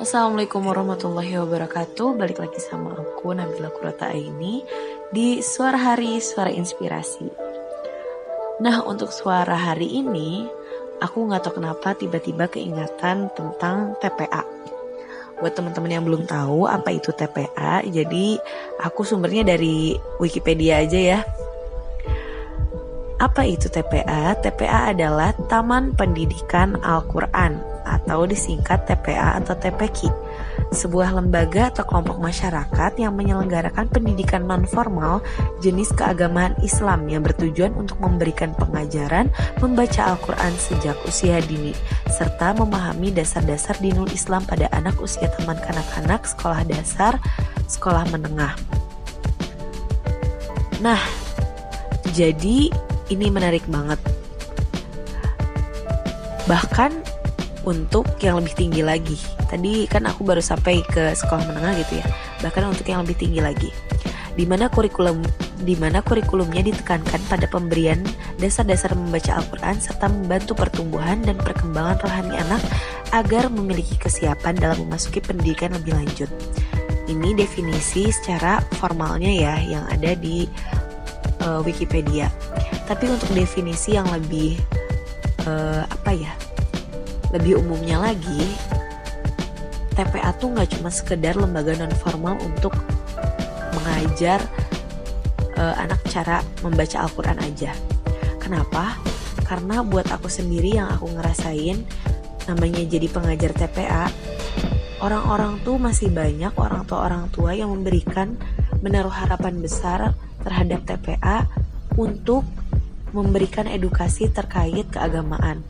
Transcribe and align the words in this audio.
Assalamualaikum 0.00 0.64
warahmatullahi 0.64 1.36
wabarakatuh. 1.44 2.16
Balik 2.16 2.40
lagi 2.40 2.56
sama 2.56 2.96
aku 2.96 3.36
Nabila 3.36 3.68
Kurata 3.68 4.08
ini 4.16 4.64
Di 5.12 5.44
Suara 5.44 5.76
Hari 5.76 6.16
Suara 6.24 6.48
Inspirasi. 6.48 7.28
Nah 8.64 8.80
untuk 8.88 9.12
suara 9.12 9.52
hari 9.52 10.00
ini 10.00 10.48
Aku 11.04 11.28
gak 11.28 11.44
tahu 11.44 11.60
kenapa 11.60 11.92
tiba-tiba 11.92 12.48
keingatan 12.48 13.28
tentang 13.36 13.92
TPA 14.00 14.40
Buat 15.36 15.60
teman-teman 15.60 15.92
yang 15.92 16.08
belum 16.08 16.24
tahu 16.24 16.64
apa 16.64 16.96
itu 16.96 17.12
TPA 17.12 17.84
Jadi 17.84 18.40
aku 18.80 19.04
sumbernya 19.04 19.52
dari 19.52 20.00
Wikipedia 20.16 20.80
aja 20.80 20.96
ya. 20.96 21.20
Apa 23.20 23.44
itu 23.44 23.68
TPA? 23.68 24.32
TPA 24.40 24.96
adalah 24.96 25.36
Taman 25.44 25.92
Pendidikan 25.92 26.80
Al-Quran 26.80 27.69
atau 27.98 28.22
disingkat 28.28 28.86
TPA 28.86 29.42
atau 29.42 29.58
TPQ, 29.58 30.12
sebuah 30.70 31.18
lembaga 31.18 31.74
atau 31.74 31.82
kelompok 31.82 32.22
masyarakat 32.22 32.92
yang 33.02 33.12
menyelenggarakan 33.18 33.90
pendidikan 33.90 34.46
non-formal 34.46 35.18
jenis 35.58 35.90
keagamaan 35.98 36.54
Islam 36.62 37.10
yang 37.10 37.26
bertujuan 37.26 37.74
untuk 37.74 37.98
memberikan 37.98 38.54
pengajaran 38.54 39.26
membaca 39.58 40.14
Al-Quran 40.14 40.52
sejak 40.54 40.94
usia 41.04 41.42
dini, 41.42 41.74
serta 42.06 42.54
memahami 42.54 43.10
dasar-dasar 43.10 43.74
dinul 43.82 44.06
Islam 44.14 44.46
pada 44.46 44.70
anak 44.70 44.94
usia 45.02 45.26
taman 45.34 45.58
kanak-kanak, 45.58 46.22
sekolah 46.22 46.62
dasar, 46.70 47.18
sekolah 47.66 48.06
menengah. 48.14 48.54
Nah, 50.80 51.02
jadi 52.16 52.72
ini 53.10 53.26
menarik 53.28 53.66
banget. 53.68 53.98
Bahkan 56.48 57.09
untuk 57.68 58.06
yang 58.24 58.40
lebih 58.40 58.54
tinggi 58.56 58.82
lagi. 58.84 59.18
Tadi 59.48 59.84
kan 59.90 60.08
aku 60.08 60.24
baru 60.24 60.40
sampai 60.40 60.80
ke 60.86 61.12
sekolah 61.12 61.44
menengah 61.50 61.74
gitu 61.84 62.00
ya. 62.00 62.06
Bahkan 62.40 62.62
untuk 62.68 62.86
yang 62.88 63.04
lebih 63.04 63.16
tinggi 63.20 63.40
lagi. 63.42 63.70
Di 64.36 64.48
mana 64.48 64.72
kurikulum 64.72 65.20
di 65.60 65.76
mana 65.76 66.00
kurikulumnya 66.00 66.64
ditekankan 66.64 67.20
pada 67.28 67.44
pemberian 67.50 68.00
dasar-dasar 68.40 68.96
membaca 68.96 69.36
Al-Qur'an 69.36 69.76
serta 69.76 70.08
membantu 70.08 70.56
pertumbuhan 70.56 71.20
dan 71.20 71.36
perkembangan 71.36 72.00
rohani 72.00 72.40
anak 72.40 72.62
agar 73.12 73.52
memiliki 73.52 74.00
kesiapan 74.00 74.56
dalam 74.56 74.88
memasuki 74.88 75.20
pendidikan 75.20 75.74
lebih 75.76 75.92
lanjut. 75.92 76.30
Ini 77.10 77.34
definisi 77.34 78.08
secara 78.08 78.62
formalnya 78.78 79.28
ya 79.28 79.54
yang 79.60 79.84
ada 79.90 80.14
di 80.14 80.46
uh, 81.44 81.60
Wikipedia. 81.60 82.30
Tapi 82.86 83.10
untuk 83.10 83.34
definisi 83.34 83.98
yang 83.98 84.06
lebih 84.08 84.56
uh, 85.44 85.84
apa 85.90 86.10
ya, 86.14 86.32
lebih 87.30 87.62
umumnya 87.62 88.02
lagi, 88.02 88.54
TPA 89.94 90.34
tuh 90.38 90.54
nggak 90.54 90.78
cuma 90.78 90.90
sekedar 90.90 91.36
lembaga 91.36 91.76
non 91.76 91.92
formal 91.98 92.38
untuk 92.42 92.74
mengajar 93.76 94.40
uh, 95.60 95.74
anak 95.78 96.00
cara 96.08 96.42
membaca 96.64 97.04
Al-Quran 97.04 97.38
aja. 97.42 97.72
Kenapa? 98.40 98.98
Karena 99.44 99.82
buat 99.82 100.08
aku 100.10 100.30
sendiri 100.30 100.78
yang 100.78 100.90
aku 100.90 101.10
ngerasain 101.10 101.82
namanya 102.48 102.82
jadi 102.82 103.06
pengajar 103.06 103.54
TPA, 103.54 104.10
orang-orang 105.04 105.62
tuh 105.62 105.78
masih 105.78 106.10
banyak 106.10 106.50
orang 106.58 106.82
tua 106.88 107.06
orang 107.06 107.24
tua 107.30 107.54
yang 107.54 107.70
memberikan 107.70 108.34
menaruh 108.80 109.12
harapan 109.12 109.60
besar 109.60 110.16
terhadap 110.40 110.82
TPA 110.88 111.46
untuk 111.94 112.42
memberikan 113.12 113.66
edukasi 113.66 114.30
terkait 114.30 114.86
keagamaan. 114.88 115.62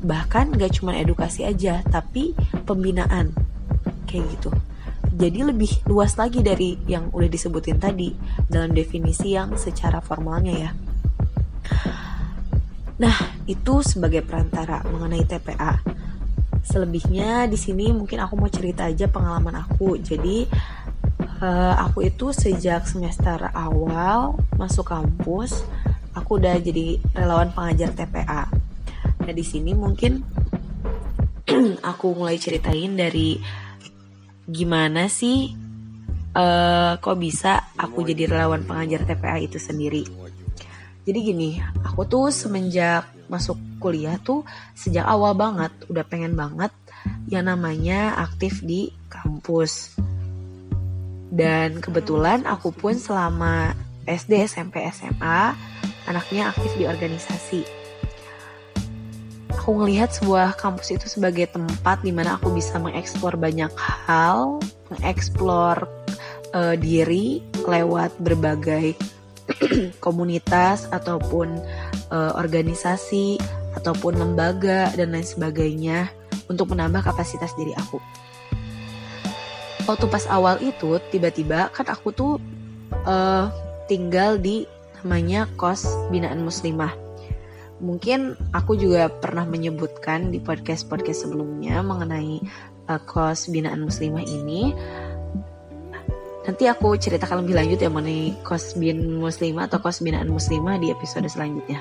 Bahkan 0.00 0.56
gak 0.56 0.80
cuma 0.80 0.96
edukasi 0.96 1.44
aja, 1.44 1.84
tapi 1.88 2.32
pembinaan. 2.64 3.32
Kayak 4.08 4.24
gitu. 4.36 4.50
Jadi 5.10 5.40
lebih 5.44 5.72
luas 5.90 6.16
lagi 6.16 6.40
dari 6.40 6.80
yang 6.88 7.12
udah 7.12 7.28
disebutin 7.28 7.76
tadi 7.76 8.14
dalam 8.48 8.72
definisi 8.72 9.36
yang 9.36 9.58
secara 9.60 10.00
formalnya 10.00 10.54
ya. 10.56 10.70
Nah, 13.00 13.16
itu 13.48 13.80
sebagai 13.80 14.20
perantara 14.20 14.84
mengenai 14.84 15.24
TPA. 15.24 15.80
Selebihnya 16.60 17.48
di 17.48 17.56
sini 17.56 17.88
mungkin 17.96 18.20
aku 18.20 18.36
mau 18.36 18.52
cerita 18.52 18.84
aja 18.84 19.08
pengalaman 19.08 19.56
aku. 19.64 19.96
Jadi 19.96 20.44
uh, 21.40 21.74
aku 21.80 22.04
itu 22.04 22.30
sejak 22.36 22.84
semester 22.84 23.48
awal 23.56 24.36
masuk 24.60 24.92
kampus 24.92 25.64
aku 26.12 26.36
udah 26.36 26.60
jadi 26.60 27.00
relawan 27.16 27.50
pengajar 27.56 27.96
TPA. 27.96 28.59
Nah 29.20 29.32
di 29.32 29.44
sini 29.44 29.76
mungkin 29.76 30.20
aku 31.90 32.06
mulai 32.16 32.40
ceritain 32.40 32.96
dari 32.96 33.36
gimana 34.50 35.06
sih 35.06 35.52
uh, 36.34 36.98
kok 36.98 37.18
bisa 37.18 37.74
aku 37.78 38.02
jadi 38.06 38.30
relawan 38.30 38.66
pengajar 38.66 39.06
TPA 39.06 39.38
itu 39.42 39.58
sendiri. 39.58 40.04
Jadi 41.00 41.18
gini, 41.24 41.50
aku 41.82 42.04
tuh 42.06 42.28
semenjak 42.28 43.08
masuk 43.26 43.56
kuliah 43.80 44.20
tuh 44.20 44.44
sejak 44.76 45.06
awal 45.06 45.32
banget 45.32 45.72
udah 45.88 46.04
pengen 46.04 46.36
banget 46.36 46.70
yang 47.26 47.48
namanya 47.48 48.20
aktif 48.20 48.60
di 48.60 48.92
kampus. 49.08 49.96
Dan 51.30 51.78
kebetulan 51.78 52.44
aku 52.44 52.74
pun 52.74 52.98
selama 52.98 53.72
SD, 54.04 54.50
SMP, 54.50 54.82
SMA 54.90 55.54
anaknya 56.10 56.50
aktif 56.50 56.74
di 56.76 56.84
organisasi. 56.84 57.79
Aku 59.50 59.74
ngelihat 59.74 60.14
sebuah 60.14 60.54
kampus 60.54 60.94
itu 60.94 61.06
sebagai 61.10 61.50
tempat 61.50 62.06
di 62.06 62.14
mana 62.14 62.38
aku 62.38 62.54
bisa 62.54 62.78
mengeksplor 62.78 63.34
banyak 63.34 63.70
hal, 63.78 64.62
mengeksplor 64.94 65.90
uh, 66.54 66.74
diri 66.78 67.42
lewat 67.66 68.14
berbagai 68.22 68.94
komunitas 70.04 70.86
ataupun 70.94 71.58
uh, 72.14 72.32
organisasi 72.38 73.42
ataupun 73.74 74.18
lembaga 74.18 74.90
dan 74.94 75.14
lain 75.14 75.26
sebagainya 75.26 76.10
untuk 76.50 76.74
menambah 76.74 77.06
kapasitas 77.06 77.54
diri 77.54 77.74
aku. 77.74 77.98
Waktu 79.86 80.06
pas 80.06 80.26
awal 80.30 80.62
itu 80.62 81.02
tiba-tiba 81.10 81.70
kan 81.74 81.86
aku 81.90 82.14
tuh 82.14 82.32
uh, 83.06 83.50
tinggal 83.90 84.38
di 84.38 84.66
namanya 85.02 85.50
kos 85.58 85.86
binaan 86.14 86.46
muslimah. 86.46 87.09
Mungkin 87.80 88.36
aku 88.52 88.76
juga 88.76 89.08
pernah 89.08 89.48
menyebutkan 89.48 90.28
di 90.28 90.36
podcast-podcast 90.36 91.24
sebelumnya 91.24 91.80
mengenai 91.80 92.44
uh, 92.92 93.00
kos 93.00 93.48
binaan 93.48 93.80
muslimah 93.88 94.24
ini. 94.24 94.76
Nanti 96.44 96.68
aku 96.68 96.96
ceritakan 97.00 97.44
lebih 97.44 97.56
lanjut 97.56 97.78
ya 97.80 97.88
mengenai 97.88 98.36
kos 98.44 98.76
bin 98.76 99.16
muslimah 99.16 99.68
atau 99.72 99.80
kos 99.80 100.04
binaan 100.04 100.28
muslimah 100.28 100.76
di 100.76 100.92
episode 100.92 101.24
selanjutnya. 101.32 101.80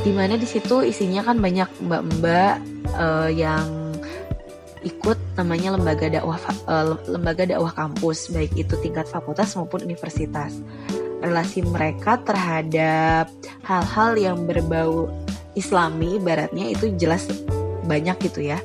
Di 0.00 0.10
mana 0.16 0.40
di 0.40 0.48
situ 0.48 0.80
isinya 0.80 1.20
kan 1.20 1.36
banyak 1.36 1.68
mbak-mbak 1.84 2.56
uh, 2.96 3.28
yang 3.28 3.92
ikut 4.82 5.18
namanya 5.38 5.78
lembaga 5.78 6.10
dakwah 6.10 6.38
uh, 6.66 6.98
lembaga 7.06 7.46
dakwah 7.46 7.70
kampus 7.70 8.34
baik 8.34 8.50
itu 8.58 8.74
tingkat 8.82 9.06
fakultas 9.06 9.54
maupun 9.54 9.86
universitas 9.86 10.58
relasi 11.22 11.62
mereka 11.62 12.18
terhadap 12.20 13.30
hal-hal 13.62 14.10
yang 14.18 14.38
berbau 14.44 15.06
islami 15.54 16.18
ibaratnya 16.18 16.74
itu 16.74 16.90
jelas 16.98 17.30
banyak 17.86 18.18
gitu 18.28 18.50
ya. 18.50 18.58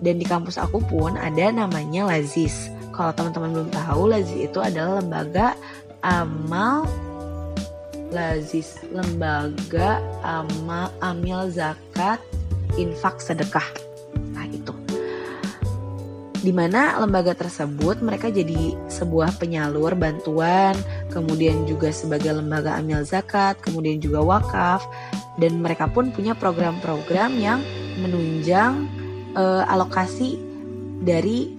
Dan 0.00 0.16
di 0.20 0.24
kampus 0.24 0.56
aku 0.56 0.80
pun 0.84 1.16
ada 1.16 1.52
namanya 1.52 2.08
Lazis 2.08 2.72
kalau 2.92 3.16
teman-teman 3.16 3.52
belum 3.52 3.70
tahu 3.72 4.02
Lazis 4.12 4.48
itu 4.48 4.58
adalah 4.60 5.00
lembaga 5.00 5.56
amal 6.04 6.84
Lazis 8.10 8.80
lembaga 8.90 10.00
amal 10.24 10.92
amil 11.00 11.48
zakat 11.52 12.20
infak 12.76 13.20
sedekah 13.20 13.64
di 16.40 16.52
mana 16.56 16.96
lembaga 16.96 17.36
tersebut 17.36 18.00
mereka 18.00 18.32
jadi 18.32 18.72
sebuah 18.88 19.36
penyalur 19.36 19.92
bantuan, 19.92 20.72
kemudian 21.12 21.68
juga 21.68 21.92
sebagai 21.92 22.32
lembaga 22.32 22.80
amil 22.80 23.04
zakat, 23.04 23.60
kemudian 23.60 24.00
juga 24.00 24.24
wakaf, 24.24 24.80
dan 25.36 25.60
mereka 25.60 25.84
pun 25.92 26.08
punya 26.08 26.32
program-program 26.32 27.36
yang 27.36 27.60
menunjang 28.00 28.88
uh, 29.36 29.68
alokasi 29.68 30.40
dari 31.04 31.52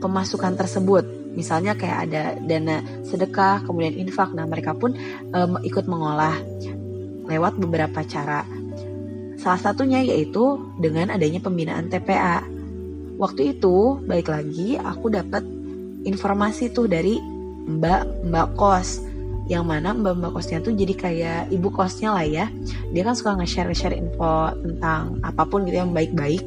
pemasukan 0.00 0.56
tersebut. 0.56 1.04
Misalnya 1.32 1.76
kayak 1.76 1.98
ada 2.08 2.22
dana 2.44 2.80
sedekah, 3.04 3.64
kemudian 3.64 3.96
infak. 3.96 4.36
Nah, 4.36 4.44
mereka 4.44 4.76
pun 4.76 4.96
um, 5.32 5.60
ikut 5.64 5.88
mengolah 5.88 6.36
lewat 7.28 7.56
beberapa 7.56 8.04
cara. 8.04 8.44
Salah 9.40 9.60
satunya 9.60 10.04
yaitu 10.04 10.60
dengan 10.76 11.08
adanya 11.08 11.40
pembinaan 11.40 11.88
TPA 11.88 12.51
waktu 13.22 13.54
itu 13.54 14.02
balik 14.02 14.26
lagi 14.26 14.74
aku 14.82 15.06
dapat 15.14 15.46
informasi 16.02 16.74
tuh 16.74 16.90
dari 16.90 17.22
mbak 17.70 18.26
mbak 18.26 18.58
kos. 18.58 18.98
Yang 19.46 19.64
mana 19.66 19.94
mbak 19.94 20.18
mbak 20.18 20.32
kosnya 20.34 20.58
tuh 20.58 20.74
jadi 20.74 20.94
kayak 20.98 21.42
ibu 21.54 21.70
kosnya 21.70 22.10
lah 22.18 22.26
ya. 22.26 22.46
Dia 22.90 23.02
kan 23.06 23.14
suka 23.14 23.38
nge-share 23.38 23.70
share 23.70 23.94
info 23.94 24.50
tentang 24.58 25.22
apa 25.22 25.46
pun 25.46 25.62
gitu 25.62 25.78
yang 25.86 25.94
baik-baik. 25.94 26.42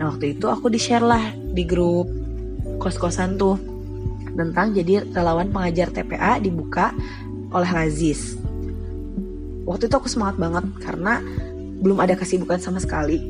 Nah 0.00 0.16
waktu 0.16 0.40
itu 0.40 0.48
aku 0.48 0.72
di 0.72 0.80
share 0.80 1.04
lah 1.04 1.20
di 1.36 1.68
grup 1.68 2.08
kos-kosan 2.80 3.36
tuh 3.36 3.60
tentang 4.32 4.72
jadi 4.72 5.04
relawan 5.12 5.52
pengajar 5.52 5.92
TPA 5.92 6.40
dibuka 6.40 6.90
oleh 7.54 7.70
Lazis 7.70 8.34
waktu 9.64 9.88
itu 9.88 9.94
aku 9.96 10.08
semangat 10.08 10.36
banget 10.36 10.64
karena 10.80 11.20
belum 11.80 12.00
ada 12.00 12.14
kesibukan 12.16 12.60
sama 12.60 12.80
sekali 12.80 13.20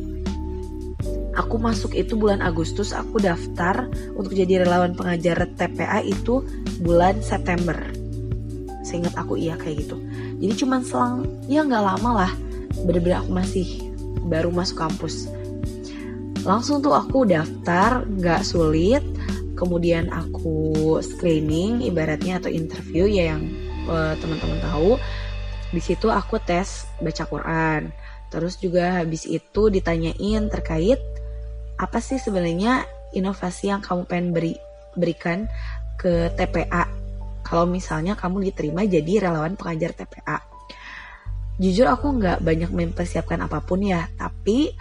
aku 1.34 1.58
masuk 1.58 1.92
itu 1.94 2.14
bulan 2.14 2.40
Agustus 2.40 2.94
aku 2.94 3.18
daftar 3.18 3.90
untuk 4.14 4.34
jadi 4.34 4.62
relawan 4.62 4.94
pengajar 4.94 5.46
TPA 5.58 6.02
itu 6.06 6.42
bulan 6.82 7.18
September. 7.20 7.76
Seingat 8.86 9.14
aku 9.18 9.34
iya 9.38 9.58
kayak 9.58 9.86
gitu. 9.86 9.96
Jadi 10.38 10.54
cuman 10.64 10.80
selang 10.86 11.16
ya 11.50 11.66
nggak 11.66 11.84
lama 11.84 12.10
lah. 12.24 12.32
Bener-bener 12.86 13.22
aku 13.22 13.30
masih 13.32 13.66
baru 14.26 14.50
masuk 14.50 14.78
kampus. 14.78 15.30
Langsung 16.44 16.84
tuh 16.84 16.94
aku 16.94 17.26
daftar 17.26 18.04
nggak 18.04 18.42
sulit. 18.44 19.02
Kemudian 19.54 20.10
aku 20.10 20.98
screening 20.98 21.86
ibaratnya 21.86 22.42
atau 22.42 22.50
interview 22.50 23.06
ya 23.06 23.34
yang 23.34 23.42
uh, 23.86 24.18
teman-teman 24.18 24.58
tahu. 24.60 24.98
Di 25.70 25.80
situ 25.82 26.10
aku 26.10 26.42
tes 26.42 26.86
baca 26.98 27.24
Quran. 27.26 27.94
Terus 28.34 28.58
juga 28.58 28.98
habis 28.98 29.30
itu 29.30 29.70
ditanyain 29.70 30.50
terkait 30.50 30.98
apa 31.78 31.98
sih 31.98 32.18
sebenarnya 32.18 32.86
inovasi 33.14 33.70
yang 33.70 33.82
kamu 33.82 34.06
pengen 34.06 34.28
beri 34.34 34.54
berikan 34.94 35.50
ke 35.98 36.30
TPA 36.34 36.86
kalau 37.42 37.66
misalnya 37.66 38.14
kamu 38.14 38.50
diterima 38.50 38.86
jadi 38.86 39.30
relawan 39.30 39.58
pengajar 39.58 39.94
TPA 39.94 40.38
jujur 41.58 41.86
aku 41.86 42.18
nggak 42.18 42.42
banyak 42.42 42.70
mempersiapkan 42.70 43.38
apa 43.46 43.62
pun 43.62 43.82
ya 43.82 44.10
tapi 44.18 44.74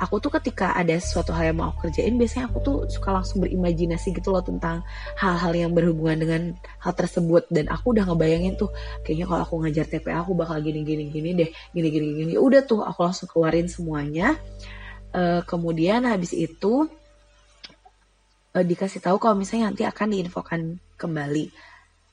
aku 0.00 0.16
tuh 0.16 0.32
ketika 0.40 0.72
ada 0.72 0.96
sesuatu 0.96 1.36
hal 1.36 1.52
yang 1.52 1.60
mau 1.60 1.76
aku 1.76 1.88
kerjain 1.88 2.16
biasanya 2.16 2.48
aku 2.48 2.58
tuh 2.64 2.76
suka 2.88 3.12
langsung 3.12 3.44
berimajinasi 3.44 4.16
gitu 4.16 4.32
loh 4.32 4.40
tentang 4.40 4.80
hal-hal 5.20 5.52
yang 5.52 5.76
berhubungan 5.76 6.16
dengan 6.16 6.42
hal 6.80 6.96
tersebut. 6.96 7.44
Dan 7.52 7.68
aku 7.68 7.92
udah 7.92 8.08
ngebayangin 8.08 8.56
tuh 8.56 8.72
kayaknya 9.04 9.28
kalau 9.28 9.42
aku 9.44 9.54
ngajar 9.60 9.84
TPA 9.84 10.24
aku 10.24 10.32
bakal 10.32 10.56
gini 10.64 10.80
gini 10.88 11.12
gini 11.12 11.36
deh 11.36 11.52
gini 11.76 11.88
gini 11.92 12.06
gini 12.16 12.32
udah 12.40 12.64
tuh 12.64 12.80
aku 12.80 13.04
langsung 13.04 13.28
keluarin 13.28 13.68
semuanya 13.68 14.40
uh, 15.14 15.42
kemudian 15.46 16.06
habis 16.06 16.34
itu 16.34 16.86
uh, 18.54 18.64
dikasih 18.64 19.02
tahu 19.02 19.16
kalau 19.18 19.36
misalnya 19.38 19.72
nanti 19.72 19.82
akan 19.86 20.08
diinfokan 20.14 20.60
kembali. 20.98 21.50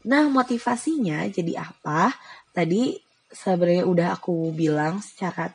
Nah 0.08 0.30
motivasinya 0.32 1.28
jadi 1.28 1.62
apa? 1.62 2.14
Tadi 2.54 2.98
sebenarnya 3.28 3.84
udah 3.86 4.08
aku 4.16 4.56
bilang 4.56 5.04
secara 5.04 5.52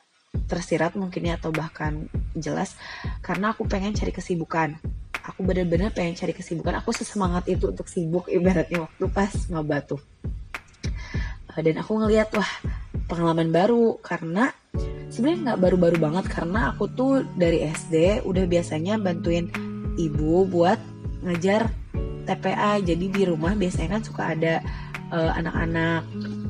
tersirat 0.49 0.97
mungkin 0.97 1.29
ya 1.29 1.37
atau 1.37 1.53
bahkan 1.53 2.09
jelas 2.33 2.77
karena 3.21 3.53
aku 3.53 3.65
pengen 3.69 3.97
cari 3.97 4.13
kesibukan. 4.13 4.77
Aku 5.23 5.47
bener-bener 5.47 5.95
pengen 5.95 6.19
cari 6.19 6.35
kesibukan. 6.35 6.83
Aku 6.83 6.91
sesemangat 6.91 7.47
itu 7.47 7.71
untuk 7.71 7.87
sibuk 7.87 8.27
ibaratnya 8.27 8.91
waktu 8.91 9.07
pas 9.13 9.31
maba 9.55 9.79
tuh 9.79 10.03
eh, 11.57 11.63
dan 11.63 11.77
aku 11.81 11.93
ngeliat 12.01 12.33
wah 12.35 12.53
pengalaman 13.07 13.53
baru 13.53 14.01
karena 14.01 14.51
sebenarnya 15.13 15.53
nggak 15.53 15.61
baru-baru 15.61 15.97
banget 16.01 16.25
karena 16.33 16.73
aku 16.73 16.89
tuh 16.89 17.21
dari 17.37 17.61
SD 17.69 18.25
udah 18.25 18.45
biasanya 18.49 18.97
bantuin 18.97 19.53
ibu 20.01 20.49
buat 20.49 20.81
ngajar 21.21 21.69
TPA 22.25 22.81
jadi 22.81 23.07
di 23.13 23.23
rumah 23.29 23.53
biasanya 23.53 24.01
kan 24.01 24.03
suka 24.03 24.23
ada 24.33 24.65
eh, 25.13 25.33
anak-anak 25.37 26.03
uh, 26.09 26.43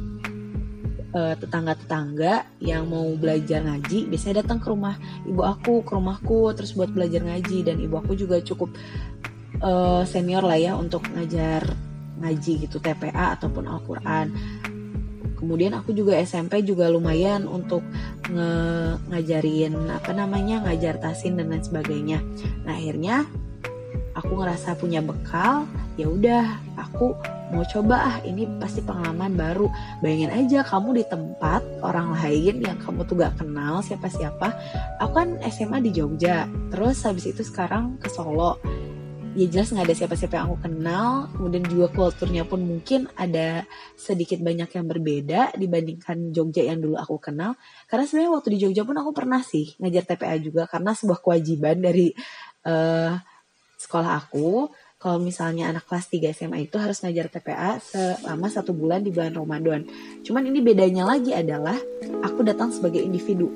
uh, 1.12 1.35
tetangga-tetangga 1.37 2.59
yang 2.61 2.88
mau 2.88 3.05
belajar 3.17 3.61
ngaji 3.64 4.09
biasanya 4.09 4.44
datang 4.44 4.59
ke 4.61 4.69
rumah 4.73 4.97
ibu 5.29 5.44
aku 5.44 5.85
ke 5.85 5.93
rumahku 5.93 6.53
terus 6.56 6.73
buat 6.76 6.91
belajar 6.91 7.23
ngaji. 7.25 7.69
Dan 7.69 7.81
ibu 7.81 8.00
aku 8.00 8.17
juga 8.17 8.41
cukup 8.41 8.73
uh, 9.61 10.03
senior 10.09 10.44
lah 10.44 10.59
ya 10.59 10.73
untuk 10.76 11.05
ngajar 11.12 11.64
ngaji 12.23 12.69
gitu 12.69 12.79
TPA 12.79 13.35
ataupun 13.38 13.67
Al-Quran 13.67 14.26
kemudian 15.43 15.75
aku 15.75 15.91
juga 15.91 16.15
SMP 16.23 16.62
juga 16.62 16.87
lumayan 16.87 17.50
untuk 17.50 17.83
nge 18.31 18.50
ngajarin 19.11 19.75
apa 19.91 20.15
namanya 20.15 20.62
ngajar 20.62 21.03
tasin 21.03 21.35
dan 21.35 21.50
lain 21.50 21.67
sebagainya. 21.67 22.23
Nah 22.62 22.79
akhirnya 22.79 23.27
aku 24.15 24.39
ngerasa 24.39 24.79
punya 24.79 25.03
bekal 25.03 25.67
ya 25.99 26.06
udah 26.06 26.47
aku 26.79 27.19
mau 27.53 27.67
coba 27.69 27.97
ah 28.00 28.17
ini 28.25 28.47
pasti 28.62 28.81
pengalaman 28.87 29.35
baru. 29.35 29.67
Bayangin 29.99 30.31
aja 30.31 30.62
kamu 30.62 31.03
di 31.03 31.05
tempat 31.05 31.61
orang 31.83 32.15
lain 32.17 32.62
yang 32.62 32.79
kamu 32.81 33.05
tuh 33.05 33.19
gak 33.21 33.37
kenal 33.43 33.83
siapa-siapa. 33.83 34.49
Aku 35.03 35.12
kan 35.12 35.37
SMA 35.50 35.83
di 35.85 35.91
Jogja 35.93 36.47
terus 36.71 37.03
habis 37.03 37.29
itu 37.29 37.43
sekarang 37.45 37.99
ke 37.99 38.09
Solo 38.09 38.56
ya 39.32 39.46
jelas 39.49 39.73
nggak 39.73 39.87
ada 39.88 39.96
siapa-siapa 39.96 40.34
yang 40.37 40.44
aku 40.52 40.58
kenal 40.69 41.08
kemudian 41.32 41.64
juga 41.64 41.87
kulturnya 41.88 42.44
pun 42.44 42.61
mungkin 42.61 43.08
ada 43.17 43.64
sedikit 43.96 44.44
banyak 44.44 44.69
yang 44.69 44.84
berbeda 44.84 45.56
dibandingkan 45.56 46.37
Jogja 46.37 46.69
yang 46.69 46.84
dulu 46.84 47.00
aku 47.00 47.17
kenal 47.17 47.56
karena 47.88 48.05
sebenarnya 48.05 48.32
waktu 48.37 48.49
di 48.52 48.58
Jogja 48.61 48.82
pun 48.84 48.96
aku 49.00 49.11
pernah 49.17 49.40
sih 49.40 49.73
ngajar 49.81 50.05
TPA 50.05 50.37
juga 50.37 50.62
karena 50.69 50.93
sebuah 50.93 51.25
kewajiban 51.25 51.81
dari 51.81 52.12
uh, 52.69 53.17
sekolah 53.81 54.11
aku 54.20 54.69
kalau 55.00 55.19
misalnya 55.19 55.73
anak 55.73 55.88
kelas 55.90 56.06
3 56.14 56.31
SMA 56.31 56.70
itu 56.70 56.78
harus 56.78 57.02
ngajar 57.02 57.26
TPA 57.26 57.82
selama 57.82 58.46
satu 58.46 58.70
bulan 58.70 59.02
di 59.02 59.11
bulan 59.11 59.35
Ramadan. 59.35 59.82
Cuman 60.23 60.46
ini 60.46 60.62
bedanya 60.62 61.02
lagi 61.02 61.35
adalah 61.35 61.75
aku 62.23 62.46
datang 62.46 62.70
sebagai 62.70 63.02
individu. 63.02 63.50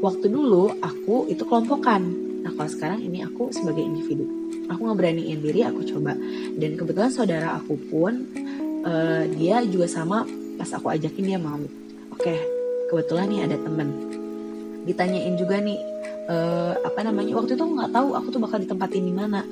Waktu 0.00 0.32
dulu 0.32 0.80
aku 0.80 1.28
itu 1.28 1.44
kelompokan. 1.44 2.00
Nah 2.40 2.56
kalau 2.56 2.70
sekarang 2.72 3.04
ini 3.04 3.20
aku 3.20 3.52
sebagai 3.52 3.84
individu. 3.84 4.39
Aku 4.70 4.86
ngeberaniin 4.86 5.42
diri, 5.42 5.66
aku 5.66 5.82
coba. 5.82 6.14
Dan 6.54 6.78
kebetulan 6.78 7.10
saudara 7.10 7.58
aku 7.58 7.74
pun 7.90 8.12
uh, 8.86 9.26
dia 9.34 9.66
juga 9.66 9.90
sama 9.90 10.22
pas 10.54 10.70
aku 10.70 10.94
ajakin 10.94 11.24
dia 11.26 11.40
mau. 11.42 11.58
Oke, 12.14 12.38
kebetulan 12.86 13.26
nih 13.26 13.40
ada 13.50 13.56
temen. 13.58 13.88
Ditanyain 14.86 15.34
juga 15.34 15.58
nih 15.58 15.78
uh, 16.30 16.74
apa 16.86 17.00
namanya 17.02 17.34
waktu 17.36 17.58
itu 17.58 17.64
nggak 17.66 17.90
tahu 17.90 18.08
aku 18.14 18.28
tuh 18.30 18.40
bakal 18.40 18.58
ditempatin 18.62 19.04
di 19.04 19.14
mana 19.14 19.42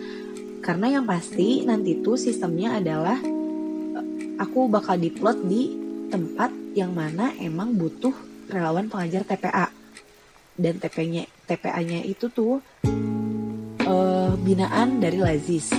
karena 0.63 1.01
yang 1.01 1.05
pasti 1.09 1.65
nanti 1.65 1.99
tuh 2.03 2.19
sistemnya 2.19 2.77
adalah 2.77 3.19
eh, 3.19 4.07
aku 4.37 4.69
bakal 4.69 5.01
diplot 5.01 5.39
di 5.47 5.75
tempat 6.13 6.51
yang 6.77 6.93
mana 6.93 7.33
emang 7.41 7.75
butuh 7.75 8.13
relawan 8.49 8.89
pengajar 8.89 9.25
TPA. 9.25 9.73
Dan 10.59 10.83
TP-nya 10.83 11.31
TPA-nya 11.47 12.03
itu 12.03 12.27
tuh 12.35 12.59
uh, 13.89 14.37
binaan 14.45 15.01
dari 15.01 15.19
Lazis. 15.19 15.73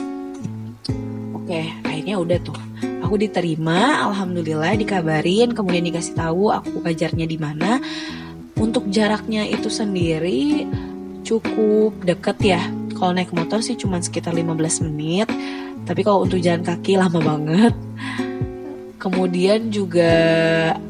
Oke, 1.38 1.70
akhirnya 1.86 2.18
udah 2.18 2.38
tuh. 2.42 2.58
Aku 3.06 3.16
diterima, 3.16 4.06
alhamdulillah 4.10 4.74
dikabarin, 4.76 5.54
kemudian 5.54 5.86
dikasih 5.86 6.18
tahu 6.18 6.50
aku 6.50 6.82
ngajarnya 6.82 7.26
di 7.30 7.38
mana. 7.38 7.78
Untuk 8.60 8.92
jaraknya 8.92 9.48
itu 9.48 9.72
sendiri 9.72 10.68
cukup 11.24 11.94
deket 12.04 12.38
ya 12.42 12.62
kalau 12.98 13.14
naik 13.16 13.32
motor 13.32 13.62
sih 13.62 13.78
cuma 13.78 14.02
sekitar 14.02 14.34
15 14.36 14.90
menit 14.90 15.30
tapi 15.86 16.02
kalau 16.04 16.26
untuk 16.26 16.42
jalan 16.44 16.66
kaki 16.66 17.00
lama 17.00 17.22
banget 17.22 17.74
kemudian 18.98 19.70
juga 19.70 20.12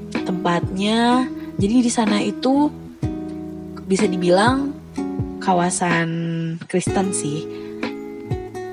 tempatnya 0.10 1.30
jadi 1.60 1.76
di 1.84 1.92
sana 1.92 2.24
itu 2.24 2.72
bisa 3.84 4.10
dibilang 4.10 4.74
kawasan 5.44 6.08
Kristen 6.70 7.10
sih. 7.12 7.50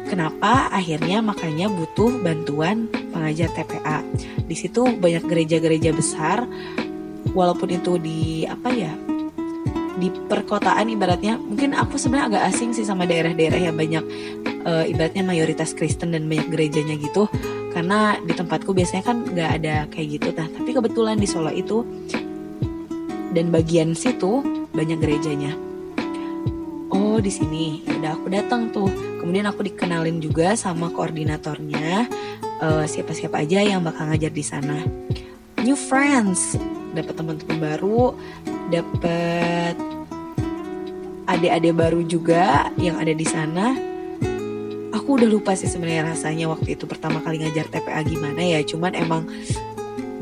Kenapa? 0.06 0.68
Akhirnya 0.68 1.24
makanya 1.24 1.72
butuh 1.72 2.12
bantuan 2.20 2.92
pengajar 2.92 3.48
TPA 3.56 4.04
di 4.46 4.54
situ 4.54 4.84
banyak 4.86 5.24
gereja-gereja 5.26 5.90
besar 5.96 6.44
walaupun 7.34 7.74
itu 7.74 7.98
di 7.98 8.44
apa 8.46 8.70
ya 8.70 8.92
di 9.96 10.12
perkotaan 10.12 10.92
ibaratnya. 10.92 11.40
Mungkin 11.40 11.72
aku 11.72 11.96
sebenarnya 11.96 12.36
agak 12.36 12.42
asing 12.52 12.76
sih 12.76 12.84
sama 12.84 13.08
daerah-daerah 13.08 13.72
yang 13.72 13.74
banyak 13.74 14.04
uh, 14.68 14.84
ibaratnya 14.84 15.24
mayoritas 15.24 15.72
Kristen 15.72 16.12
dan 16.12 16.28
banyak 16.28 16.52
gerejanya 16.52 17.00
gitu. 17.00 17.26
Karena 17.72 18.20
di 18.20 18.36
tempatku 18.36 18.76
biasanya 18.76 19.04
kan 19.08 19.24
nggak 19.24 19.50
ada 19.64 19.74
kayak 19.88 20.20
gitu. 20.20 20.28
Nah 20.36 20.52
tapi 20.52 20.70
kebetulan 20.76 21.16
di 21.16 21.24
Solo 21.24 21.48
itu 21.48 21.80
dan 23.32 23.48
bagian 23.48 23.96
situ 23.96 24.44
banyak 24.76 25.00
gerejanya 25.00 25.56
oh 26.90 27.18
di 27.18 27.32
sini. 27.32 27.82
Ya 27.86 27.96
udah 27.98 28.12
aku 28.18 28.26
datang 28.30 28.70
tuh. 28.70 28.90
Kemudian 29.22 29.46
aku 29.48 29.66
dikenalin 29.66 30.22
juga 30.22 30.54
sama 30.54 30.90
koordinatornya. 30.92 32.06
Uh, 32.62 32.84
siapa-siapa 32.88 33.42
aja 33.42 33.60
yang 33.60 33.84
bakal 33.84 34.08
ngajar 34.08 34.32
di 34.32 34.44
sana. 34.44 34.84
New 35.62 35.76
friends. 35.76 36.54
Dapat 36.94 37.14
teman-teman 37.18 37.58
baru. 37.58 38.14
Dapat 38.70 39.76
adik-adik 41.26 41.74
baru 41.74 42.00
juga 42.06 42.70
yang 42.78 43.02
ada 43.02 43.12
di 43.12 43.26
sana. 43.26 43.74
Aku 44.94 45.20
udah 45.20 45.28
lupa 45.28 45.52
sih 45.52 45.68
sebenarnya 45.68 46.16
rasanya 46.16 46.48
waktu 46.48 46.78
itu 46.78 46.88
pertama 46.88 47.20
kali 47.20 47.42
ngajar 47.42 47.68
TPA 47.68 48.00
gimana 48.06 48.40
ya. 48.40 48.60
Cuman 48.64 48.96
emang 48.96 49.28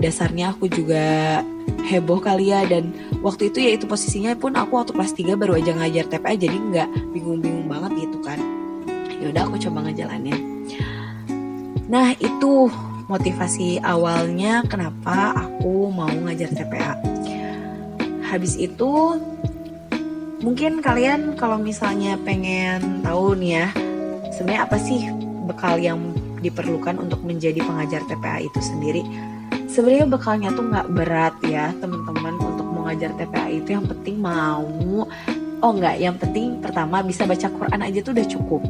dasarnya 0.00 0.54
aku 0.54 0.70
juga 0.70 1.40
heboh 1.86 2.18
kali 2.22 2.50
ya. 2.50 2.64
Dan 2.66 2.94
waktu 3.20 3.52
itu 3.52 3.58
ya 3.62 3.76
itu 3.76 3.84
posisinya 3.84 4.34
pun 4.38 4.54
aku 4.54 4.78
waktu 4.78 4.92
kelas 4.94 5.12
3 5.14 5.38
baru 5.38 5.58
aja 5.58 5.72
ngajar 5.74 6.06
TPA 6.10 6.34
jadi 6.38 6.56
nggak 6.56 6.88
bingung-bingung 7.12 7.66
banget 7.66 8.08
gitu 8.08 8.18
kan. 8.22 8.38
Ya 9.20 9.30
udah 9.30 9.42
aku 9.48 9.56
coba 9.58 9.88
ngejalanin. 9.88 10.38
Nah 11.88 12.16
itu 12.16 12.72
motivasi 13.08 13.84
awalnya 13.84 14.64
kenapa 14.64 15.36
aku 15.36 15.92
mau 15.92 16.08
ngajar 16.08 16.48
TPA 16.56 16.96
habis 18.24 18.56
itu 18.56 19.20
mungkin 20.40 20.80
kalian 20.80 21.36
kalau 21.36 21.60
misalnya 21.60 22.16
pengen 22.24 23.04
tahu 23.04 23.36
nih 23.36 23.60
ya 23.60 23.66
sebenarnya 24.32 24.62
apa 24.64 24.76
sih 24.80 25.06
bekal 25.44 25.76
yang 25.76 26.00
diperlukan 26.40 26.96
untuk 26.96 27.20
menjadi 27.22 27.60
pengajar 27.60 28.02
TPA 28.08 28.48
itu 28.48 28.60
sendiri 28.64 29.04
sebenarnya 29.74 30.06
bekalnya 30.06 30.48
tuh 30.54 30.64
nggak 30.70 30.86
berat 30.94 31.34
ya 31.42 31.74
teman-teman 31.82 32.38
untuk 32.38 32.66
mengajar 32.70 33.10
TPA 33.18 33.50
itu. 33.50 33.68
Yang 33.74 33.86
penting 33.90 34.16
mau. 34.22 34.70
Oh 35.58 35.72
nggak. 35.74 35.98
Yang 35.98 36.16
penting 36.22 36.46
pertama 36.62 37.02
bisa 37.02 37.26
baca 37.26 37.50
Quran 37.50 37.80
aja 37.82 37.98
tuh 38.06 38.14
udah 38.14 38.26
cukup. 38.30 38.62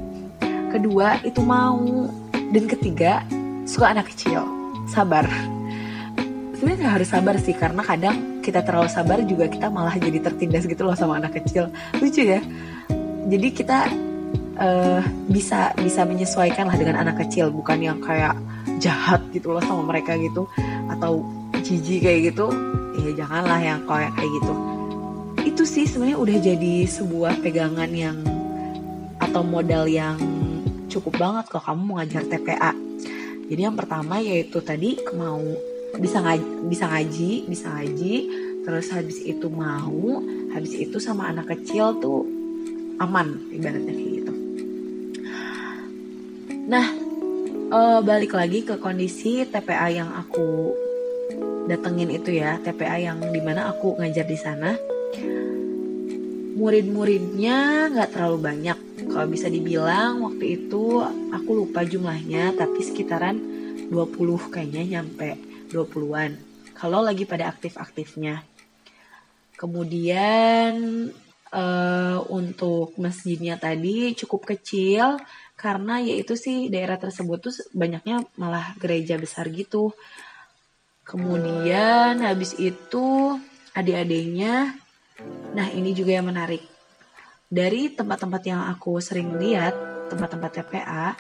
Kedua 0.73 1.20
itu 1.20 1.44
mau. 1.44 2.08
Dan 2.32 2.64
ketiga 2.64 3.20
suka 3.68 3.92
anak 3.92 4.08
kecil. 4.16 4.49
Sabar. 4.88 5.28
Sebenarnya 6.56 6.96
harus 6.96 7.12
sabar 7.12 7.37
sih 7.37 7.52
karena 7.52 7.84
kadang 7.84 8.40
kita 8.40 8.64
terlalu 8.64 8.88
sabar 8.88 9.20
juga 9.26 9.50
kita 9.50 9.68
malah 9.68 9.96
jadi 10.00 10.23
tertindas 10.25 10.64
gitu 10.64 10.88
loh 10.88 10.96
sama 10.96 11.20
anak 11.20 11.37
kecil. 11.44 11.68
Lucu 12.00 12.25
ya. 12.25 12.40
Jadi 13.25 13.49
kita 13.52 13.88
uh, 14.56 15.00
bisa 15.28 15.76
bisa 15.76 16.08
menyesuaikan 16.08 16.64
lah 16.64 16.76
dengan 16.80 17.04
anak 17.04 17.26
kecil. 17.26 17.52
Bukan 17.52 17.82
yang 17.84 18.00
kayak 18.00 18.38
jahat 18.78 19.20
gitu 19.32 19.52
loh 19.52 19.62
sama 19.64 19.82
mereka 19.87 20.16
gitu 20.16 20.49
atau 20.94 21.26
jijik 21.60 22.06
kayak 22.06 22.20
gitu 22.32 22.46
ya 23.02 23.10
janganlah 23.24 23.60
yang 23.60 23.80
kayak 23.84 24.12
kayak 24.14 24.30
gitu. 24.40 24.54
Itu 25.44 25.62
sih 25.66 25.84
sebenarnya 25.84 26.18
udah 26.18 26.36
jadi 26.40 26.74
sebuah 26.88 27.42
pegangan 27.42 27.90
yang 27.92 28.18
atau 29.18 29.42
modal 29.42 29.90
yang 29.90 30.16
cukup 30.86 31.18
banget 31.18 31.50
kalau 31.50 31.64
kamu 31.74 31.80
mau 31.82 31.94
ngajar 31.98 32.22
TPA 32.30 32.72
jadi 33.48 33.60
yang 33.68 33.76
pertama 33.76 34.22
yaitu 34.22 34.62
tadi 34.64 34.96
mau 35.12 35.40
bisa 36.00 36.22
ngaji, 36.24 36.46
bisa 36.66 36.84
ngaji 36.90 37.30
bisa 37.46 37.66
ngaji 37.70 38.14
terus 38.64 38.86
habis 38.88 39.18
itu 39.20 39.46
mau 39.52 40.22
habis 40.56 40.72
itu 40.72 40.96
sama 40.96 41.28
anak 41.28 41.52
kecil 41.52 42.00
tuh 42.00 42.24
aman 43.02 43.36
ibaratnya 43.50 43.92
kayak 43.92 44.12
gitu. 44.22 44.32
Nah 46.70 46.86
uh, 47.68 48.00
balik 48.00 48.32
lagi 48.32 48.64
ke 48.64 48.80
kondisi 48.80 49.44
TPA 49.44 49.92
yang 49.92 50.08
aku 50.14 50.72
datengin 51.64 52.11
itu 52.12 52.37
ya 52.37 52.61
TPA 52.61 53.00
yang 53.00 53.18
di 53.33 53.40
mana 53.40 53.73
aku 53.73 53.97
ngajar 53.97 54.26
di 54.28 54.38
sana. 54.38 54.76
Murid-muridnya 56.54 57.90
nggak 57.90 58.11
terlalu 58.14 58.38
banyak. 58.40 58.78
Kalau 59.11 59.26
bisa 59.26 59.50
dibilang 59.50 60.23
waktu 60.23 60.64
itu 60.64 61.02
aku 61.35 61.50
lupa 61.52 61.83
jumlahnya 61.83 62.54
tapi 62.54 62.80
sekitaran 62.80 63.37
20 63.90 64.54
kayaknya 64.54 65.00
nyampe 65.00 65.37
20-an 65.68 66.54
kalau 66.75 67.00
lagi 67.00 67.25
pada 67.25 67.49
aktif-aktifnya. 67.49 68.42
Kemudian 69.54 70.75
uh, 71.54 72.18
untuk 72.28 72.99
masjidnya 72.99 73.56
tadi 73.56 74.12
cukup 74.18 74.52
kecil 74.52 75.16
karena 75.54 76.02
yaitu 76.02 76.35
sih 76.35 76.68
daerah 76.68 76.99
tersebut 76.99 77.38
tuh 77.49 77.54
banyaknya 77.73 78.26
malah 78.35 78.75
gereja 78.76 79.16
besar 79.16 79.49
gitu. 79.54 79.94
Kemudian 81.04 82.25
habis 82.25 82.56
itu 82.56 83.37
adik-adiknya, 83.76 84.73
nah 85.52 85.68
ini 85.68 85.92
juga 85.92 86.16
yang 86.16 86.32
menarik. 86.32 86.64
Dari 87.52 87.92
tempat-tempat 87.92 88.42
yang 88.49 88.64
aku 88.73 88.99
sering 89.04 89.37
lihat, 89.37 89.76
tempat-tempat 90.08 90.50
TPA, 90.64 91.12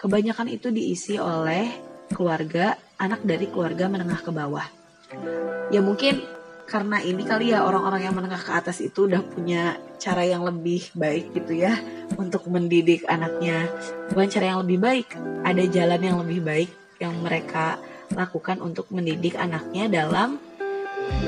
kebanyakan 0.00 0.48
itu 0.48 0.72
diisi 0.72 1.20
oleh 1.20 1.68
keluarga, 2.08 2.80
anak 2.96 3.20
dari 3.20 3.46
keluarga 3.52 3.84
menengah 3.92 4.24
ke 4.24 4.32
bawah. 4.32 4.64
Ya 5.68 5.84
mungkin 5.84 6.24
karena 6.66 6.98
ini 6.98 7.22
kali 7.22 7.54
ya 7.54 7.62
orang-orang 7.62 8.10
yang 8.10 8.14
menengah 8.16 8.42
ke 8.42 8.50
atas 8.50 8.82
itu 8.82 9.06
udah 9.06 9.22
punya 9.22 9.78
cara 10.02 10.26
yang 10.26 10.42
lebih 10.42 10.90
baik 10.98 11.30
gitu 11.36 11.52
ya 11.52 11.78
untuk 12.18 12.48
mendidik 12.50 13.06
anaknya. 13.06 13.70
Bukan 14.10 14.26
cara 14.32 14.56
yang 14.56 14.64
lebih 14.66 14.78
baik, 14.82 15.08
ada 15.46 15.62
jalan 15.68 16.00
yang 16.02 16.16
lebih 16.24 16.40
baik 16.42 16.70
yang 16.98 17.14
mereka 17.22 17.76
lakukan 18.14 18.62
untuk 18.62 18.86
mendidik 18.94 19.34
anaknya 19.34 20.04
dalam 20.04 20.38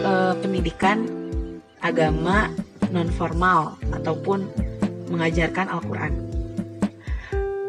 uh, 0.05 0.35
pendidikan 0.39 1.09
agama 1.83 2.53
non 2.95 3.11
formal 3.11 3.77
ataupun 3.91 4.47
mengajarkan 5.09 5.67
Al-Qur'an. 5.73 6.15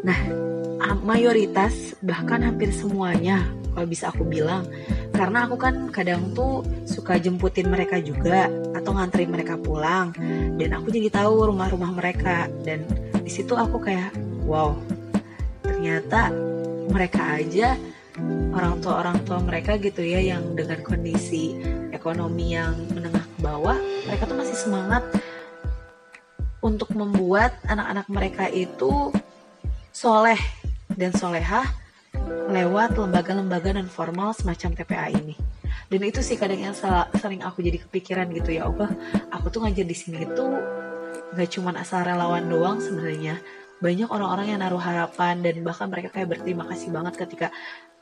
Nah, 0.00 0.20
mayoritas 1.04 1.96
bahkan 2.04 2.44
hampir 2.44 2.70
semuanya 2.70 3.42
kalau 3.72 3.86
bisa 3.88 4.12
aku 4.12 4.22
bilang 4.26 4.62
karena 5.16 5.48
aku 5.48 5.56
kan 5.56 5.88
kadang 5.90 6.32
tuh 6.36 6.64
suka 6.84 7.16
jemputin 7.18 7.68
mereka 7.68 7.98
juga 7.98 8.46
atau 8.76 8.94
nganterin 8.94 9.30
mereka 9.32 9.56
pulang 9.56 10.12
dan 10.56 10.70
aku 10.76 10.92
jadi 10.92 11.08
tahu 11.10 11.50
rumah-rumah 11.50 11.92
mereka 11.92 12.46
dan 12.64 12.84
di 13.20 13.30
situ 13.30 13.56
aku 13.56 13.80
kayak 13.80 14.12
wow 14.44 14.76
ternyata 15.64 16.30
mereka 16.90 17.42
aja 17.42 17.74
orang 18.50 18.82
tua 18.82 18.94
orang 19.02 19.18
tua 19.26 19.38
mereka 19.42 19.78
gitu 19.78 20.02
ya 20.02 20.20
yang 20.20 20.54
dengan 20.58 20.82
kondisi 20.82 21.58
ekonomi 21.94 22.58
yang 22.58 22.74
menengah 22.90 23.22
ke 23.22 23.38
bawah 23.38 23.78
mereka 24.06 24.26
tuh 24.26 24.38
masih 24.38 24.56
semangat 24.58 25.02
untuk 26.60 26.92
membuat 26.92 27.56
anak-anak 27.64 28.06
mereka 28.12 28.44
itu 28.52 29.14
soleh 29.90 30.38
dan 30.94 31.12
solehah 31.16 31.64
lewat 32.50 32.98
lembaga-lembaga 32.98 33.78
dan 33.78 33.86
formal 33.86 34.34
semacam 34.34 34.70
TPA 34.76 35.08
ini. 35.14 35.38
Dan 35.90 36.06
itu 36.06 36.22
sih 36.22 36.38
kadang 36.38 36.60
yang 36.60 36.76
sering 37.16 37.42
aku 37.42 37.62
jadi 37.62 37.82
kepikiran 37.82 38.30
gitu 38.34 38.54
ya 38.54 38.70
Allah, 38.70 38.90
aku 39.34 39.50
tuh 39.50 39.66
ngajar 39.66 39.86
di 39.86 39.96
sini 39.96 40.22
itu 40.22 40.44
nggak 41.34 41.48
cuma 41.50 41.74
asal 41.78 42.02
relawan 42.02 42.46
doang 42.46 42.78
sebenarnya. 42.78 43.38
Banyak 43.80 44.12
orang-orang 44.12 44.54
yang 44.54 44.60
naruh 44.60 44.82
harapan 44.82 45.40
dan 45.40 45.64
bahkan 45.64 45.88
mereka 45.88 46.12
kayak 46.12 46.36
berterima 46.36 46.68
kasih 46.68 46.92
banget 46.92 47.16
ketika 47.16 47.48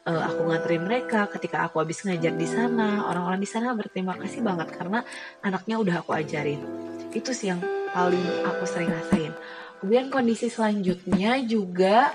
uh, 0.07 0.23
aku 0.29 0.47
nganterin 0.47 0.85
mereka, 0.85 1.27
ketika 1.33 1.67
aku 1.67 1.83
habis 1.83 2.05
ngajar 2.05 2.35
di 2.37 2.47
sana, 2.47 3.09
orang-orang 3.09 3.41
di 3.43 3.49
sana 3.49 3.75
berterima 3.75 4.15
kasih 4.15 4.45
banget 4.45 4.71
karena 4.71 5.03
anaknya 5.43 5.81
udah 5.81 5.95
aku 6.05 6.15
ajarin. 6.15 6.63
Itu 7.11 7.35
sih 7.35 7.51
yang 7.51 7.63
paling 7.91 8.47
aku 8.47 8.63
sering 8.69 8.93
rasain. 8.93 9.33
Kemudian 9.81 10.11
kondisi 10.11 10.51
selanjutnya 10.51 11.39
juga 11.47 12.13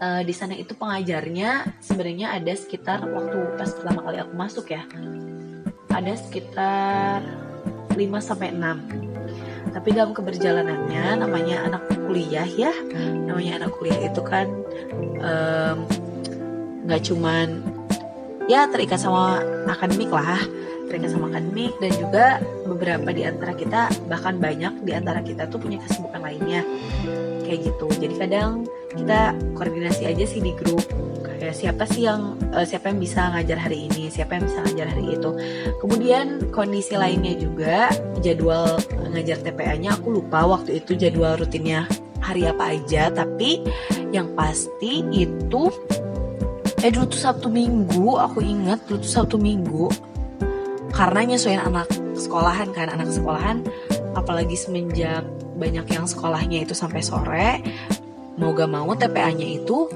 uh, 0.00 0.22
di 0.22 0.34
sana 0.34 0.54
itu 0.56 0.72
pengajarnya 0.76 1.80
sebenarnya 1.82 2.36
ada 2.36 2.52
sekitar 2.56 3.04
waktu 3.06 3.36
pas 3.56 3.70
pertama 3.72 4.00
kali 4.04 4.18
aku 4.22 4.34
masuk 4.34 4.66
ya 4.72 4.82
ada 5.90 6.12
sekitar 6.16 7.24
5 7.92 7.96
sampai 8.20 8.52
6 8.52 9.72
tapi 9.72 9.88
dalam 9.92 10.12
keberjalanannya 10.16 11.20
namanya 11.20 11.56
anak 11.68 11.82
kuliah 12.08 12.48
ya 12.48 12.72
namanya 13.28 13.64
anak 13.64 13.70
kuliah 13.76 14.00
itu 14.08 14.20
kan 14.24 14.48
nggak 16.86 17.02
um, 17.02 17.06
cuman 17.12 17.48
ya 18.46 18.70
terikat 18.70 19.02
sama 19.02 19.42
akademik 19.66 20.10
lah 20.14 20.38
terikat 20.86 21.10
sama 21.12 21.28
akademik. 21.28 21.74
Dan 21.82 21.92
juga 21.98 22.26
beberapa 22.64 23.10
di 23.10 23.26
antara 23.26 23.52
kita 23.52 23.90
bahkan 24.06 24.38
banyak 24.38 24.86
di 24.86 24.92
antara 24.94 25.20
kita 25.20 25.50
tuh 25.50 25.58
punya 25.60 25.82
kesibukan 25.82 26.22
lainnya. 26.22 26.62
Kayak 27.42 27.74
gitu. 27.74 27.86
Jadi 27.98 28.14
kadang 28.18 28.66
kita 28.94 29.34
koordinasi 29.54 30.08
aja 30.08 30.24
sih 30.24 30.40
di 30.40 30.54
grup. 30.54 30.82
Kayak 31.22 31.52
siapa 31.58 31.84
sih 31.84 32.08
yang 32.08 32.38
uh, 32.54 32.64
siapa 32.64 32.90
yang 32.90 32.98
bisa 32.98 33.28
ngajar 33.34 33.60
hari 33.60 33.86
ini 33.86 34.08
siapa 34.08 34.40
yang 34.40 34.48
bisa 34.48 34.58
ngajar 34.66 34.86
hari 34.88 35.04
itu. 35.14 35.30
Kemudian 35.78 36.26
kondisi 36.50 36.96
lainnya 36.96 37.36
juga 37.36 37.92
jadwal 38.24 38.80
ngajar 39.12 39.38
TPA-nya 39.44 40.00
aku 40.00 40.16
lupa 40.16 40.48
waktu 40.48 40.80
itu 40.80 40.96
jadwal 40.96 41.38
rutinnya 41.38 41.86
hari 42.18 42.48
apa 42.48 42.74
aja. 42.74 43.12
Tapi 43.12 43.62
yang 44.10 44.32
pasti 44.34 45.06
itu 45.12 45.70
eh 46.84 46.90
dulu 46.92 47.06
tuh 47.08 47.20
Sabtu 47.20 47.48
Minggu 47.48 48.16
aku 48.20 48.44
ingat 48.44 48.84
dulu 48.88 49.00
tuh 49.00 49.12
Sabtu 49.12 49.36
Minggu. 49.40 49.88
Karena 50.92 51.28
nyesuaiin 51.28 51.60
anak 51.60 51.88
sekolahan 52.16 52.72
kan 52.72 52.88
anak 52.88 53.12
sekolahan 53.12 53.60
apalagi 54.16 54.56
semenjak 54.56 55.24
banyak 55.56 55.84
yang 55.92 56.08
sekolahnya 56.08 56.64
itu 56.64 56.72
sampai 56.72 57.04
sore 57.04 57.60
mau 58.36 58.52
gak 58.52 58.68
mau 58.68 58.92
TPA-nya 58.96 59.60
itu 59.60 59.88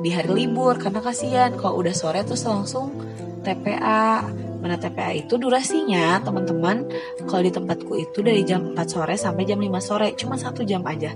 di 0.00 0.12
hari 0.12 0.44
libur 0.44 0.76
karena 0.76 1.00
kasihan 1.00 1.56
kalau 1.56 1.80
udah 1.80 1.92
sore 1.96 2.20
terus 2.24 2.44
langsung 2.44 2.92
TPA 3.44 4.24
mana 4.60 4.80
TPA 4.80 5.12
itu 5.16 5.36
durasinya 5.36 6.20
teman-teman 6.24 6.88
kalau 7.28 7.44
di 7.44 7.52
tempatku 7.52 7.92
itu 8.00 8.24
dari 8.24 8.44
jam 8.48 8.72
4 8.72 8.80
sore 8.88 9.16
sampai 9.20 9.44
jam 9.44 9.60
5 9.60 9.68
sore 9.80 10.16
cuma 10.16 10.40
satu 10.40 10.64
jam 10.64 10.80
aja. 10.88 11.12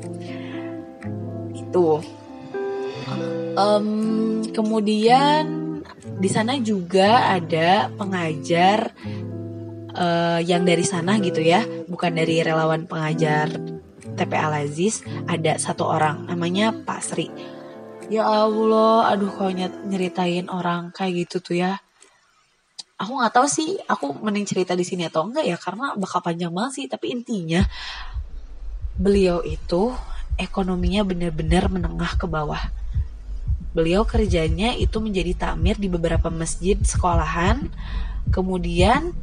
Itu 1.57 2.05
um, 3.59 3.87
kemudian 4.55 5.45
di 6.19 6.31
sana 6.31 6.55
juga 6.63 7.35
ada 7.35 7.91
pengajar 7.99 8.95
uh, 9.95 10.41
yang 10.43 10.63
dari 10.63 10.87
sana 10.87 11.19
gitu 11.19 11.43
ya, 11.43 11.67
bukan 11.91 12.15
dari 12.15 12.43
relawan 12.43 12.87
pengajar 12.87 13.51
TPA 14.19 14.51
Lazis, 14.51 15.03
ada 15.27 15.59
satu 15.59 15.87
orang 15.87 16.27
namanya 16.27 16.75
Pak 16.75 17.01
Sri. 17.03 17.29
Ya 18.09 18.25
Allah, 18.25 19.13
aduh 19.13 19.31
kau 19.31 19.53
nyeritain 19.53 20.49
orang 20.49 20.91
kayak 20.97 21.29
gitu 21.29 21.45
tuh 21.45 21.57
ya. 21.61 21.79
Aku 22.99 23.15
nggak 23.15 23.31
tahu 23.31 23.47
sih, 23.47 23.79
aku 23.87 24.11
mending 24.19 24.49
cerita 24.49 24.75
di 24.75 24.83
sini 24.83 25.07
atau 25.07 25.29
enggak 25.29 25.47
ya, 25.47 25.55
karena 25.55 25.95
bakal 25.95 26.19
panjang 26.19 26.51
banget 26.51 26.73
sih. 26.83 26.87
Tapi 26.91 27.15
intinya 27.15 27.63
beliau 28.99 29.39
itu 29.47 29.95
ekonominya 30.35 31.07
benar-benar 31.07 31.71
menengah 31.71 32.19
ke 32.19 32.27
bawah. 32.27 32.59
Beliau 33.79 34.03
kerjanya 34.03 34.75
itu 34.75 34.99
menjadi 34.99 35.39
takmir 35.39 35.79
di 35.79 35.87
beberapa 35.87 36.35
masjid 36.35 36.75
sekolahan. 36.83 37.71
Kemudian 38.35 39.15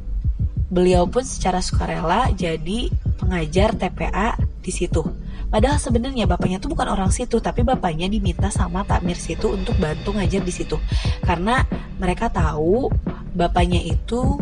beliau 0.72 1.04
pun 1.04 1.20
secara 1.20 1.60
sukarela 1.60 2.32
jadi 2.32 2.88
pengajar 3.20 3.76
TPA 3.76 4.40
di 4.64 4.72
situ. 4.72 5.04
Padahal 5.52 5.76
sebenarnya 5.76 6.24
bapaknya 6.24 6.56
tuh 6.56 6.72
bukan 6.72 6.88
orang 6.88 7.12
situ, 7.12 7.36
tapi 7.36 7.68
bapaknya 7.68 8.08
diminta 8.08 8.48
sama 8.48 8.80
takmir 8.88 9.20
situ 9.20 9.52
untuk 9.52 9.76
bantu 9.76 10.16
ngajar 10.16 10.40
di 10.40 10.52
situ. 10.56 10.80
Karena 11.20 11.60
mereka 12.00 12.32
tahu 12.32 12.88
bapaknya 13.36 13.84
itu 13.84 14.40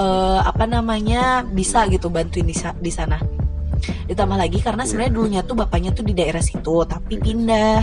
uh, 0.00 0.40
apa 0.48 0.64
namanya 0.64 1.44
bisa 1.44 1.84
gitu 1.92 2.08
bantuin 2.08 2.48
di, 2.48 2.56
di 2.56 2.88
sana. 2.88 3.41
Ditambah 4.06 4.38
lagi 4.38 4.58
karena 4.62 4.86
sebenarnya 4.86 5.12
dulunya 5.12 5.40
tuh 5.42 5.56
bapaknya 5.58 5.90
tuh 5.92 6.06
di 6.06 6.14
daerah 6.14 6.42
situ, 6.42 6.84
tapi 6.86 7.18
pindah. 7.18 7.82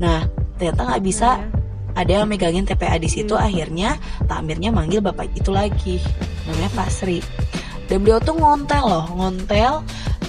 Nah 0.00 0.24
ternyata 0.58 0.80
nggak 0.94 1.02
bisa 1.02 1.38
iya. 1.38 1.98
ada 1.98 2.10
yang 2.22 2.26
megangin 2.28 2.66
TPA 2.66 2.96
di 2.98 3.08
situ. 3.10 3.34
Hmm. 3.34 3.46
akhirnya 3.46 3.98
takmirnya 4.26 4.70
manggil 4.70 5.00
bapak 5.00 5.32
itu 5.34 5.50
lagi 5.50 6.02
namanya 6.46 6.70
Pak 6.74 6.88
Sri. 6.90 7.18
Dan 7.88 8.04
beliau 8.04 8.20
tuh 8.20 8.36
ngontel 8.36 8.84
loh 8.84 9.06
ngontel 9.16 9.80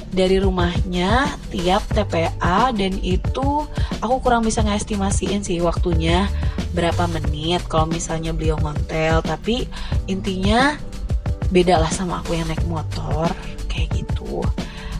dari 0.09 0.41
rumahnya 0.41 1.29
tiap 1.53 1.85
TPA 1.91 2.73
dan 2.73 2.97
itu 3.03 3.67
aku 4.01 4.15
kurang 4.25 4.41
bisa 4.41 4.65
ngestimasiin 4.65 5.45
sih 5.45 5.61
waktunya 5.61 6.25
berapa 6.73 7.05
menit 7.11 7.61
kalau 7.67 7.85
misalnya 7.89 8.31
beliau 8.31 8.57
ngontel. 8.57 9.21
Tapi 9.21 9.67
intinya 10.07 10.79
beda 11.49 11.81
lah 11.81 11.89
sama 11.89 12.21
aku 12.21 12.37
yang 12.37 12.45
naik 12.45 12.61
motor 12.69 13.25
kayak 13.65 13.89
gitu 13.97 14.45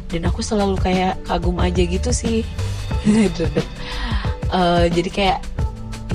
dan 0.09 0.25
aku 0.25 0.41
selalu 0.41 0.75
kayak 0.81 1.21
kagum 1.29 1.61
aja 1.61 1.85
gitu 1.85 2.09
sih. 2.09 2.41
Uh, 4.49 4.89
jadi 4.95 5.09
kayak 5.09 5.39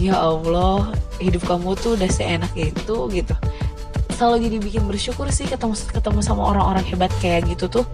ya 0.02 0.18
Allah 0.18 0.90
hidup 1.22 1.46
kamu 1.46 1.78
tuh 1.78 1.94
udah 1.94 2.10
seenak 2.10 2.50
itu 2.58 2.96
gitu. 3.14 3.34
Selalu 4.14 4.50
jadi 4.50 4.56
bikin 4.62 4.82
bersyukur 4.86 5.30
sih 5.30 5.46
ketemu 5.46 5.74
ketemu 5.90 6.20
sama 6.22 6.42
orang-orang 6.50 6.84
hebat 6.86 7.10
kayak 7.22 7.46
gitu 7.50 7.70
tuh. 7.70 7.86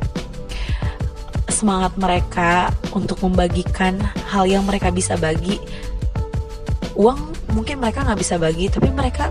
Semangat 1.52 1.92
mereka 2.00 2.72
untuk 2.96 3.20
membagikan 3.20 4.00
hal 4.32 4.48
yang 4.48 4.64
mereka 4.64 4.88
bisa 4.88 5.20
bagi. 5.20 5.60
Uang 6.96 7.32
mungkin 7.52 7.80
mereka 7.80 8.04
nggak 8.04 8.20
bisa 8.20 8.40
bagi 8.40 8.72
tapi 8.72 8.88
mereka 8.88 9.28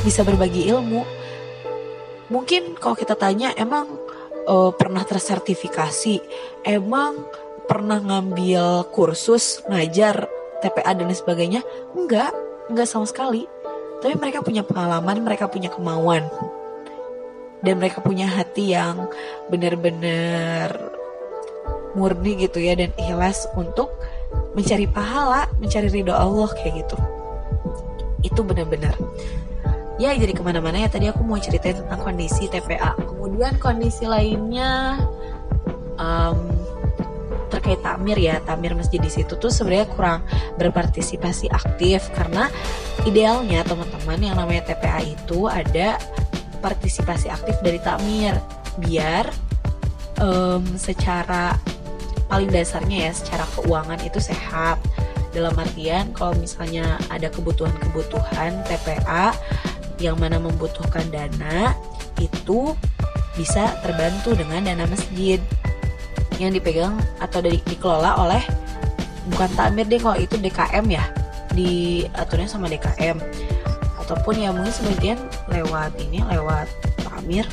bisa 0.00 0.24
berbagi 0.24 0.72
ilmu. 0.72 1.04
Mungkin 2.32 2.80
kalau 2.80 2.96
kita 2.96 3.14
tanya 3.14 3.52
emang 3.54 4.05
uh, 4.46 4.70
pernah 4.72 5.02
tersertifikasi 5.02 6.22
emang 6.62 7.26
pernah 7.66 7.98
ngambil 7.98 8.86
kursus 8.94 9.60
ngajar 9.66 10.30
TPA 10.62 10.94
dan 10.96 11.10
lain 11.10 11.18
sebagainya? 11.18 11.60
Enggak 11.92 12.32
enggak 12.70 12.88
sama 12.88 13.04
sekali. 13.04 13.44
Tapi 14.00 14.14
mereka 14.16 14.40
punya 14.40 14.62
pengalaman 14.62 15.22
mereka 15.22 15.50
punya 15.50 15.68
kemauan. 15.68 16.30
Dan 17.60 17.82
mereka 17.82 17.98
punya 17.98 18.30
hati 18.30 18.76
yang 18.76 19.10
benar-benar 19.50 20.70
murni 21.96 22.36
gitu 22.46 22.60
ya 22.60 22.76
dan 22.76 22.92
ikhlas 23.00 23.48
untuk 23.56 23.88
mencari 24.52 24.84
pahala 24.84 25.48
mencari 25.58 25.88
ridho 25.90 26.12
Allah 26.12 26.46
kayak 26.54 26.86
gitu. 26.86 26.96
Itu 28.22 28.40
benar-benar. 28.46 28.94
Ya 29.96 30.12
jadi 30.12 30.36
ke 30.36 30.44
mana-mana 30.44 30.84
ya 30.84 30.92
tadi 30.92 31.08
aku 31.08 31.24
mau 31.24 31.40
ceritain 31.40 31.80
tentang 31.80 32.04
kondisi 32.04 32.52
TPA 32.52 32.92
kemudian 33.26 33.58
kondisi 33.58 34.06
lainnya 34.06 35.02
um, 35.98 36.46
terkait 37.50 37.82
tamir 37.82 38.14
ya 38.14 38.38
tamir 38.46 38.70
masjid 38.78 39.02
di 39.02 39.10
situ 39.10 39.34
tuh 39.34 39.50
sebenarnya 39.50 39.90
kurang 39.90 40.20
berpartisipasi 40.62 41.50
aktif 41.50 42.06
karena 42.14 42.46
idealnya 43.02 43.66
teman-teman 43.66 44.22
yang 44.22 44.38
namanya 44.38 44.70
TPA 44.70 45.02
itu 45.02 45.50
ada 45.50 45.98
partisipasi 46.62 47.26
aktif 47.26 47.58
dari 47.66 47.82
takmir 47.82 48.38
biar 48.78 49.26
um, 50.22 50.62
secara 50.78 51.58
paling 52.30 52.50
dasarnya 52.54 53.10
ya 53.10 53.12
secara 53.14 53.44
keuangan 53.58 53.98
itu 54.06 54.22
sehat. 54.22 54.78
Dalam 55.34 55.52
artian 55.52 56.16
kalau 56.16 56.32
misalnya 56.40 56.96
ada 57.12 57.28
kebutuhan-kebutuhan 57.28 58.56
TPA 58.70 59.36
yang 60.00 60.16
mana 60.16 60.40
membutuhkan 60.40 61.04
dana 61.12 61.76
itu 62.16 62.72
bisa 63.36 63.76
terbantu 63.84 64.32
dengan 64.32 64.64
dana 64.64 64.84
masjid 64.88 65.38
yang 66.40 66.52
dipegang 66.52 66.96
atau 67.20 67.40
dari 67.40 67.60
dikelola 67.64 68.16
oleh 68.20 68.42
bukan 69.32 69.50
takmir 69.56 69.84
deh 69.88 70.00
kalau 70.00 70.16
itu 70.16 70.36
DKM 70.40 70.84
ya 70.88 71.04
diaturnya 71.52 72.48
sama 72.48 72.68
DKM 72.68 73.16
ataupun 74.04 74.34
ya 74.40 74.52
mungkin 74.52 74.72
sebagian 74.72 75.18
lewat 75.48 75.96
ini 76.00 76.20
lewat 76.24 76.68
takmir 77.04 77.48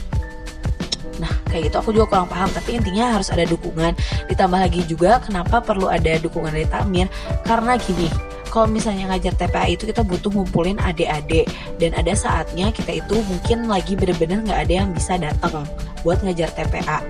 Nah, 1.21 1.29
kayak 1.45 1.69
gitu 1.69 1.77
aku 1.77 1.89
juga 1.93 2.05
kurang 2.09 2.25
paham, 2.25 2.49
tapi 2.49 2.81
intinya 2.81 3.13
harus 3.13 3.29
ada 3.29 3.45
dukungan. 3.45 3.93
Ditambah 4.33 4.59
lagi 4.59 4.81
juga 4.89 5.21
kenapa 5.21 5.61
perlu 5.61 5.85
ada 5.85 6.17
dukungan 6.17 6.49
dari 6.49 6.65
takmir? 6.65 7.05
Karena 7.45 7.77
gini, 7.77 8.09
kalau 8.53 8.69
misalnya 8.69 9.09
ngajar 9.09 9.33
TPA 9.33 9.65
itu 9.73 9.89
kita 9.89 10.05
butuh 10.05 10.29
ngumpulin 10.29 10.77
adik-adik. 10.77 11.49
Dan 11.81 11.97
ada 11.97 12.13
saatnya 12.13 12.69
kita 12.69 13.01
itu 13.01 13.17
mungkin 13.25 13.65
lagi 13.65 13.97
bener-bener 13.97 14.45
nggak 14.45 14.69
ada 14.69 14.73
yang 14.85 14.93
bisa 14.93 15.17
datang 15.17 15.65
buat 16.05 16.21
ngajar 16.21 16.53
TPA 16.53 17.01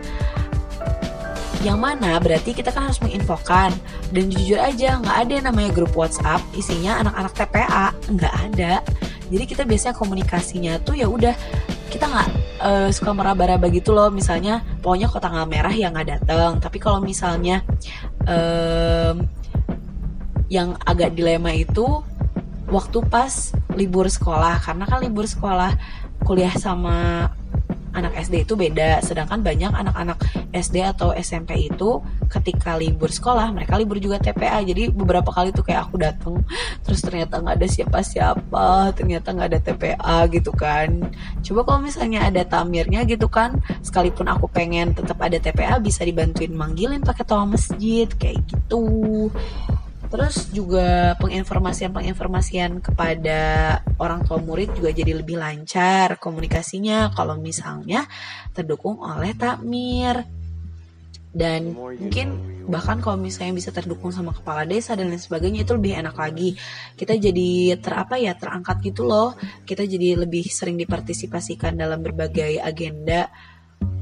yang 1.63 1.79
mana 1.79 2.19
berarti 2.19 2.51
kita 2.51 2.75
kan 2.75 2.91
harus 2.91 2.99
menginfokan. 2.99 3.71
Dan 4.11 4.27
jujur 4.27 4.59
aja 4.59 4.99
nggak 4.99 5.17
ada 5.25 5.31
yang 5.31 5.45
namanya 5.47 5.71
grup 5.71 5.95
WhatsApp 5.95 6.43
isinya 6.53 6.99
anak-anak 6.99 7.33
TPA 7.39 7.87
nggak 8.11 8.33
ada. 8.51 8.73
Jadi 9.31 9.43
kita 9.47 9.63
biasanya 9.63 9.95
komunikasinya 9.95 10.73
tuh 10.83 10.99
ya 10.99 11.07
udah 11.07 11.31
kita 11.87 12.05
nggak 12.05 12.29
uh, 12.59 12.89
suka 12.91 13.15
meraba-raba 13.15 13.71
gitu 13.71 13.95
loh. 13.95 14.11
Misalnya 14.11 14.59
pokoknya 14.83 15.07
kota 15.07 15.31
tanggal 15.31 15.47
merah 15.47 15.71
yang 15.71 15.95
nggak 15.95 16.19
datang 16.19 16.59
tapi 16.59 16.83
kalau 16.83 16.99
misalnya 16.99 17.63
um, 18.27 19.23
yang 20.47 20.75
agak 20.83 21.15
dilema 21.15 21.51
itu 21.55 22.03
waktu 22.71 22.99
pas 23.07 23.51
libur 23.75 24.07
sekolah. 24.09 24.59
Karena 24.63 24.85
kan 24.87 24.99
libur 25.03 25.27
sekolah 25.27 25.75
kuliah 26.23 26.53
sama 26.55 27.29
anak 27.93 28.17
SD 28.25 28.49
itu 28.49 28.53
beda. 28.57 28.99
Sedangkan 29.05 29.45
banyak 29.45 29.69
anak-anak 29.69 30.17
SD 30.49 30.81
atau 30.81 31.13
SMP 31.13 31.69
itu 31.69 32.01
ketika 32.27 32.73
libur 32.75 33.13
sekolah 33.13 33.53
mereka 33.53 33.77
libur 33.77 34.01
juga 34.01 34.17
TPA 34.17 34.65
jadi 34.65 34.89
beberapa 34.89 35.29
kali 35.29 35.53
tuh 35.53 35.61
kayak 35.61 35.85
aku 35.89 36.01
datang 36.01 36.41
terus 36.81 37.05
ternyata 37.05 37.37
nggak 37.37 37.61
ada 37.61 37.67
siapa-siapa 37.69 38.97
ternyata 38.97 39.27
nggak 39.33 39.49
ada 39.53 39.59
TPA 39.61 40.17
gitu 40.33 40.51
kan. 40.53 40.89
Coba 41.45 41.59
kalau 41.69 41.79
misalnya 41.85 42.25
ada 42.25 42.41
tamirnya 42.41 43.05
gitu 43.05 43.29
kan 43.29 43.61
sekalipun 43.85 44.25
aku 44.25 44.49
pengen 44.49 44.97
tetap 44.97 45.21
ada 45.21 45.37
TPA 45.37 45.77
bisa 45.77 46.01
dibantuin 46.01 46.51
manggilin 46.51 47.05
pakai 47.05 47.23
toa 47.23 47.45
masjid 47.45 48.09
kayak 48.09 48.41
gitu 48.49 49.29
Terus 50.13 50.53
juga 50.53 51.17
penginformasian-penginformasian 51.17 52.85
kepada 52.85 53.41
orang 53.97 54.21
tua 54.21 54.37
murid 54.37 54.77
juga 54.77 54.93
jadi 54.93 55.17
lebih 55.17 55.41
lancar 55.41 56.21
komunikasinya 56.21 57.09
kalau 57.17 57.33
misalnya 57.41 58.05
terdukung 58.53 59.01
oleh 59.01 59.33
takmir. 59.33 60.21
Dan 61.33 61.73
mungkin 61.73 62.53
bahkan 62.69 63.01
kalau 63.01 63.17
misalnya 63.17 63.57
bisa 63.57 63.73
terdukung 63.73 64.13
sama 64.13 64.37
kepala 64.37 64.69
desa 64.69 64.93
dan 64.93 65.09
lain 65.09 65.17
sebagainya 65.17 65.65
itu 65.65 65.73
lebih 65.73 65.97
enak 65.97 66.13
lagi. 66.13 66.53
Kita 66.93 67.17
jadi 67.17 67.73
terapa 67.81 68.21
ya 68.21 68.37
terangkat 68.37 68.85
gitu 68.85 69.09
loh. 69.09 69.33
Kita 69.65 69.81
jadi 69.81 70.13
lebih 70.13 70.45
sering 70.45 70.77
dipartisipasikan 70.77 71.73
dalam 71.73 72.05
berbagai 72.05 72.61
agenda 72.61 73.33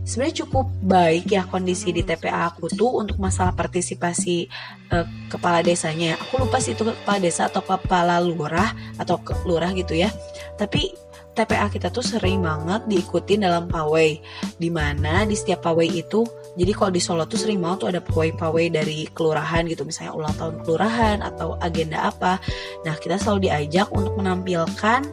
sebenarnya 0.06 0.46
cukup 0.46 0.66
baik 0.84 1.32
ya 1.32 1.46
kondisi 1.46 1.94
di 1.94 2.02
TPA 2.02 2.52
aku 2.54 2.72
tuh 2.72 3.02
untuk 3.02 3.18
masalah 3.22 3.54
partisipasi 3.56 4.50
uh, 4.94 5.06
kepala 5.32 5.62
desanya. 5.62 6.18
Aku 6.22 6.42
lupa 6.42 6.58
sih 6.60 6.74
itu 6.74 6.84
kepala 6.84 7.20
desa 7.22 7.48
atau 7.48 7.62
kepala 7.62 8.18
lurah 8.20 8.74
atau 8.98 9.20
ke 9.22 9.34
lurah 9.46 9.72
gitu 9.76 9.94
ya. 9.98 10.10
Tapi 10.56 10.94
TPA 11.32 11.72
kita 11.72 11.88
tuh 11.88 12.04
sering 12.04 12.44
banget 12.44 12.92
diikutin 12.92 13.48
dalam 13.48 13.72
pawai 13.72 14.20
Di 14.60 14.68
mana 14.68 15.24
di 15.24 15.32
setiap 15.32 15.64
pawai 15.64 15.88
itu 15.88 16.28
jadi 16.60 16.72
kalau 16.76 16.92
di 16.92 17.00
Solo 17.00 17.24
tuh 17.24 17.40
sering 17.40 17.64
banget 17.64 17.78
tuh 17.80 17.90
ada 17.96 18.02
pawai-pawai 18.04 18.66
dari 18.76 19.08
kelurahan 19.16 19.64
gitu 19.72 19.88
misalnya 19.88 20.12
ulang 20.12 20.36
tahun 20.36 20.56
kelurahan 20.68 21.18
atau 21.24 21.56
agenda 21.64 22.12
apa 22.12 22.44
nah 22.84 22.96
kita 23.00 23.16
selalu 23.16 23.48
diajak 23.48 23.88
untuk 23.96 24.20
menampilkan 24.20 25.08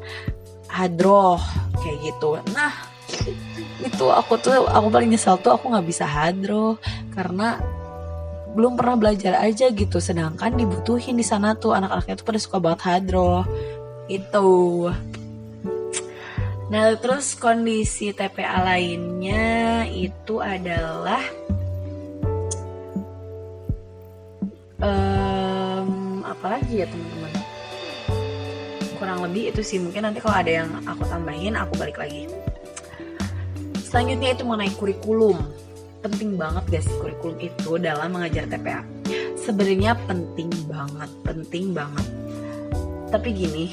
hadroh 0.67 1.39
kayak 1.79 1.99
gitu 2.11 2.43
nah 2.51 2.75
itu 3.79 4.07
aku 4.11 4.35
tuh 4.43 4.67
aku 4.67 4.87
paling 4.91 5.15
nyesel 5.15 5.39
tuh 5.39 5.55
aku 5.55 5.71
nggak 5.71 5.87
bisa 5.87 6.03
hadroh 6.03 6.75
karena 7.15 7.63
belum 8.59 8.75
pernah 8.75 8.97
belajar 8.99 9.39
aja 9.39 9.71
gitu. 9.71 10.03
Sedangkan 10.03 10.59
dibutuhin 10.59 11.15
di 11.15 11.23
sana 11.23 11.55
tuh 11.55 11.79
anak-anaknya 11.79 12.19
tuh 12.19 12.27
pada 12.27 12.41
suka 12.43 12.59
banget 12.59 12.81
hadroh. 12.83 13.47
Itu. 14.11 14.91
Nah 16.69 16.99
terus 16.99 17.39
kondisi 17.39 18.11
TPA 18.11 18.67
lainnya 18.67 19.87
itu 19.89 20.43
adalah 20.43 21.23
um, 24.83 26.27
apalagi 26.27 26.83
ya 26.83 26.87
teman-teman? 26.91 27.33
Kurang 28.99 29.23
lebih 29.23 29.55
itu 29.55 29.63
sih. 29.63 29.79
Mungkin 29.79 30.03
nanti 30.03 30.19
kalau 30.19 30.35
ada 30.35 30.51
yang 30.67 30.69
aku 30.83 31.07
tambahin 31.07 31.55
aku 31.55 31.79
balik 31.79 32.03
lagi 32.03 32.27
selanjutnya 33.99 34.31
itu 34.31 34.43
mengenai 34.47 34.73
kurikulum. 34.79 35.39
Penting 36.07 36.39
banget 36.39 36.87
sih 36.87 36.95
kurikulum 37.03 37.35
itu 37.43 37.83
dalam 37.83 38.15
mengajar 38.15 38.47
TPA 38.47 38.87
sebenarnya 39.35 39.99
penting 40.07 40.47
banget 40.71 41.11
penting 41.27 41.75
banget. 41.75 42.07
Tapi 43.11 43.29
gini 43.35 43.67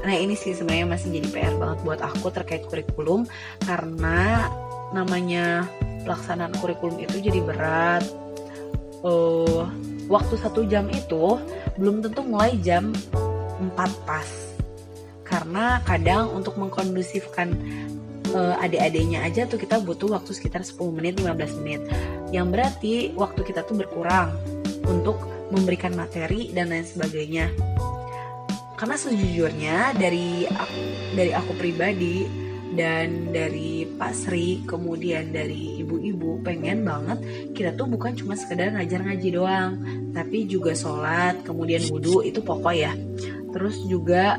nah 0.00 0.16
ini 0.16 0.32
sih 0.32 0.56
sebenarnya 0.56 0.88
masih 0.96 1.20
jadi 1.20 1.28
PR 1.28 1.54
banget 1.60 1.78
buat 1.84 2.00
aku 2.00 2.32
terkait 2.32 2.64
kurikulum 2.72 3.28
karena 3.68 4.48
namanya 4.96 5.68
pelaksanaan 6.08 6.56
kurikulum 6.56 6.96
itu 6.96 7.20
jadi 7.20 7.44
berat. 7.44 8.08
Uh, 9.04 9.68
waktu 10.08 10.40
satu 10.40 10.64
jam 10.64 10.88
itu 10.88 11.36
belum 11.76 12.00
tentu 12.00 12.24
mulai 12.24 12.56
jam 12.64 12.96
4 13.60 13.76
pas. 14.08 14.30
Karena 15.20 15.84
kadang 15.84 16.32
untuk 16.32 16.56
mengkondusifkan 16.56 17.52
uh, 18.36 18.54
adik-adiknya 18.60 19.24
aja 19.24 19.48
tuh 19.48 19.56
kita 19.56 19.80
butuh 19.80 20.12
waktu 20.12 20.36
sekitar 20.36 20.60
10 20.60 20.76
menit 20.92 21.16
15 21.16 21.60
menit. 21.64 21.80
Yang 22.30 22.46
berarti 22.52 22.94
waktu 23.16 23.40
kita 23.40 23.64
tuh 23.64 23.80
berkurang 23.80 24.36
untuk 24.84 25.24
memberikan 25.48 25.96
materi 25.96 26.52
dan 26.52 26.68
lain 26.68 26.84
sebagainya. 26.84 27.48
Karena 28.76 28.96
sejujurnya 29.00 29.96
dari 29.96 30.44
aku, 30.44 30.80
dari 31.16 31.32
aku 31.32 31.52
pribadi 31.56 32.28
dan 32.76 33.32
dari 33.32 33.88
Pak 33.88 34.12
Sri 34.12 34.60
kemudian 34.68 35.32
dari 35.32 35.80
ibu-ibu 35.80 36.44
pengen 36.44 36.84
banget 36.84 37.24
kita 37.56 37.72
tuh 37.72 37.88
bukan 37.88 38.12
cuma 38.12 38.36
sekedar 38.36 38.76
ngajar 38.76 39.00
ngaji 39.00 39.28
doang 39.32 39.80
tapi 40.12 40.44
juga 40.44 40.76
sholat 40.76 41.40
kemudian 41.40 41.88
wudhu 41.88 42.20
itu 42.20 42.44
pokok 42.44 42.74
ya. 42.76 42.92
Terus 43.56 43.80
juga 43.88 44.36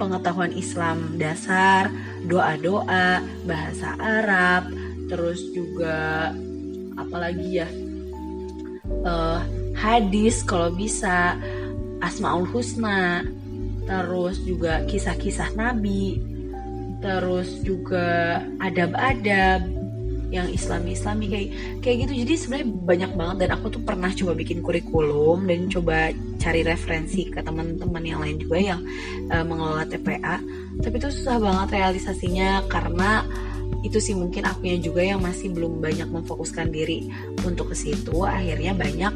pengetahuan 0.00 0.56
Islam 0.56 1.20
dasar 1.20 1.92
doa-doa 2.24 3.20
bahasa 3.44 3.92
Arab 4.00 4.72
terus 5.12 5.44
juga 5.52 6.32
apalagi 6.96 7.60
ya 7.60 7.68
uh, 9.04 9.44
hadis 9.76 10.40
kalau 10.40 10.72
bisa 10.72 11.36
asmaul 12.00 12.48
husna 12.48 13.28
terus 13.84 14.40
juga 14.48 14.80
kisah-kisah 14.88 15.52
nabi 15.52 16.16
terus 17.04 17.60
juga 17.60 18.40
adab-adab 18.60 19.79
yang 20.30 20.46
islami-islami 20.50 21.26
kayak 21.26 21.48
kayak 21.82 21.96
gitu. 22.06 22.12
Jadi 22.24 22.32
sebenarnya 22.38 22.68
banyak 22.70 23.10
banget 23.18 23.36
dan 23.46 23.50
aku 23.58 23.66
tuh 23.74 23.82
pernah 23.82 24.10
coba 24.14 24.32
bikin 24.38 24.58
kurikulum 24.62 25.46
dan 25.46 25.66
coba 25.66 26.14
cari 26.38 26.60
referensi 26.64 27.28
ke 27.28 27.42
teman-teman 27.42 28.02
yang 28.06 28.22
lain 28.22 28.38
juga 28.38 28.56
yang 28.58 28.80
uh, 29.28 29.44
mengelola 29.44 29.84
TPA 29.84 30.40
tapi 30.80 30.96
itu 30.96 31.08
susah 31.12 31.36
banget 31.36 31.68
realisasinya 31.76 32.64
karena 32.70 33.26
itu 33.80 33.96
sih 33.96 34.14
mungkin 34.16 34.44
akunya 34.44 34.76
juga 34.80 35.00
yang 35.04 35.20
masih 35.24 35.52
belum 35.52 35.80
banyak 35.80 36.08
memfokuskan 36.08 36.68
diri 36.68 37.08
untuk 37.44 37.72
ke 37.72 37.76
situ. 37.76 38.24
Akhirnya 38.24 38.76
banyak 38.76 39.14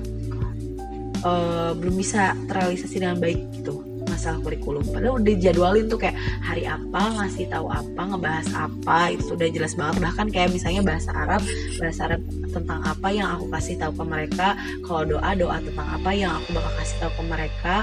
uh, 1.24 1.72
belum 1.77 1.94
bisa 2.00 2.33
terrealisasi 2.48 2.96
dengan 3.00 3.20
baik 3.20 3.40
gitu 3.61 3.84
masalah 4.14 4.38
kurikulum. 4.40 4.87
Padahal 4.87 5.18
udah 5.18 5.35
jadwalin 5.42 5.90
tuh 5.90 5.98
kayak 5.98 6.16
hari 6.40 6.64
apa 6.64 7.03
ngasih 7.18 7.50
tahu 7.50 7.66
apa 7.66 8.00
ngebahas 8.14 8.48
apa 8.55 8.98
itu 9.11 9.35
udah 9.35 9.48
jelas 9.50 9.74
banget. 9.74 9.96
Bahkan 10.00 10.27
kayak 10.31 10.50
misalnya 10.55 10.83
bahasa 10.87 11.11
Arab 11.11 11.42
bahasa 11.83 12.00
Arab 12.07 12.20
tentang 12.55 12.81
apa 12.87 13.09
yang 13.11 13.29
aku 13.35 13.50
kasih 13.50 13.74
tahu 13.77 13.92
ke 13.98 14.05
mereka. 14.07 14.48
Kalau 14.87 15.03
doa 15.03 15.31
doa 15.35 15.59
tentang 15.59 15.88
apa 15.90 16.11
yang 16.14 16.31
aku 16.38 16.48
bakal 16.55 16.72
kasih 16.79 16.96
tahu 17.03 17.12
ke 17.18 17.22
mereka. 17.27 17.77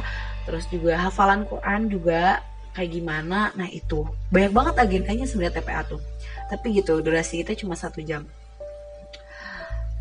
Terus 0.47 0.65
juga 0.71 0.93
hafalan 0.97 1.45
Quran 1.45 1.91
juga 1.91 2.41
kayak 2.71 2.91
gimana. 2.95 3.51
Nah 3.53 3.67
itu. 3.67 4.07
Banyak 4.31 4.51
banget 4.55 4.75
agendanya 4.79 5.25
sebenarnya 5.27 5.59
TPA 5.59 5.81
tuh. 5.85 6.01
Tapi 6.47 6.65
gitu 6.79 6.99
durasi 7.03 7.43
kita 7.43 7.55
cuma 7.59 7.75
satu 7.75 7.99
jam. 7.99 8.23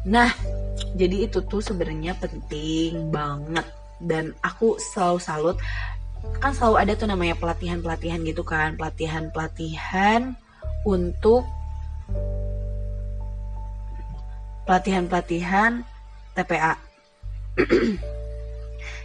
Nah 0.07 0.33
jadi 0.97 1.29
itu 1.29 1.45
tuh 1.45 1.61
sebenarnya 1.61 2.17
penting 2.17 3.11
banget. 3.11 3.67
Dan 4.01 4.33
aku 4.41 4.81
selalu 4.81 5.21
salut 5.21 5.57
kan 6.41 6.53
selalu 6.57 6.77
ada 6.81 6.93
tuh 6.97 7.09
namanya 7.09 7.37
pelatihan-pelatihan 7.37 8.21
gitu 8.25 8.43
kan 8.45 8.77
pelatihan-pelatihan 8.77 10.37
untuk 10.89 11.45
pelatihan-pelatihan 14.65 15.85
TPA 16.37 16.75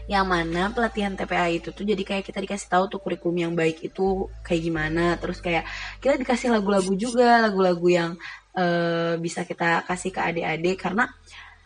yang 0.06 0.30
mana 0.30 0.70
pelatihan 0.70 1.18
TPA 1.18 1.50
itu 1.50 1.74
tuh 1.74 1.82
jadi 1.82 2.02
kayak 2.06 2.30
kita 2.30 2.38
dikasih 2.38 2.70
tahu 2.70 2.84
tuh 2.94 3.00
kurikulum 3.02 3.50
yang 3.50 3.54
baik 3.58 3.82
itu 3.82 4.30
kayak 4.46 4.62
gimana. 4.62 5.18
Terus 5.18 5.42
kayak 5.42 5.66
kita 5.98 6.22
dikasih 6.22 6.54
lagu-lagu 6.54 6.94
juga 6.94 7.42
lagu-lagu 7.42 7.88
yang 7.90 8.12
uh, 8.54 9.18
bisa 9.18 9.42
kita 9.42 9.82
kasih 9.90 10.14
ke 10.14 10.22
adik-adik. 10.22 10.78
Karena 10.78 11.10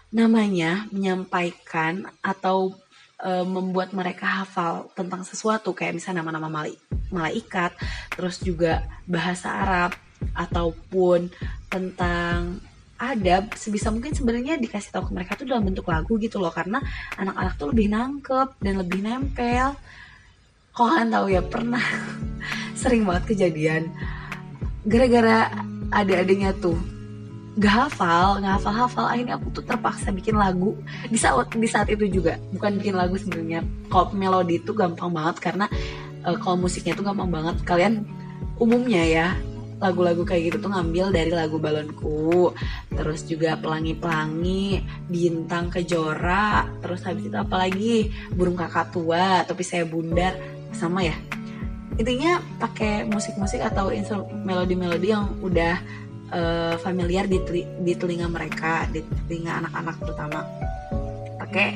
namanya 0.10 0.88
menyampaikan 0.90 2.08
atau 2.24 2.74
e, 3.20 3.32
membuat 3.44 3.92
mereka 3.92 4.44
hafal 4.44 4.90
tentang 4.96 5.28
sesuatu 5.28 5.76
kayak 5.76 6.00
misalnya 6.00 6.24
nama-nama 6.24 6.66
malaikat, 7.12 7.72
terus 8.16 8.40
juga 8.42 8.88
bahasa 9.06 9.52
Arab 9.52 9.92
ataupun 10.36 11.30
tentang 11.70 12.60
adab 13.00 13.56
sebisa 13.56 13.88
mungkin 13.96 14.12
sebenarnya 14.12 14.60
dikasih 14.60 14.92
tahu 14.92 15.08
ke 15.08 15.12
mereka 15.16 15.32
tuh 15.40 15.48
dalam 15.48 15.64
bentuk 15.64 15.88
lagu 15.88 16.20
gitu 16.20 16.36
loh 16.36 16.52
karena 16.52 16.84
anak-anak 17.16 17.56
tuh 17.56 17.72
lebih 17.72 17.88
nangkep 17.88 18.48
dan 18.60 18.76
lebih 18.76 19.00
nempel. 19.00 19.76
Kalian 20.76 21.08
tahu 21.12 21.28
ya 21.32 21.42
pernah 21.44 21.84
sering 22.80 23.08
banget 23.08 23.36
kejadian 23.36 23.92
gara-gara 24.84 25.52
adik-adiknya 25.92 26.56
tuh 26.56 26.99
gak 27.60 27.92
hafal 27.92 28.40
gak 28.40 28.54
hafal 28.58 28.74
hafal. 28.74 29.06
Akhirnya 29.12 29.36
aku 29.36 29.52
tuh 29.52 29.64
terpaksa 29.68 30.10
bikin 30.16 30.40
lagu. 30.40 30.80
Di 31.12 31.20
saat 31.20 31.52
di 31.52 31.68
saat 31.68 31.92
itu 31.92 32.08
juga 32.08 32.40
bukan 32.56 32.80
bikin 32.80 32.96
lagu 32.96 33.20
sebenarnya. 33.20 33.62
Kalau 33.92 34.16
melodi 34.16 34.64
itu 34.64 34.72
gampang 34.72 35.12
banget 35.12 35.44
karena 35.44 35.66
uh, 36.24 36.38
kalau 36.40 36.56
musiknya 36.56 36.96
tuh 36.96 37.04
gampang 37.04 37.30
banget. 37.30 37.56
Kalian 37.68 38.08
umumnya 38.60 39.04
ya 39.04 39.28
lagu-lagu 39.80 40.28
kayak 40.28 40.52
gitu 40.52 40.68
tuh 40.68 40.72
ngambil 40.76 41.16
dari 41.16 41.32
lagu 41.32 41.56
balonku 41.56 42.52
terus 42.92 43.24
juga 43.24 43.56
pelangi-pelangi 43.56 44.84
bintang 45.08 45.72
kejora 45.72 46.68
terus 46.84 47.00
habis 47.08 47.32
itu 47.32 47.38
apalagi 47.40 48.12
burung 48.36 48.60
kakak 48.60 48.92
tua 48.92 49.48
tapi 49.48 49.64
saya 49.64 49.88
bundar 49.88 50.36
sama 50.76 51.08
ya. 51.08 51.16
Intinya 52.00 52.40
pakai 52.60 53.08
musik-musik 53.08 53.60
atau 53.60 53.92
melodi-melodi 54.44 55.12
yang 55.12 55.36
udah 55.44 55.80
uh, 56.34 56.76
familiar 56.82 57.26
di, 57.26 57.42
di 57.82 57.94
telinga 57.98 58.30
mereka, 58.30 58.86
di 58.90 59.04
telinga 59.28 59.66
anak-anak 59.66 59.96
terutama. 60.02 60.40
Pakai 61.40 61.68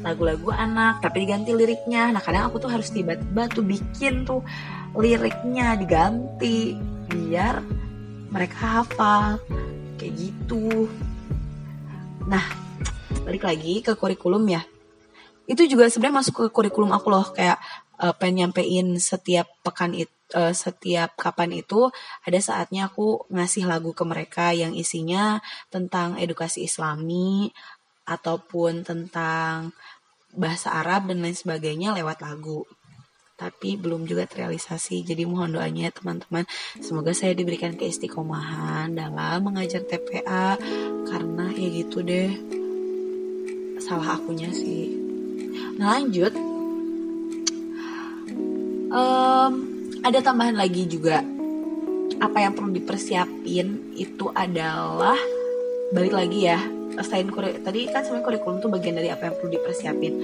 lagu-lagu 0.00 0.54
anak, 0.54 1.02
tapi 1.02 1.26
diganti 1.26 1.52
liriknya. 1.52 2.14
Nah 2.14 2.22
kadang 2.22 2.48
aku 2.48 2.62
tuh 2.62 2.70
harus 2.70 2.88
tiba-tiba 2.90 3.50
tuh 3.50 3.64
bikin 3.66 4.24
tuh 4.24 4.40
liriknya 4.96 5.76
diganti 5.76 6.78
biar 7.08 7.60
mereka 8.28 8.82
hafal 8.82 9.40
kayak 10.00 10.14
gitu. 10.16 10.86
Nah 12.28 12.44
balik 13.24 13.44
lagi 13.44 13.84
ke 13.84 13.92
kurikulum 13.98 14.44
ya. 14.48 14.62
Itu 15.48 15.64
juga 15.64 15.88
sebenarnya 15.88 16.20
masuk 16.24 16.34
ke 16.36 16.44
kurikulum 16.52 16.92
aku 16.92 17.08
loh 17.08 17.26
kayak 17.32 17.56
uh, 18.00 18.12
pengen 18.12 18.52
nyampein 18.52 19.00
setiap 19.00 19.48
pekan 19.64 19.96
itu 19.96 20.17
uh, 20.34 20.52
setiap 20.52 21.16
kapan 21.16 21.60
itu 21.60 21.88
ada 22.24 22.38
saatnya 22.40 22.90
aku 22.90 23.28
ngasih 23.32 23.64
lagu 23.64 23.94
ke 23.96 24.04
mereka 24.04 24.52
yang 24.52 24.76
isinya 24.76 25.40
tentang 25.72 26.18
edukasi 26.20 26.68
islami 26.68 27.52
ataupun 28.08 28.84
tentang 28.84 29.72
bahasa 30.36 30.72
Arab 30.76 31.08
dan 31.08 31.24
lain 31.24 31.36
sebagainya 31.36 31.96
lewat 31.96 32.20
lagu 32.24 32.64
tapi 33.38 33.78
belum 33.78 34.02
juga 34.02 34.26
terrealisasi. 34.26 35.06
Jadi 35.06 35.22
mohon 35.22 35.54
doanya 35.54 35.94
teman-teman, 35.94 36.42
semoga 36.82 37.14
saya 37.14 37.38
diberikan 37.38 37.78
keistiqomahan 37.78 38.90
dalam 38.90 39.46
mengajar 39.46 39.86
TPA 39.86 40.58
karena 41.06 41.46
ya 41.54 41.68
gitu 41.70 42.02
deh. 42.02 42.34
Salah 43.78 44.18
akunya 44.18 44.50
sih. 44.50 44.90
Nah, 45.78 45.94
lanjut. 45.94 46.34
Um, 48.90 49.77
ada 50.04 50.18
tambahan 50.22 50.54
lagi 50.54 50.86
juga. 50.86 51.22
Apa 52.18 52.42
yang 52.42 52.52
perlu 52.54 52.74
dipersiapin 52.74 53.94
itu 53.94 54.26
adalah 54.34 55.18
balik 55.94 56.14
lagi 56.14 56.50
ya 56.50 56.58
selain 56.98 57.30
kurikulum 57.30 57.62
tadi 57.62 57.86
kan 57.90 58.02
sebenarnya 58.02 58.26
kurikulum 58.26 58.56
tuh 58.58 58.70
bagian 58.74 58.96
dari 58.98 59.08
apa 59.12 59.30
yang 59.30 59.34
perlu 59.38 59.50
dipersiapin. 59.54 60.14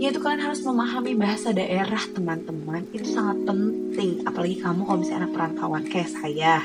Yaitu 0.00 0.18
kalian 0.22 0.42
harus 0.44 0.60
memahami 0.64 1.12
bahasa 1.16 1.52
daerah 1.52 2.02
teman-teman. 2.12 2.88
Itu 2.92 3.08
sangat 3.12 3.44
penting 3.44 4.24
apalagi 4.24 4.56
kamu 4.60 4.80
kalau 4.86 4.98
misalnya 5.00 5.28
anak 5.28 5.32
perantauan 5.34 5.84
kayak 5.88 6.10
saya. 6.10 6.56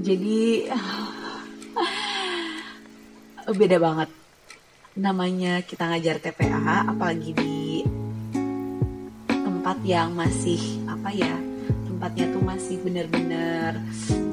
Jadi 0.00 0.68
beda 3.60 3.76
banget. 3.78 4.08
Namanya 4.94 5.60
kita 5.66 5.90
ngajar 5.90 6.22
TPA 6.22 6.86
apalagi 6.86 7.34
di 7.34 7.82
tempat 9.26 9.80
yang 9.82 10.14
masih 10.14 10.83
apa 11.04 11.12
ya 11.12 11.36
tempatnya 11.84 12.32
tuh 12.32 12.40
masih 12.40 12.80
bener-bener 12.80 13.76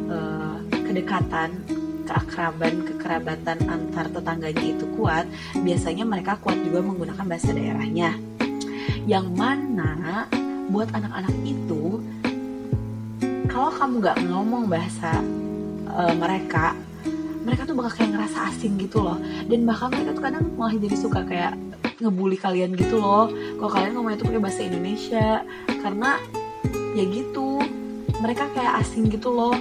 uh, 0.08 0.56
kedekatan 0.72 1.52
keakraban 2.08 2.88
kekerabatan 2.88 3.60
antar 3.68 4.08
tetangganya 4.08 4.72
itu 4.72 4.88
kuat. 4.96 5.28
Biasanya 5.60 6.08
mereka 6.08 6.40
kuat 6.40 6.56
juga 6.64 6.80
menggunakan 6.80 7.28
bahasa 7.28 7.52
daerahnya. 7.52 8.16
Yang 9.04 9.36
mana 9.36 10.32
buat 10.72 10.88
anak-anak 10.96 11.36
itu 11.44 12.00
kalau 13.52 13.68
kamu 13.76 13.96
nggak 14.08 14.18
ngomong 14.32 14.64
bahasa 14.72 15.20
uh, 15.92 16.16
mereka 16.16 16.72
mereka 17.44 17.68
tuh 17.68 17.76
bakal 17.76 18.00
kayak 18.00 18.16
ngerasa 18.16 18.48
asing 18.48 18.80
gitu 18.80 19.04
loh. 19.04 19.20
Dan 19.52 19.68
bahkan 19.68 19.92
mereka 19.92 20.16
tuh 20.16 20.24
kadang 20.24 20.48
malah 20.56 20.72
jadi 20.80 20.96
suka 20.96 21.28
kayak 21.28 21.52
ngebully 22.02 22.40
kalian 22.40 22.74
gitu 22.80 22.98
loh. 22.98 23.28
Kalau 23.32 23.72
kalian 23.72 23.92
ngomong 23.94 24.16
itu 24.16 24.24
pakai 24.24 24.42
bahasa 24.42 24.62
Indonesia. 24.66 25.44
Karena 25.82 26.18
ya 26.96 27.04
gitu. 27.08 27.62
Mereka 28.22 28.54
kayak 28.54 28.84
asing 28.86 29.10
gitu 29.10 29.32
loh. 29.34 29.56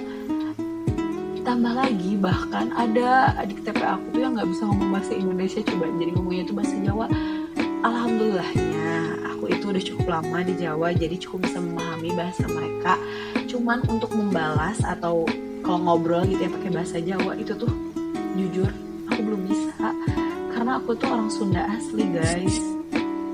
Tambah 1.41 1.73
lagi 1.73 2.15
bahkan 2.21 2.69
ada 2.77 3.33
adik 3.41 3.65
TP 3.65 3.81
aku 3.81 4.05
tuh 4.13 4.21
yang 4.21 4.37
nggak 4.37 4.49
bisa 4.53 4.63
ngomong 4.69 4.91
bahasa 4.93 5.13
Indonesia 5.17 5.61
coba 5.65 5.85
jadi 5.97 6.11
ngomongnya 6.15 6.43
itu 6.45 6.55
bahasa 6.55 6.77
Jawa. 6.85 7.07
Alhamdulillahnya 7.81 8.91
aku 9.33 9.45
itu 9.49 9.65
udah 9.73 9.83
cukup 9.83 10.07
lama 10.21 10.39
di 10.45 10.55
Jawa 10.61 10.93
jadi 10.93 11.17
cukup 11.17 11.49
bisa 11.49 11.59
memahami 11.59 12.11
bahasa 12.13 12.45
mereka. 12.45 13.01
Cuman 13.49 13.83
untuk 13.89 14.13
membalas 14.13 14.85
atau 14.85 15.25
kalau 15.65 15.79
ngobrol 15.81 16.29
gitu 16.29 16.45
ya 16.45 16.51
pakai 16.53 16.71
bahasa 16.71 16.97
Jawa 17.01 17.33
itu 17.41 17.57
tuh 17.57 17.73
jujur 18.37 18.69
aku 19.09 19.21
belum 19.25 19.43
bisa. 19.49 19.89
Karena 20.53 20.77
aku 20.77 20.93
tuh 20.93 21.09
orang 21.09 21.33
Sunda 21.33 21.65
asli 21.73 22.05
guys 22.13 22.80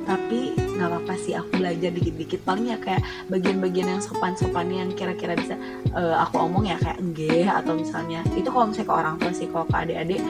tapi 0.07 0.55
nggak 0.57 0.89
apa-apa 0.89 1.15
sih 1.19 1.35
aku 1.35 1.59
belajar 1.59 1.91
dikit-dikit. 1.91 2.41
Paling 2.47 2.71
ya 2.71 2.79
kayak 2.79 3.03
bagian-bagian 3.29 3.99
yang 3.99 4.01
sopan-sopan 4.01 4.71
yang 4.71 4.91
kira-kira 4.95 5.35
bisa 5.35 5.59
uh, 5.93 6.23
aku 6.23 6.47
omong 6.47 6.71
ya 6.71 6.79
kayak 6.79 7.03
enggak 7.03 7.51
atau 7.67 7.75
misalnya 7.75 8.23
itu 8.39 8.49
kalau 8.49 8.71
misalnya 8.71 8.89
ke 8.89 8.95
orang 8.95 9.15
tua 9.19 9.33
sih 9.35 9.47
kalau 9.51 9.67
ke 9.67 9.77
adik-adik 9.77 10.21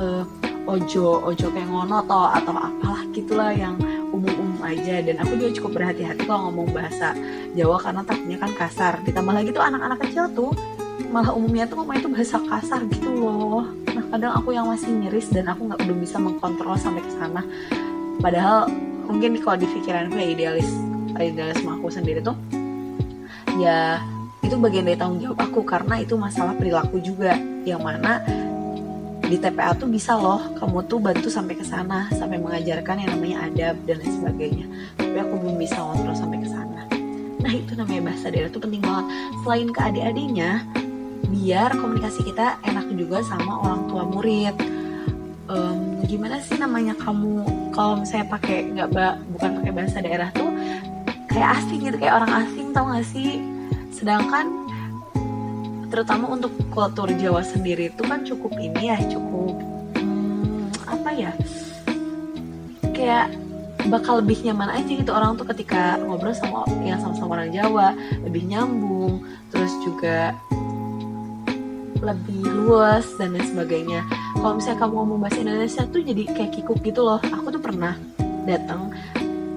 uh, 0.00 0.24
ojo 0.66 1.22
ojo 1.22 1.46
kayak 1.54 1.68
ngono 1.70 2.02
atau 2.02 2.26
atau 2.26 2.52
apalah 2.56 3.02
gitulah 3.14 3.52
yang 3.54 3.76
umum-umum 4.10 4.60
aja. 4.64 5.04
Dan 5.04 5.20
aku 5.20 5.36
juga 5.36 5.50
cukup 5.60 5.70
berhati-hati 5.78 6.24
kalau 6.24 6.50
ngomong 6.50 6.72
bahasa 6.72 7.12
Jawa 7.52 7.76
karena 7.78 8.02
takutnya 8.02 8.38
kan 8.40 8.52
kasar. 8.56 8.94
Ditambah 9.04 9.34
lagi 9.36 9.52
tuh 9.52 9.62
anak-anak 9.62 9.98
kecil 10.08 10.26
tuh 10.32 10.52
malah 11.12 11.30
umumnya 11.32 11.68
tuh 11.70 11.80
ngomongnya 11.80 12.02
tuh 12.02 12.12
bahasa 12.12 12.36
kasar 12.40 12.80
gitu 12.88 13.08
loh. 13.12 13.68
Nah 13.94 14.04
kadang 14.10 14.32
aku 14.36 14.52
yang 14.52 14.66
masih 14.66 14.90
miris 14.90 15.30
dan 15.30 15.48
aku 15.48 15.70
nggak 15.70 15.80
belum 15.86 15.98
bisa 16.02 16.16
mengkontrol 16.18 16.76
sampai 16.76 17.04
ke 17.04 17.12
sana. 17.14 17.42
Padahal 18.20 18.68
mungkin 19.06 19.38
kalau 19.40 19.56
di 19.56 19.66
pikiranku 19.70 20.18
ya 20.18 20.28
idealis 20.34 20.68
idealisme 21.16 21.70
aku 21.72 21.88
sendiri 21.88 22.20
tuh 22.20 22.36
ya 23.56 24.02
itu 24.46 24.54
bagian 24.62 24.86
dari 24.86 24.94
tanggung 24.94 25.18
jawab 25.18 25.42
aku 25.42 25.66
karena 25.66 25.98
itu 25.98 26.14
masalah 26.14 26.54
perilaku 26.54 27.02
juga. 27.02 27.34
Yang 27.66 27.82
mana 27.82 28.22
di 29.26 29.34
TPA 29.42 29.74
tuh 29.74 29.90
bisa 29.90 30.14
loh 30.14 30.54
kamu 30.54 30.86
tuh 30.86 31.02
bantu 31.02 31.26
sampai 31.26 31.58
ke 31.58 31.66
sana 31.66 32.06
sampai 32.14 32.38
mengajarkan 32.38 33.02
yang 33.02 33.10
namanya 33.18 33.50
adab 33.50 33.74
dan 33.90 33.98
lain 33.98 34.12
sebagainya. 34.22 34.66
Tapi 34.94 35.16
aku 35.18 35.34
belum 35.42 35.56
bisa 35.58 35.82
ngontrol 35.82 36.14
sampai 36.14 36.38
ke 36.38 36.48
sana. 36.48 36.82
Nah 37.42 37.52
itu 37.52 37.74
namanya 37.74 38.14
bahasa 38.14 38.30
daerah 38.30 38.50
tuh 38.54 38.62
penting 38.62 38.82
banget. 38.86 39.06
Selain 39.42 39.68
ke 39.74 39.80
adik-adiknya 39.82 40.50
biar 41.26 41.74
komunikasi 41.74 42.22
kita 42.22 42.62
enak 42.62 42.86
juga 42.94 43.18
sama 43.26 43.66
orang 43.66 43.90
tua 43.90 44.06
murid 44.06 44.54
um, 45.50 46.02
gimana 46.06 46.42
sih 46.42 46.58
namanya 46.58 46.94
kamu 46.98 47.42
kalau 47.74 48.02
misalnya 48.02 48.26
pakai 48.30 48.66
nggak 48.72 48.88
bukan 49.36 49.50
pakai 49.62 49.72
bahasa 49.72 49.98
daerah 50.02 50.28
tuh 50.34 50.50
kayak 51.30 51.48
asing 51.60 51.80
gitu 51.84 51.96
kayak 52.00 52.14
orang 52.22 52.32
asing 52.46 52.66
tau 52.72 52.88
gak 52.88 53.04
sih? 53.04 53.44
Sedangkan 53.92 54.46
terutama 55.92 56.32
untuk 56.32 56.52
kultur 56.72 57.12
Jawa 57.12 57.44
sendiri 57.44 57.92
itu 57.92 58.02
kan 58.08 58.24
cukup 58.24 58.52
ini 58.56 58.88
ya 58.88 58.98
cukup 59.04 59.54
hmm, 60.00 60.72
apa 60.88 61.10
ya? 61.12 61.32
Kayak 62.96 63.36
bakal 63.92 64.24
lebih 64.24 64.42
nyaman 64.48 64.80
aja 64.80 64.88
gitu 64.88 65.12
orang 65.12 65.36
tuh 65.36 65.46
ketika 65.52 66.00
ngobrol 66.00 66.32
sama 66.32 66.64
yang 66.82 66.98
sama-sama 67.04 67.36
orang 67.36 67.52
Jawa. 67.52 67.92
Lebih 68.24 68.48
nyambung 68.48 69.20
terus 69.52 69.72
juga 69.84 70.32
lebih 72.00 72.42
luas 72.66 73.06
dan 73.16 73.36
lain 73.36 73.46
sebagainya. 73.46 74.00
Kalau 74.36 74.54
misalnya 74.58 74.78
kamu 74.84 74.92
ngomong 74.96 75.18
bahasa 75.22 75.38
Indonesia 75.40 75.82
tuh 75.88 76.00
jadi 76.04 76.22
kayak 76.32 76.50
kikuk 76.56 76.78
gitu 76.84 77.00
loh. 77.04 77.20
Aku 77.20 77.48
tuh 77.52 77.62
pernah 77.62 77.94
datang 78.46 78.92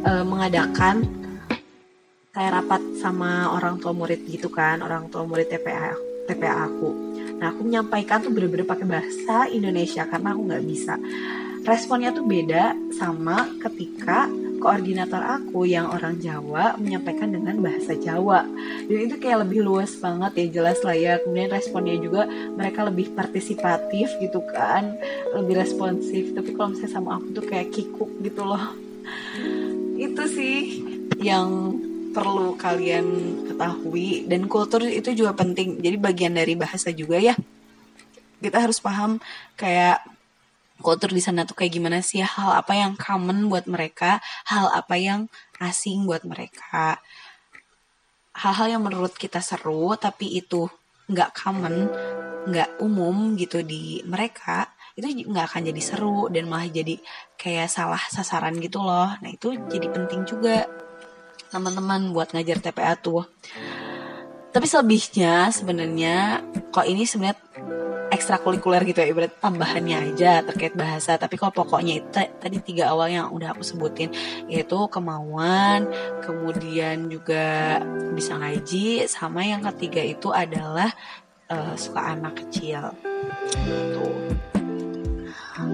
uh, 0.03 0.25
mengadakan 0.25 1.05
kayak 2.33 2.61
rapat 2.61 2.81
sama 3.01 3.51
orang 3.51 3.81
tua 3.81 3.91
murid 3.91 4.23
gitu 4.29 4.47
kan 4.53 4.79
orang 4.79 5.11
tua 5.11 5.25
murid 5.25 5.49
TPA 5.49 5.91
TPA 6.29 6.69
aku. 6.69 6.89
Nah 7.41 7.51
aku 7.51 7.65
menyampaikan 7.65 8.21
tuh 8.21 8.29
bener-bener 8.29 8.69
pakai 8.69 8.85
bahasa 8.85 9.49
Indonesia 9.49 10.05
karena 10.05 10.37
aku 10.37 10.41
nggak 10.45 10.65
bisa. 10.69 10.95
Responnya 11.65 12.15
tuh 12.15 12.23
beda 12.23 12.71
sama 12.95 13.49
ketika 13.59 14.29
koordinator 14.59 15.23
aku 15.23 15.63
yang 15.65 15.89
orang 15.89 16.19
Jawa 16.19 16.75
menyampaikan 16.75 17.31
dengan 17.31 17.57
bahasa 17.63 17.95
Jawa. 17.95 18.43
Dan 18.85 19.09
itu 19.09 19.15
kayak 19.17 19.47
lebih 19.47 19.63
luas 19.63 19.95
banget 19.97 20.31
ya 20.35 20.45
jelas 20.61 20.79
lah 20.83 20.93
ya. 20.93 21.17
Kemudian 21.23 21.49
responnya 21.49 21.95
juga 21.97 22.27
mereka 22.53 22.85
lebih 22.85 23.15
partisipatif 23.15 24.11
gitu 24.19 24.43
kan. 24.51 24.99
Lebih 25.33 25.55
responsif. 25.63 26.35
Tapi 26.35 26.53
kalau 26.53 26.75
misalnya 26.75 26.91
sama 26.91 27.17
aku 27.17 27.27
tuh 27.33 27.45
kayak 27.47 27.71
kikuk 27.71 28.11
gitu 28.21 28.43
loh. 28.43 28.75
Itu 30.05 30.23
sih 30.27 30.83
yang 31.23 31.75
perlu 32.11 32.59
kalian 32.59 33.05
ketahui. 33.47 34.27
Dan 34.27 34.51
kultur 34.51 34.83
itu 34.87 35.13
juga 35.13 35.35
penting. 35.35 35.79
Jadi 35.79 35.95
bagian 35.99 36.33
dari 36.35 36.55
bahasa 36.57 36.89
juga 36.89 37.19
ya. 37.19 37.35
Kita 38.39 38.57
harus 38.59 38.79
paham 38.79 39.19
kayak 39.59 40.18
kultur 40.79 41.11
di 41.11 41.21
sana 41.23 41.43
tuh 41.43 41.55
kayak 41.59 41.73
gimana 41.75 41.99
sih? 41.99 42.23
Hal 42.23 42.59
apa 42.63 42.73
yang 42.75 42.95
common 42.95 43.47
buat 43.51 43.67
mereka? 43.67 44.23
Hal 44.47 44.71
apa 44.71 44.95
yang 44.95 45.27
asing 45.59 46.07
buat 46.07 46.23
mereka? 46.23 46.99
Hal-hal 48.35 48.79
yang 48.79 48.83
menurut 48.83 49.13
kita 49.15 49.43
seru 49.43 49.93
tapi 49.99 50.39
itu 50.39 50.67
nggak 51.09 51.35
common 51.35 51.89
nggak 52.47 52.79
umum 52.79 53.35
gitu 53.35 53.65
di 53.65 53.99
mereka 54.07 54.69
itu 54.99 55.31
nggak 55.31 55.45
akan 55.53 55.61
jadi 55.71 55.81
seru 55.81 56.27
dan 56.27 56.51
malah 56.51 56.67
jadi 56.67 56.99
kayak 57.39 57.71
salah 57.71 57.99
sasaran 58.11 58.55
gitu 58.59 58.83
loh. 58.83 59.07
Nah 59.23 59.29
itu 59.31 59.55
jadi 59.71 59.87
penting 59.87 60.27
juga 60.27 60.67
teman-teman 61.49 62.11
buat 62.11 62.35
ngajar 62.35 62.59
TPA 62.59 62.99
tuh. 62.99 63.23
Tapi 64.49 64.65
selebihnya 64.65 65.53
sebenarnya 65.55 66.43
kok 66.73 66.83
ini 66.83 67.07
sebenarnya 67.07 67.39
ekstrakurikuler 68.19 68.83
gitu 68.83 68.99
ya 68.99 69.07
ibarat 69.07 69.39
tambahannya 69.39 70.11
aja 70.11 70.43
terkait 70.43 70.75
bahasa. 70.75 71.15
Tapi 71.15 71.39
kalau 71.39 71.55
pokoknya 71.55 72.03
itu 72.03 72.09
tadi 72.11 72.59
tiga 72.59 72.91
awal 72.91 73.07
yang 73.07 73.31
udah 73.31 73.55
aku 73.55 73.63
sebutin 73.63 74.11
yaitu 74.51 74.75
kemauan 74.91 75.87
kemudian 76.19 77.07
juga 77.07 77.79
bisa 78.11 78.35
ngaji 78.35 79.07
sama 79.07 79.47
yang 79.47 79.63
ketiga 79.71 80.03
itu 80.03 80.35
adalah 80.35 80.91
uh, 81.47 81.73
suka 81.79 82.19
anak 82.19 82.43
kecil. 82.43 82.91
Gitu 83.55 84.18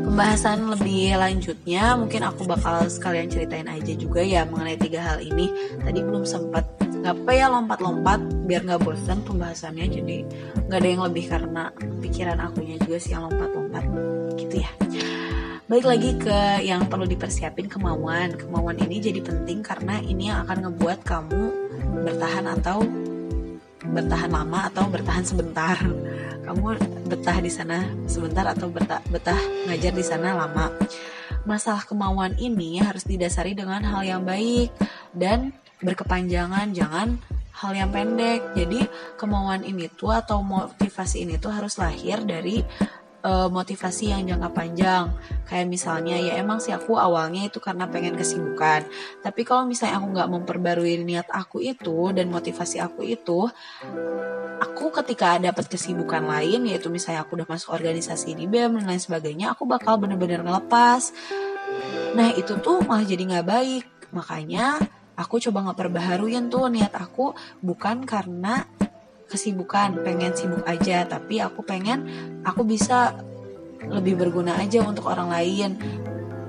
pembahasan 0.06 0.70
lebih 0.70 1.18
lanjutnya 1.18 1.98
mungkin 1.98 2.22
aku 2.22 2.46
bakal 2.46 2.86
sekalian 2.86 3.26
ceritain 3.26 3.66
aja 3.66 3.92
juga 3.98 4.22
ya 4.22 4.46
mengenai 4.46 4.78
tiga 4.78 5.02
hal 5.02 5.18
ini. 5.20 5.50
Tadi 5.82 6.00
belum 6.06 6.24
sempat 6.24 6.64
nggak 6.80 7.22
apa 7.22 7.32
ya 7.34 7.46
lompat-lompat 7.50 8.50
biar 8.50 8.62
nggak 8.66 8.82
bosan 8.82 9.22
pembahasannya 9.26 9.86
jadi 9.90 10.18
nggak 10.70 10.80
ada 10.80 10.90
yang 10.90 11.04
lebih 11.06 11.26
karena 11.30 11.64
pikiran 12.02 12.38
akunya 12.42 12.78
juga 12.86 12.98
sih 13.02 13.12
yang 13.18 13.26
lompat-lompat. 13.28 13.84
Gitu 14.38 14.56
ya. 14.62 14.72
Balik 15.66 15.86
lagi 15.90 16.10
ke 16.22 16.40
yang 16.62 16.86
perlu 16.86 17.10
dipersiapin 17.10 17.66
kemauan. 17.66 18.38
Kemauan 18.38 18.78
ini 18.78 19.02
jadi 19.02 19.18
penting 19.26 19.66
karena 19.66 19.98
ini 20.06 20.30
yang 20.30 20.46
akan 20.46 20.70
ngebuat 20.70 21.02
kamu 21.02 21.44
bertahan 22.06 22.46
atau 22.62 22.86
bertahan 23.90 24.32
lama 24.34 24.70
atau 24.70 24.90
bertahan 24.90 25.26
sebentar? 25.26 25.78
Kamu 26.46 26.78
betah 27.10 27.38
di 27.42 27.50
sana 27.50 27.86
sebentar 28.06 28.46
atau 28.50 28.70
betah, 28.70 29.02
betah 29.10 29.38
ngajar 29.70 29.94
di 29.94 30.06
sana 30.06 30.34
lama? 30.34 30.74
Masalah 31.46 31.86
kemauan 31.86 32.34
ini 32.42 32.82
harus 32.82 33.06
didasari 33.06 33.54
dengan 33.54 33.86
hal 33.86 34.02
yang 34.02 34.22
baik 34.26 34.74
dan 35.14 35.54
berkepanjangan 35.82 36.74
jangan 36.74 37.22
hal 37.56 37.72
yang 37.72 37.90
pendek. 37.92 38.42
Jadi 38.58 38.84
kemauan 39.16 39.64
ini 39.64 39.88
tuh 39.88 40.12
atau 40.12 40.44
motivasi 40.44 41.24
ini 41.24 41.40
tuh 41.40 41.54
harus 41.56 41.80
lahir 41.80 42.22
dari 42.26 42.62
uh, 43.26 43.50
motivasi 43.50 44.14
yang 44.14 44.30
jangka 44.30 44.50
panjang. 44.54 45.10
Kayak 45.50 45.68
misalnya 45.68 46.16
ya 46.22 46.38
emang 46.38 46.62
sih 46.62 46.72
aku 46.72 46.96
awalnya 46.96 47.50
itu 47.50 47.58
karena 47.58 47.90
pengen 47.90 48.14
kesibukan. 48.14 48.86
Tapi 49.26 49.42
kalau 49.42 49.66
misalnya 49.66 49.98
aku 49.98 50.08
nggak 50.14 50.30
memperbarui 50.30 51.02
niat 51.02 51.28
aku 51.34 51.60
itu 51.66 52.14
dan 52.14 52.30
motivasi 52.30 52.78
aku 52.78 53.02
itu, 53.02 53.50
aku 54.62 54.86
ketika 55.02 55.42
dapat 55.42 55.66
kesibukan 55.66 56.22
lain 56.22 56.70
yaitu 56.70 56.94
misalnya 56.94 57.26
aku 57.26 57.42
udah 57.42 57.50
masuk 57.50 57.74
organisasi 57.74 58.38
di 58.38 58.46
BEM 58.46 58.78
dan 58.78 58.86
lain 58.86 59.02
sebagainya, 59.02 59.58
aku 59.58 59.66
bakal 59.66 59.98
bener-bener 59.98 60.46
ngelepas. 60.46 61.10
Nah 62.14 62.32
itu 62.38 62.62
tuh 62.62 62.86
malah 62.86 63.04
jadi 63.04 63.26
nggak 63.26 63.48
baik. 63.50 63.86
Makanya 64.14 64.80
aku 65.18 65.42
coba 65.50 65.66
nggak 65.66 65.80
perbaharuin 65.80 66.48
tuh 66.48 66.72
niat 66.72 66.94
aku 66.94 67.36
bukan 67.64 68.06
karena 68.08 68.64
kesibukan 69.36 70.00
pengen 70.02 70.32
sibuk 70.32 70.64
aja. 70.64 71.04
Tapi 71.04 71.44
aku 71.44 71.62
pengen 71.62 72.08
aku 72.48 72.64
bisa 72.64 73.20
lebih 73.86 74.16
berguna 74.16 74.56
aja 74.56 74.82
untuk 74.82 75.12
orang 75.12 75.30
lain. 75.30 75.76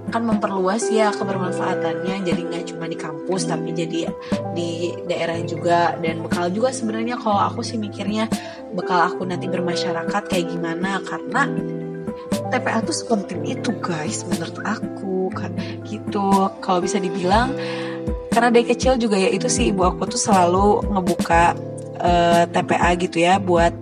Kan 0.07 0.22
memperluas 0.22 0.87
ya 0.94 1.11
kebermanfaatannya. 1.11 2.22
Jadi 2.22 2.40
nggak 2.46 2.64
cuma 2.70 2.87
di 2.87 2.94
kampus 2.94 3.51
tapi 3.51 3.75
jadi 3.75 4.07
di 4.55 4.94
daerah 5.11 5.37
juga. 5.42 5.99
Dan 5.99 6.22
bekal 6.22 6.49
juga 6.55 6.70
sebenarnya 6.70 7.18
kalau 7.18 7.42
aku 7.42 7.66
sih 7.66 7.77
mikirnya 7.77 8.31
bekal 8.70 9.03
aku 9.03 9.27
nanti 9.27 9.51
bermasyarakat 9.51 10.22
kayak 10.31 10.46
gimana. 10.46 11.03
Karena 11.03 11.51
TPA 12.46 12.79
tuh 12.87 12.94
sepenting 12.94 13.42
itu 13.51 13.75
guys 13.83 14.22
menurut 14.31 14.62
aku 14.62 15.35
kan. 15.35 15.51
Gitu. 15.83 16.31
Kalau 16.62 16.79
bisa 16.79 17.03
dibilang 17.03 17.51
karena 18.37 18.53
dari 18.53 18.68
kecil 18.68 19.01
juga 19.01 19.16
ya 19.16 19.33
itu 19.33 19.49
sih 19.49 19.72
ibu 19.72 19.81
aku 19.81 20.12
tuh 20.12 20.20
selalu 20.20 20.85
ngebuka 20.92 21.57
uh, 22.01 22.45
eh, 22.45 22.45
TPA 22.51 22.91
gitu 23.01 23.19
ya 23.23 23.41
buat 23.41 23.73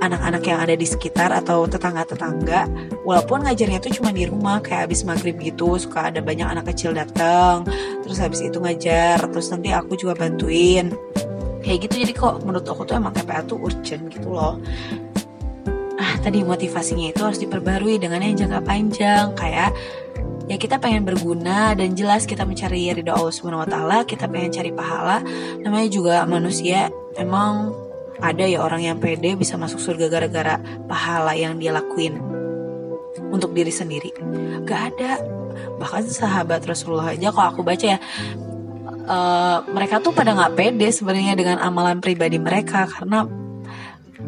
anak-anak 0.00 0.42
yang 0.48 0.58
ada 0.64 0.74
di 0.74 0.86
sekitar 0.88 1.30
atau 1.30 1.68
tetangga-tetangga. 1.68 2.66
Walaupun 3.04 3.44
ngajarnya 3.44 3.78
tuh 3.84 3.92
cuma 4.00 4.10
di 4.10 4.24
rumah 4.24 4.64
kayak 4.64 4.88
habis 4.88 5.04
maghrib 5.04 5.36
gitu 5.38 5.76
suka 5.76 6.08
ada 6.08 6.24
banyak 6.24 6.48
anak 6.48 6.72
kecil 6.72 6.96
datang 6.96 7.68
terus 8.00 8.16
habis 8.18 8.40
itu 8.40 8.56
ngajar 8.58 9.20
terus 9.20 9.52
nanti 9.52 9.70
aku 9.70 9.94
juga 9.94 10.16
bantuin. 10.16 10.90
Kayak 11.60 11.78
gitu 11.86 11.94
jadi 12.08 12.12
kok 12.16 12.34
menurut 12.48 12.64
aku 12.64 12.88
tuh 12.88 12.96
emang 12.96 13.12
TPA 13.12 13.44
tuh 13.44 13.60
urgent 13.60 14.08
gitu 14.08 14.32
loh. 14.32 14.56
Ah 16.00 16.16
tadi 16.24 16.40
motivasinya 16.40 17.12
itu 17.12 17.20
harus 17.20 17.36
diperbarui 17.36 18.00
dengan 18.00 18.24
yang 18.24 18.48
jangka 18.48 18.60
panjang 18.64 19.26
kayak 19.36 19.76
ya 20.50 20.58
kita 20.58 20.82
pengen 20.82 21.06
berguna 21.06 21.78
dan 21.78 21.94
jelas 21.94 22.26
kita 22.26 22.42
mencari 22.42 22.90
ridho 22.90 23.14
Allah 23.14 23.30
Subhanahu 23.30 23.62
wa 23.62 23.70
taala, 23.70 24.02
kita 24.02 24.26
pengen 24.26 24.50
cari 24.50 24.74
pahala. 24.74 25.22
Namanya 25.62 25.86
juga 25.86 26.26
manusia 26.26 26.90
emang 27.14 27.70
ada 28.18 28.42
ya 28.42 28.58
orang 28.60 28.82
yang 28.82 28.98
pede 28.98 29.38
bisa 29.38 29.54
masuk 29.54 29.78
surga 29.78 30.10
gara-gara 30.10 30.58
pahala 30.90 31.38
yang 31.38 31.56
dia 31.62 31.70
lakuin 31.70 32.18
untuk 33.30 33.54
diri 33.54 33.70
sendiri. 33.70 34.10
Gak 34.66 34.80
ada. 34.94 35.22
Bahkan 35.78 36.10
sahabat 36.10 36.66
Rasulullah 36.66 37.14
aja 37.14 37.30
kalau 37.30 37.54
aku 37.54 37.62
baca 37.62 37.86
ya 37.86 37.98
uh, 39.06 39.64
mereka 39.70 40.02
tuh 40.02 40.12
pada 40.12 40.34
nggak 40.36 40.54
pede 40.58 40.88
sebenarnya 40.92 41.38
dengan 41.38 41.56
amalan 41.62 42.02
pribadi 42.02 42.36
mereka 42.36 42.84
karena 42.90 43.24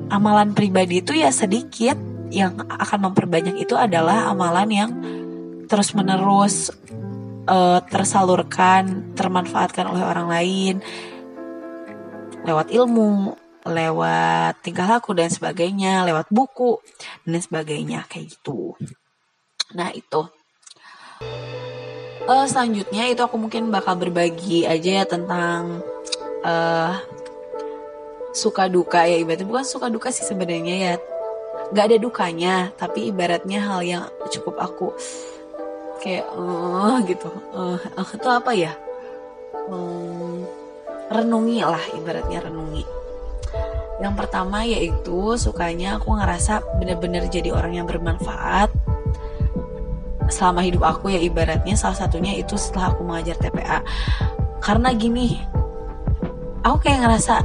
amalan 0.08 0.56
pribadi 0.56 1.04
itu 1.04 1.12
ya 1.12 1.28
sedikit 1.28 1.98
yang 2.32 2.56
akan 2.64 3.12
memperbanyak 3.12 3.60
itu 3.60 3.76
adalah 3.76 4.32
amalan 4.32 4.68
yang 4.72 4.90
terus 5.72 5.96
menerus 5.96 6.68
uh, 7.48 7.80
tersalurkan, 7.88 9.16
termanfaatkan 9.16 9.88
oleh 9.88 10.04
orang 10.04 10.28
lain 10.28 10.76
lewat 12.44 12.68
ilmu, 12.68 13.32
lewat 13.64 14.60
tingkah 14.60 14.84
laku 14.84 15.16
dan 15.16 15.32
sebagainya, 15.32 16.04
lewat 16.04 16.28
buku 16.28 16.76
dan 17.24 17.40
sebagainya 17.40 18.04
kayak 18.04 18.36
gitu. 18.36 18.76
Nah 19.72 19.88
itu. 19.96 20.28
Uh, 22.28 22.46
selanjutnya 22.46 23.08
itu 23.08 23.18
aku 23.24 23.40
mungkin 23.40 23.72
bakal 23.72 23.96
berbagi 23.96 24.68
aja 24.68 25.02
ya 25.02 25.04
tentang 25.08 25.80
uh, 26.44 26.94
suka 28.30 28.68
duka 28.68 29.08
ya 29.08 29.18
ibaratnya 29.18 29.48
bukan 29.48 29.66
suka 29.66 29.90
duka 29.90 30.12
sih 30.14 30.22
sebenarnya 30.22 30.76
ya 30.76 30.94
nggak 31.74 31.84
ada 31.88 31.98
dukanya 31.98 32.54
tapi 32.78 33.10
ibaratnya 33.10 33.58
hal 33.58 33.80
yang 33.82 34.04
cukup 34.30 34.54
aku 34.62 34.94
kayak 36.02 36.26
uh, 36.34 36.98
gitu. 37.06 37.30
Uh, 37.54 37.78
uh, 37.78 38.08
itu 38.10 38.28
apa 38.28 38.50
ya? 38.50 38.74
Um, 39.70 40.42
renungi 41.08 41.62
lah 41.62 41.82
ibaratnya 41.94 42.50
renungi. 42.50 42.84
Yang 44.02 44.14
pertama 44.18 44.66
yaitu 44.66 45.38
sukanya 45.38 46.02
aku 46.02 46.18
ngerasa 46.18 46.66
bener-bener 46.82 47.30
jadi 47.30 47.54
orang 47.54 47.78
yang 47.78 47.86
bermanfaat 47.86 48.74
selama 50.32 50.64
hidup 50.64 50.82
aku 50.82 51.12
ya 51.12 51.20
ibaratnya 51.20 51.76
salah 51.76 51.94
satunya 51.94 52.32
itu 52.34 52.56
setelah 52.56 52.96
aku 52.96 53.04
mengajar 53.04 53.36
TPA 53.36 53.84
karena 54.64 54.96
gini 54.96 55.36
aku 56.64 56.88
kayak 56.88 57.04
ngerasa 57.04 57.44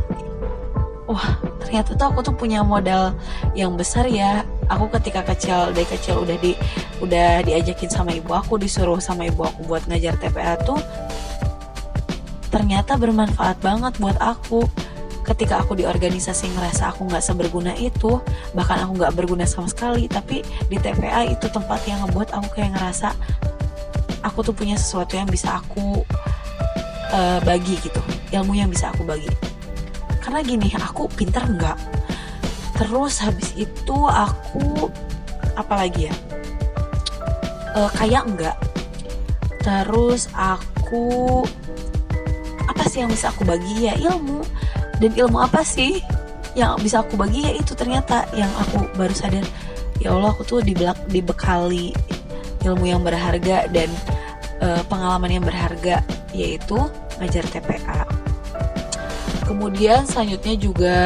wah 1.11 1.27
ternyata 1.59 1.99
tuh 1.99 2.07
aku 2.07 2.19
tuh 2.23 2.35
punya 2.35 2.63
modal 2.63 3.11
yang 3.57 3.75
besar 3.75 4.07
ya 4.07 4.47
aku 4.67 4.91
ketika 4.99 5.23
kecil 5.23 5.71
dari 5.71 5.87
kecil 5.87 6.23
udah 6.23 6.37
di 6.39 6.53
udah 6.99 7.43
diajakin 7.43 7.89
sama 7.91 8.11
ibu 8.15 8.31
aku 8.31 8.59
disuruh 8.59 8.99
sama 8.99 9.27
ibu 9.27 9.43
aku 9.43 9.63
buat 9.67 9.83
ngajar 9.87 10.15
TPA 10.19 10.59
tuh 10.63 10.79
ternyata 12.57 12.95
bermanfaat 12.97 13.59
banget 13.61 13.93
buat 14.01 14.17
aku. 14.17 14.65
Ketika 15.27 15.59
aku 15.59 15.75
di 15.75 15.83
organisasi 15.83 16.47
ngerasa 16.55 16.95
aku 16.95 17.03
nggak 17.11 17.19
seberguna 17.19 17.75
itu 17.75 18.23
bahkan 18.55 18.79
aku 18.79 18.95
nggak 18.95 19.11
berguna 19.11 19.43
sama 19.43 19.67
sekali 19.67 20.07
tapi 20.07 20.39
di 20.71 20.79
TPA 20.79 21.27
itu 21.27 21.51
tempat 21.51 21.83
yang 21.83 21.99
ngebuat 22.07 22.31
aku 22.31 22.47
kayak 22.55 22.79
ngerasa 22.79 23.11
aku 24.23 24.39
tuh 24.47 24.55
punya 24.55 24.79
sesuatu 24.79 25.19
yang 25.19 25.27
bisa 25.27 25.59
aku 25.59 26.07
uh, 27.11 27.43
bagi 27.43 27.75
gitu 27.83 27.99
ilmu 28.31 28.55
yang 28.55 28.71
bisa 28.71 28.87
aku 28.95 29.03
bagi. 29.03 29.27
Karena 30.23 30.39
gini 30.39 30.71
aku 30.79 31.11
pinter 31.11 31.43
nggak 31.43 31.77
terus 32.77 33.19
habis 33.19 33.51
itu 33.57 33.97
aku 34.05 34.89
apalagi 35.57 36.09
ya? 36.09 36.15
Uh, 37.73 37.89
kayak 37.97 38.23
enggak. 38.25 38.57
Terus 39.61 40.31
aku 40.37 41.43
apa 42.69 42.83
sih 42.87 43.03
yang 43.03 43.11
bisa 43.11 43.33
aku 43.33 43.43
bagi? 43.43 43.89
Ya 43.89 43.97
ilmu. 43.97 44.45
Dan 44.97 45.13
ilmu 45.13 45.41
apa 45.41 45.61
sih 45.61 46.01
yang 46.57 46.77
bisa 46.81 47.01
aku 47.01 47.17
bagi? 47.17 47.45
Ya 47.45 47.53
itu 47.57 47.73
ternyata 47.73 48.29
yang 48.33 48.49
aku 48.61 48.85
baru 48.95 49.13
sadar. 49.13 49.45
Ya 49.97 50.13
Allah 50.13 50.29
aku 50.29 50.45
tuh 50.45 50.61
dibelak, 50.61 50.97
dibekali 51.09 51.93
ilmu 52.65 52.85
yang 52.85 53.01
berharga 53.01 53.65
dan 53.73 53.89
uh, 54.61 54.81
pengalaman 54.85 55.41
yang 55.41 55.45
berharga 55.45 56.01
yaitu 56.33 56.77
ngajar 57.17 57.41
TPA 57.49 58.05
kemudian 59.47 60.03
selanjutnya 60.03 60.55
juga 60.59 60.97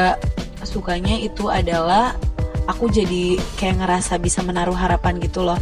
sukanya 0.72 1.20
itu 1.20 1.52
adalah 1.52 2.16
aku 2.64 2.88
jadi 2.88 3.36
kayak 3.60 3.84
ngerasa 3.84 4.16
bisa 4.16 4.40
menaruh 4.40 4.72
harapan 4.72 5.20
gitu 5.20 5.44
loh. 5.44 5.60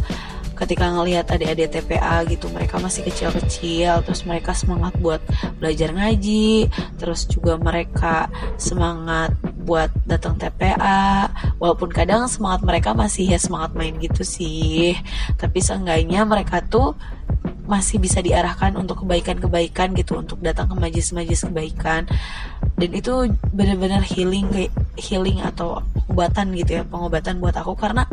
Ketika 0.55 0.93
ngelihat 0.93 1.25
adik-adik 1.25 1.73
TPA 1.73 2.21
gitu 2.29 2.45
mereka 2.53 2.77
masih 2.77 3.01
kecil-kecil 3.01 4.05
terus 4.05 4.21
mereka 4.29 4.53
semangat 4.53 4.93
buat 5.01 5.17
belajar 5.57 5.89
ngaji 5.89 6.69
terus 7.01 7.25
juga 7.25 7.57
mereka 7.57 8.29
semangat 8.61 9.33
buat 9.65 9.89
datang 10.05 10.37
TPA 10.37 11.33
walaupun 11.57 11.89
kadang 11.89 12.29
semangat 12.29 12.61
mereka 12.61 12.93
masih 12.93 13.33
ya 13.33 13.41
semangat 13.41 13.73
main 13.73 13.97
gitu 13.97 14.21
sih 14.21 14.93
tapi 15.41 15.65
seenggaknya 15.65 16.29
mereka 16.29 16.61
tuh 16.61 16.93
masih 17.71 18.03
bisa 18.03 18.19
diarahkan 18.19 18.75
untuk 18.75 19.05
kebaikan-kebaikan 19.05 19.95
gitu 19.95 20.19
untuk 20.19 20.43
datang 20.43 20.67
ke 20.67 20.75
majlis-majlis 20.75 21.47
kebaikan. 21.47 22.03
Dan 22.75 22.89
itu 22.91 23.31
benar-benar 23.55 24.03
healing 24.03 24.51
kayak 24.51 24.73
healing 24.99 25.39
atau 25.43 25.79
pengobatan 25.93 26.51
gitu 26.55 26.71
ya 26.79 26.83
pengobatan 26.83 27.39
buat 27.39 27.55
aku. 27.55 27.77
Karena 27.77 28.03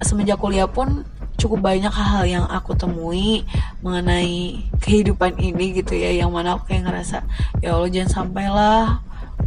semenjak 0.00 0.40
kuliah 0.40 0.68
pun 0.70 1.04
cukup 1.38 1.70
banyak 1.70 1.90
hal-hal 1.90 2.24
yang 2.26 2.46
aku 2.50 2.74
temui 2.74 3.46
mengenai 3.78 4.66
kehidupan 4.82 5.38
ini 5.38 5.78
gitu 5.78 5.94
ya 5.94 6.10
yang 6.10 6.34
mana 6.34 6.58
aku 6.58 6.74
kayak 6.74 6.90
ngerasa 6.90 7.22
ya 7.62 7.78
Allah 7.78 7.86
jangan 7.94 8.10
sampailah 8.10 8.98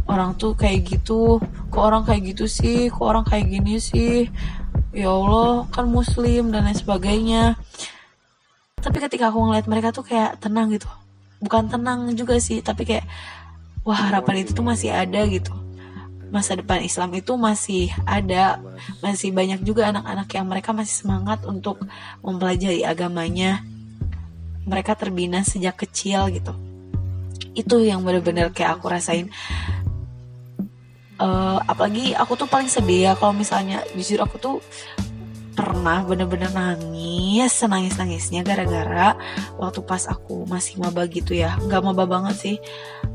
orang 0.08 0.32
tuh 0.40 0.56
kayak 0.56 0.88
gitu. 0.88 1.38
Kok 1.68 1.82
orang 1.84 2.02
kayak 2.08 2.32
gitu 2.32 2.44
sih? 2.48 2.88
Kok 2.88 3.04
orang 3.04 3.24
kayak 3.28 3.48
gini 3.48 3.76
sih? 3.76 4.28
Ya 4.92 5.12
Allah 5.12 5.68
kan 5.68 5.88
muslim 5.88 6.52
dan 6.52 6.64
lain 6.64 6.76
sebagainya. 6.76 7.60
Tapi 8.82 8.98
ketika 8.98 9.30
aku 9.30 9.38
ngeliat 9.46 9.68
mereka 9.68 9.92
tuh 9.94 10.04
kayak 10.04 10.40
tenang 10.40 10.72
gitu. 10.72 10.88
Bukan 11.44 11.68
tenang 11.68 12.08
juga 12.16 12.40
sih 12.40 12.64
tapi 12.64 12.88
kayak 12.88 13.04
wah 13.82 13.98
harapan 13.98 14.46
itu 14.46 14.54
tuh 14.54 14.64
masih 14.64 14.94
ada 14.94 15.26
gitu 15.26 15.50
masa 16.32 16.56
depan 16.56 16.80
Islam 16.80 17.12
itu 17.12 17.36
masih 17.36 17.92
ada 18.08 18.56
masih 19.04 19.36
banyak 19.36 19.60
juga 19.60 19.92
anak-anak 19.92 20.28
yang 20.32 20.48
mereka 20.48 20.72
masih 20.72 21.04
semangat 21.04 21.44
untuk 21.44 21.84
mempelajari 22.24 22.88
agamanya. 22.88 23.60
Mereka 24.64 24.96
terbina 24.96 25.44
sejak 25.44 25.76
kecil 25.76 26.32
gitu. 26.32 26.56
Itu 27.52 27.84
yang 27.84 28.00
bener-bener 28.00 28.48
kayak 28.48 28.80
aku 28.80 28.88
rasain. 28.88 29.28
Uh, 31.20 31.60
apalagi 31.68 32.16
aku 32.16 32.34
tuh 32.34 32.48
paling 32.48 32.66
sedih 32.66 33.06
ya 33.06 33.12
kalau 33.14 33.36
misalnya 33.36 33.84
jujur 33.94 34.24
aku 34.24 34.40
tuh 34.40 34.56
pernah 35.52 36.00
bener-bener 36.02 36.48
nangis 36.50 37.52
senangis 37.52 37.94
nangisnya 38.00 38.40
gara-gara 38.40 39.14
waktu 39.60 39.84
pas 39.84 40.08
aku 40.08 40.48
masih 40.48 40.80
maba 40.80 41.04
gitu 41.04 41.36
ya. 41.36 41.60
Nggak 41.60 41.92
maba 41.92 42.08
banget 42.08 42.36
sih. 42.40 42.56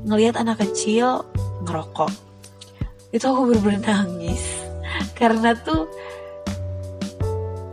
Ngelihat 0.05 0.37
anak 0.37 0.61
kecil 0.61 1.25
ngerokok 1.65 2.26
itu 3.11 3.25
aku 3.25 3.51
bener-bener 3.51 3.81
nangis. 3.83 4.43
Karena 5.13 5.53
tuh 5.55 5.87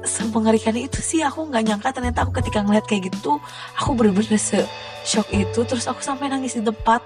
semengerikan 0.04 0.76
itu 0.76 1.00
sih 1.00 1.24
aku 1.24 1.48
nggak 1.50 1.64
nyangka 1.64 1.88
ternyata 1.90 2.22
aku 2.22 2.38
ketika 2.38 2.62
ngeliat 2.62 2.84
kayak 2.86 3.10
gitu 3.10 3.40
aku 3.74 3.96
bener-bener 3.96 4.38
se 4.38 4.62
shock 5.02 5.28
itu. 5.34 5.66
Terus 5.66 5.86
aku 5.90 6.00
sampai 6.00 6.30
nangis 6.30 6.58
di 6.58 6.62
tempat. 6.62 7.02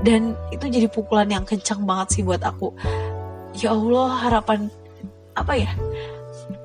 Dan 0.00 0.32
itu 0.48 0.64
jadi 0.64 0.88
pukulan 0.88 1.28
yang 1.28 1.44
kencang 1.44 1.84
banget 1.84 2.18
sih 2.18 2.22
buat 2.24 2.40
aku. 2.40 2.72
Ya 3.56 3.74
Allah 3.76 4.08
harapan 4.22 4.72
apa 5.36 5.54
ya 5.56 5.72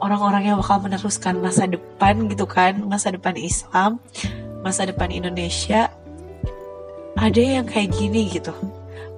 orang-orang 0.01 0.51
yang 0.51 0.57
bakal 0.59 0.81
meneruskan 0.81 1.39
masa 1.39 1.69
depan 1.69 2.27
gitu 2.27 2.43
kan 2.49 2.81
masa 2.85 3.13
depan 3.13 3.37
Islam 3.37 4.01
masa 4.65 4.89
depan 4.89 5.13
Indonesia 5.13 5.93
ada 7.15 7.41
yang 7.41 7.63
kayak 7.69 7.95
gini 7.95 8.27
gitu 8.27 8.51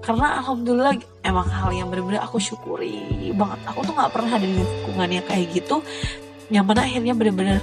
karena 0.02 0.40
alhamdulillah 0.40 0.96
emang 1.26 1.48
hal 1.50 1.70
yang 1.74 1.88
benar-benar 1.92 2.24
aku 2.24 2.40
syukuri 2.40 3.34
banget. 3.36 3.60
Aku 3.68 3.84
tuh 3.84 3.94
nggak 3.98 4.12
pernah 4.14 4.32
ada 4.38 4.46
di 4.48 4.56
lingkungan 4.56 5.10
yang 5.10 5.26
kayak 5.26 5.48
gitu. 5.52 5.84
Yang 6.48 6.66
mana 6.66 6.82
akhirnya 6.88 7.14
benar-benar 7.18 7.60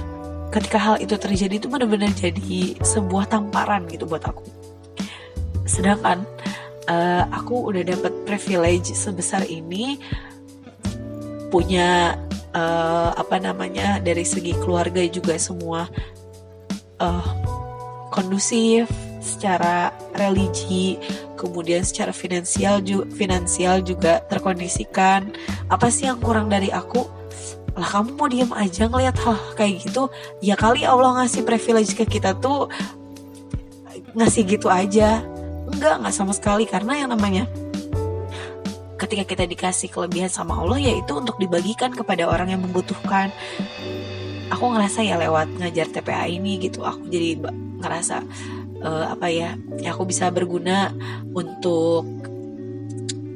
ketika 0.53 0.77
hal 0.77 0.95
itu 1.01 1.15
terjadi 1.17 1.57
itu 1.57 1.67
benar-benar 1.67 2.13
jadi 2.13 2.77
sebuah 2.79 3.27
tamparan 3.31 3.89
gitu 3.89 4.05
buat 4.05 4.21
aku. 4.23 4.45
Sedangkan 5.65 6.21
uh, 6.85 7.23
aku 7.33 7.73
udah 7.73 7.81
dapat 7.81 8.13
privilege 8.29 8.93
sebesar 8.93 9.43
ini 9.49 9.97
punya 11.49 12.19
uh, 12.53 13.09
apa 13.15 13.41
namanya 13.41 13.97
dari 14.01 14.23
segi 14.23 14.53
keluarga 14.61 15.01
juga 15.09 15.35
semua 15.39 15.89
uh, 17.01 17.27
kondusif 18.13 18.87
secara 19.19 19.89
religi 20.13 21.01
kemudian 21.35 21.83
secara 21.83 22.15
finansial 22.15 22.81
juga 22.81 23.05
finansial 23.13 23.83
juga 23.83 24.23
terkondisikan. 24.27 25.31
Apa 25.69 25.91
sih 25.91 26.07
yang 26.07 26.19
kurang 26.19 26.47
dari 26.47 26.71
aku? 26.71 27.05
Lah 27.75 27.87
kamu 27.91 28.15
mau 28.15 28.27
diem 28.31 28.51
aja 28.55 28.87
ngeliat 28.87 29.15
hal 29.19 29.35
kayak 29.59 29.83
gitu? 29.83 30.07
Ya 30.39 30.55
kali 30.55 30.87
Allah 30.87 31.23
ngasih 31.23 31.43
privilege 31.43 31.93
ke 31.93 32.07
kita 32.07 32.35
tuh 32.39 32.71
ngasih 34.15 34.47
gitu 34.47 34.71
aja. 34.71 35.21
Enggak 35.67 35.99
nggak 36.01 36.15
sama 36.15 36.31
sekali. 36.31 36.63
Karena 36.63 37.03
yang 37.03 37.11
namanya 37.11 37.45
ketika 38.95 39.27
kita 39.27 39.43
dikasih 39.43 39.91
kelebihan 39.91 40.31
sama 40.31 40.55
Allah 40.55 40.79
yaitu 40.79 41.19
untuk 41.19 41.35
dibagikan 41.35 41.91
kepada 41.91 42.25
orang 42.25 42.55
yang 42.55 42.63
membutuhkan. 42.63 43.29
Aku 44.53 44.71
ngerasa 44.71 45.01
ya 45.01 45.17
lewat 45.17 45.57
ngajar 45.57 45.89
TPA 45.89 46.29
ini 46.29 46.61
gitu 46.61 46.85
aku 46.85 47.09
jadi 47.09 47.41
ngerasa 47.81 48.21
uh, 48.85 49.05
apa 49.17 49.27
ya 49.33 49.57
ya 49.81 49.97
aku 49.97 50.05
bisa 50.05 50.29
berguna 50.29 50.93
untuk 51.33 52.05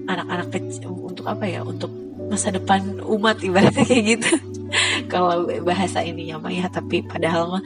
anak-anak 0.06 0.48
kecil 0.54 0.94
untuk 0.94 1.26
apa 1.26 1.46
ya 1.50 1.66
untuk 1.66 1.90
masa 2.30 2.54
depan 2.54 3.02
umat 3.10 3.42
ibaratnya 3.42 3.84
kayak 3.84 4.06
gitu. 4.18 4.32
Kalau 5.12 5.50
bahasa 5.66 6.06
ini 6.06 6.30
ya 6.30 6.38
tapi 6.70 7.02
padahal 7.02 7.58
mah 7.58 7.64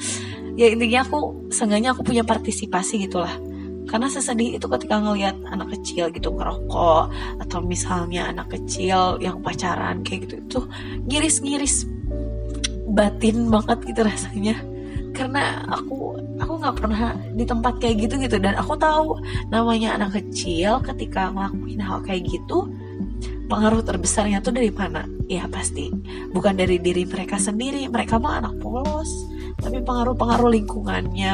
ya 0.55 0.71
intinya 0.71 1.03
aku 1.03 1.51
seenggaknya 1.51 1.91
aku 1.91 2.07
punya 2.07 2.23
partisipasi 2.23 3.03
gitulah. 3.03 3.36
Karena 3.84 4.07
sesedih 4.07 4.55
itu 4.55 4.65
ketika 4.71 5.03
ngelihat 5.03 5.36
anak 5.51 5.75
kecil 5.75 6.07
gitu 6.15 6.31
ngerokok 6.31 7.11
atau 7.43 7.59
misalnya 7.59 8.31
anak 8.31 8.55
kecil 8.55 9.19
yang 9.19 9.43
pacaran 9.43 10.01
kayak 10.07 10.25
gitu 10.25 10.36
itu 10.39 10.59
ngiris-ngiris 11.11 11.84
batin 12.95 13.51
banget 13.51 13.84
gitu 13.84 14.01
rasanya. 14.07 14.55
Karena 15.11 15.67
aku 15.67 16.22
aku 16.41 16.53
nggak 16.57 16.75
pernah 16.79 17.13
di 17.34 17.43
tempat 17.45 17.73
kayak 17.77 17.95
gitu 18.09 18.15
gitu. 18.21 18.38
Dan 18.41 18.57
aku 18.57 18.73
tahu 18.77 19.19
namanya 19.53 19.97
anak 19.97 20.17
kecil 20.21 20.81
ketika 20.81 21.29
ngelakuin 21.34 21.81
hal 21.81 21.99
kayak 22.01 22.25
gitu 22.29 22.69
pengaruh 23.51 23.86
terbesarnya 23.86 24.41
tuh 24.41 24.55
dari 24.55 24.73
mana? 24.73 25.05
Ya 25.29 25.45
pasti. 25.45 25.93
Bukan 26.34 26.57
dari 26.57 26.81
diri 26.81 27.05
mereka 27.05 27.38
sendiri. 27.38 27.86
Mereka 27.86 28.17
mah 28.17 28.41
anak 28.41 28.57
polos. 28.57 29.09
Tapi 29.61 29.79
pengaruh-pengaruh 29.86 30.49
lingkungannya 30.49 31.34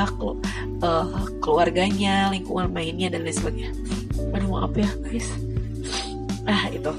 uh, 0.83 1.07
keluarganya 1.39 2.27
lingkungan 2.29 2.69
mainnya 2.69 3.07
dan 3.07 3.23
lain 3.23 3.35
sebagainya. 3.35 3.71
Aduh 4.35 4.49
maaf 4.51 4.75
ya 4.75 4.89
guys. 5.05 5.27
Ah 6.43 6.67
itu. 6.69 6.93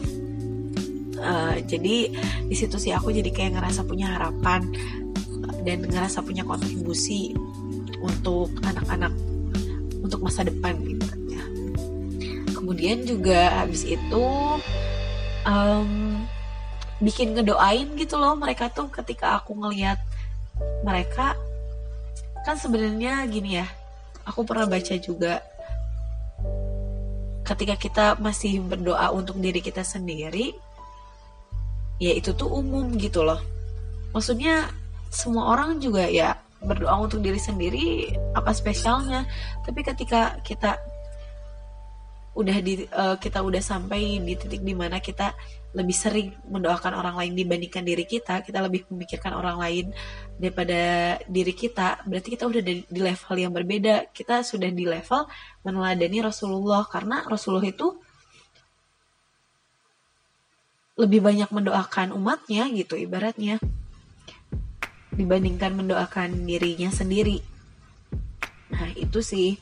Uh, 1.21 1.61
jadi 1.69 2.09
di 2.49 2.57
situ 2.57 2.81
sih 2.81 2.97
aku 2.97 3.13
jadi 3.13 3.29
kayak 3.29 3.61
ngerasa 3.61 3.85
punya 3.85 4.17
harapan 4.17 4.73
dan 5.69 5.85
ngerasa 5.85 6.25
punya 6.25 6.41
kontribusi 6.49 7.37
untuk 8.01 8.51
anak-anak 8.65 9.13
untuk 10.01 10.21
masa 10.25 10.43
depan 10.43 10.75
gitu 10.81 11.07
ya. 11.31 11.45
Kemudian 12.57 13.05
juga 13.05 13.63
habis 13.63 13.85
itu 13.85 14.25
um, 15.45 16.21
bikin 17.01 17.37
ngedoain 17.37 17.95
gitu 17.97 18.17
loh 18.17 18.37
mereka 18.37 18.69
tuh 18.73 18.89
ketika 18.91 19.39
aku 19.41 19.55
ngelihat 19.57 20.01
mereka. 20.85 21.37
Kan 22.43 22.57
sebenarnya 22.57 23.29
gini 23.29 23.61
ya 23.61 23.69
aku 24.25 24.45
pernah 24.45 24.65
baca 24.69 24.95
juga 24.97 25.45
ketika 27.45 27.75
kita 27.77 28.07
masih 28.23 28.63
berdoa 28.63 29.11
untuk 29.11 29.37
diri 29.43 29.59
kita 29.59 29.83
sendiri 29.83 30.55
ya 32.01 32.17
itu 32.17 32.33
tuh 32.33 32.49
umum 32.49 32.97
gitu 32.97 33.21
loh. 33.27 33.41
Maksudnya 34.17 34.71
semua 35.11 35.53
orang 35.53 35.83
juga 35.83 36.07
ya 36.07 36.39
berdoa 36.61 36.97
untuk 37.01 37.25
diri 37.25 37.41
sendiri 37.41 38.13
apa 38.37 38.53
spesialnya. 38.53 39.25
Tapi 39.65 39.81
ketika 39.81 40.39
kita 40.45 40.77
udah 42.31 42.57
di 42.63 42.87
uh, 42.95 43.19
kita 43.19 43.43
udah 43.43 43.59
sampai 43.59 44.23
di 44.23 44.39
titik 44.39 44.63
di 44.63 44.71
mana 44.71 45.03
kita 45.03 45.35
lebih 45.75 45.95
sering 45.95 46.29
mendoakan 46.47 46.95
orang 46.95 47.19
lain 47.19 47.33
dibandingkan 47.35 47.83
diri 47.83 48.07
kita 48.07 48.43
kita 48.43 48.63
lebih 48.63 48.87
memikirkan 48.87 49.35
orang 49.35 49.59
lain 49.59 49.87
daripada 50.39 51.15
diri 51.27 51.55
kita 51.55 52.07
berarti 52.07 52.29
kita 52.39 52.47
udah 52.47 52.63
di, 52.63 52.87
di 52.87 53.01
level 53.03 53.35
yang 53.35 53.53
berbeda. 53.53 54.15
Kita 54.15 54.47
sudah 54.47 54.71
di 54.71 54.87
level 54.87 55.27
meneladani 55.67 56.19
Rasulullah 56.23 56.87
karena 56.87 57.27
Rasulullah 57.27 57.67
itu 57.67 57.99
lebih 61.01 61.25
banyak 61.25 61.49
mendoakan 61.49 62.13
umatnya 62.13 62.69
gitu 62.77 62.93
ibaratnya 62.95 63.57
dibandingkan 65.15 65.75
mendoakan 65.75 66.47
dirinya 66.47 66.91
sendiri. 66.91 67.43
Nah 68.71 68.91
itu 68.95 69.21
sih 69.21 69.59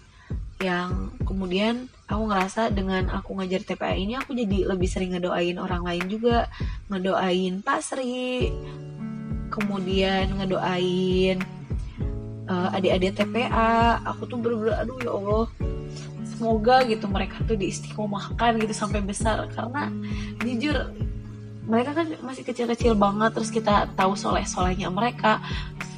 yang 0.59 1.15
kemudian 1.23 1.87
aku 2.11 2.23
ngerasa 2.29 2.75
dengan 2.75 3.07
aku 3.15 3.39
ngajar 3.39 3.63
TPA 3.63 3.95
ini 3.95 4.19
aku 4.19 4.35
jadi 4.35 4.67
lebih 4.67 4.91
sering 4.91 5.15
ngedoain 5.15 5.57
orang 5.57 5.87
lain 5.87 6.05
juga. 6.11 6.51
Ngedoain 6.91 7.63
Pak 7.63 7.81
Sri 7.81 8.51
kemudian 9.49 10.39
ngedoain 10.39 11.41
uh, 12.47 12.69
adik-adik 12.77 13.17
TPA 13.17 14.03
aku 14.05 14.29
tuh 14.29 14.39
bener-bener 14.39 14.77
aduh 14.77 14.99
ya 15.01 15.11
Allah 15.11 15.47
semoga 16.29 16.87
gitu 16.87 17.11
mereka 17.11 17.43
tuh 17.43 17.59
diistiqomahkan 17.59 18.63
gitu 18.63 18.75
sampai 18.75 19.03
besar. 19.03 19.51
Karena 19.51 19.91
jujur 20.43 20.95
mereka 21.69 21.93
kan 21.93 22.07
masih 22.25 22.43
kecil-kecil 22.49 22.97
banget 22.97 23.37
terus 23.37 23.53
kita 23.53 23.87
tahu 23.93 24.17
soleh-solehnya 24.17 24.89
mereka 24.89 25.45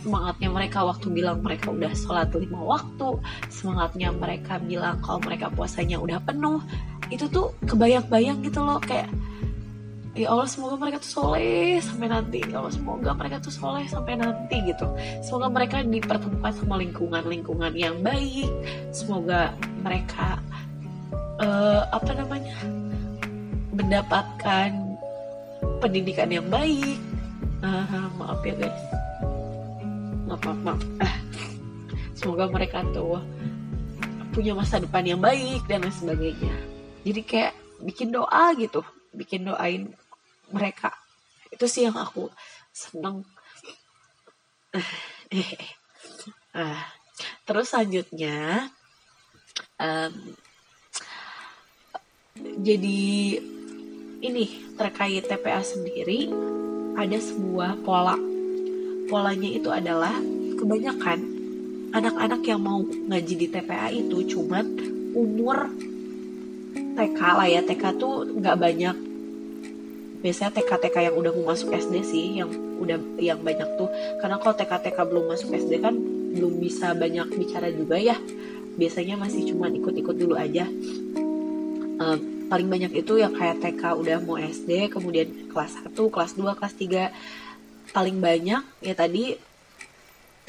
semangatnya 0.03 0.49
mereka 0.51 0.83
waktu 0.83 1.07
bilang 1.12 1.39
mereka 1.45 1.71
udah 1.71 1.93
sholat 1.95 2.33
lima 2.35 2.59
waktu 2.59 3.21
semangatnya 3.53 4.11
mereka 4.11 4.59
bilang 4.59 4.99
kalau 5.05 5.23
mereka 5.23 5.47
puasanya 5.53 6.01
udah 6.03 6.18
penuh 6.27 6.59
itu 7.12 7.31
tuh 7.31 7.55
kebayang-bayang 7.71 8.43
gitu 8.43 8.64
loh 8.66 8.83
kayak 8.83 9.07
ya 10.18 10.27
Allah 10.35 10.49
semoga 10.51 10.75
mereka 10.75 10.99
tuh 10.99 11.23
soleh 11.23 11.79
sampai 11.79 12.11
nanti 12.11 12.43
ya 12.43 12.59
Allah 12.59 12.75
semoga 12.75 13.11
mereka 13.14 13.37
tuh 13.39 13.55
soleh 13.55 13.87
sampai 13.87 14.18
nanti 14.18 14.59
gitu. 14.66 14.87
Semoga 15.23 15.47
mereka 15.47 15.87
dipertemukan 15.87 16.51
sama 16.51 16.75
lingkungan 16.83 17.23
lingkungan 17.31 17.73
yang 17.79 18.03
baik 18.03 18.51
semoga 18.91 19.55
mereka 19.87 20.43
uh, 21.39 21.87
apa 21.95 22.11
namanya 22.18 22.59
mendapatkan 23.71 24.89
pendidikan 25.81 26.31
yang 26.31 26.47
baik. 26.49 26.99
Uh, 27.61 28.09
maaf 28.17 28.41
ya 28.45 28.55
guys. 28.57 28.81
Maaf 30.29 30.41
maaf, 30.45 30.61
maaf. 30.65 30.81
Uh, 31.01 31.17
semoga 32.17 32.49
mereka 32.49 32.85
tuh 32.93 33.21
punya 34.31 34.55
masa 34.55 34.79
depan 34.79 35.05
yang 35.05 35.21
baik 35.21 35.65
dan 35.67 35.85
lain 35.85 35.95
sebagainya. 35.95 36.55
Jadi 37.05 37.21
kayak 37.25 37.53
bikin 37.85 38.13
doa 38.13 38.55
gitu. 38.57 38.81
Bikin 39.13 39.49
doain 39.49 39.93
mereka. 40.53 40.95
Itu 41.51 41.67
sih 41.67 41.89
yang 41.89 41.99
aku 41.99 42.31
seneng 42.71 43.27
uh, 46.55 46.81
terus 47.43 47.75
selanjutnya 47.75 48.71
um, 49.79 50.15
jadi 52.63 53.01
ini 54.21 54.45
terkait 54.77 55.25
TPA 55.25 55.64
sendiri 55.64 56.29
ada 56.97 57.16
sebuah 57.16 57.81
pola. 57.81 58.16
Polanya 59.09 59.51
itu 59.51 59.73
adalah 59.73 60.14
kebanyakan 60.61 61.18
anak-anak 61.91 62.41
yang 62.47 62.61
mau 62.62 62.85
ngaji 62.85 63.35
di 63.35 63.47
TPA 63.51 63.89
itu 63.91 64.37
cuman 64.37 64.64
umur 65.16 65.73
TK 66.95 67.21
lah 67.21 67.49
ya. 67.49 67.61
TK 67.64 67.85
tuh 67.97 68.29
nggak 68.39 68.57
banyak. 68.61 68.97
Biasanya 70.21 70.53
TK-TK 70.53 70.97
yang 71.11 71.16
udah 71.16 71.33
mau 71.33 71.57
masuk 71.57 71.73
SD 71.73 72.05
sih 72.05 72.27
yang 72.37 72.53
udah 72.77 73.01
yang 73.16 73.41
banyak 73.41 73.66
tuh. 73.81 73.89
Karena 74.21 74.37
kalau 74.37 74.53
TK-TK 74.53 74.99
belum 75.09 75.33
masuk 75.33 75.49
SD 75.57 75.81
kan 75.81 75.97
belum 76.37 76.61
bisa 76.61 76.93
banyak 76.93 77.25
bicara 77.41 77.73
juga 77.73 77.97
ya. 77.97 78.21
Biasanya 78.77 79.16
masih 79.16 79.49
cuma 79.49 79.73
ikut-ikut 79.73 80.14
dulu 80.21 80.37
aja. 80.37 80.68
Um, 82.01 82.39
paling 82.51 82.67
banyak 82.67 82.93
itu 82.99 83.23
yang 83.23 83.31
kayak 83.31 83.63
TK 83.63 83.83
udah 83.95 84.19
mau 84.27 84.35
SD 84.35 84.91
kemudian 84.91 85.31
kelas 85.49 85.79
1 85.87 85.95
kelas 85.95 86.35
2 86.35 86.59
kelas 86.59 86.75
3 86.75 87.95
paling 87.95 88.19
banyak 88.19 88.63
ya 88.83 88.95
tadi 88.99 89.39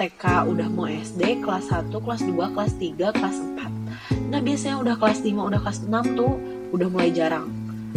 TK 0.01 0.49
udah 0.49 0.67
mau 0.73 0.89
SD 0.89 1.45
kelas 1.45 1.69
1 1.69 1.93
kelas 1.93 2.21
2 2.25 2.53
kelas 2.57 2.73
3 2.73 3.17
kelas 3.17 3.37
4 4.17 4.33
nah 4.33 4.39
biasanya 4.41 4.81
udah 4.81 4.95
kelas 4.97 5.21
5 5.21 5.37
udah 5.37 5.59
kelas 5.61 5.79
6 5.85 6.17
tuh 6.17 6.33
udah 6.71 6.87
mulai 6.87 7.11
jarang. 7.11 7.51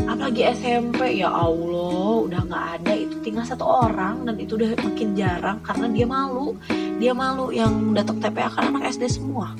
Apalagi 0.04 0.42
SMP 0.50 1.22
ya 1.22 1.30
Allah 1.30 2.26
udah 2.26 2.40
nggak 2.44 2.66
ada. 2.82 2.92
Itu 2.92 3.22
tinggal 3.22 3.46
satu 3.46 3.64
orang 3.64 4.26
dan 4.26 4.36
itu 4.42 4.58
udah 4.58 4.74
makin 4.82 5.14
jarang 5.14 5.62
karena 5.62 5.86
dia 5.94 6.06
malu. 6.06 6.58
Dia 6.98 7.14
malu 7.14 7.54
yang 7.54 7.94
datang 7.94 8.18
TPA 8.18 8.50
kan 8.50 8.74
anak 8.74 8.90
SD 8.90 9.22
semua 9.22 9.54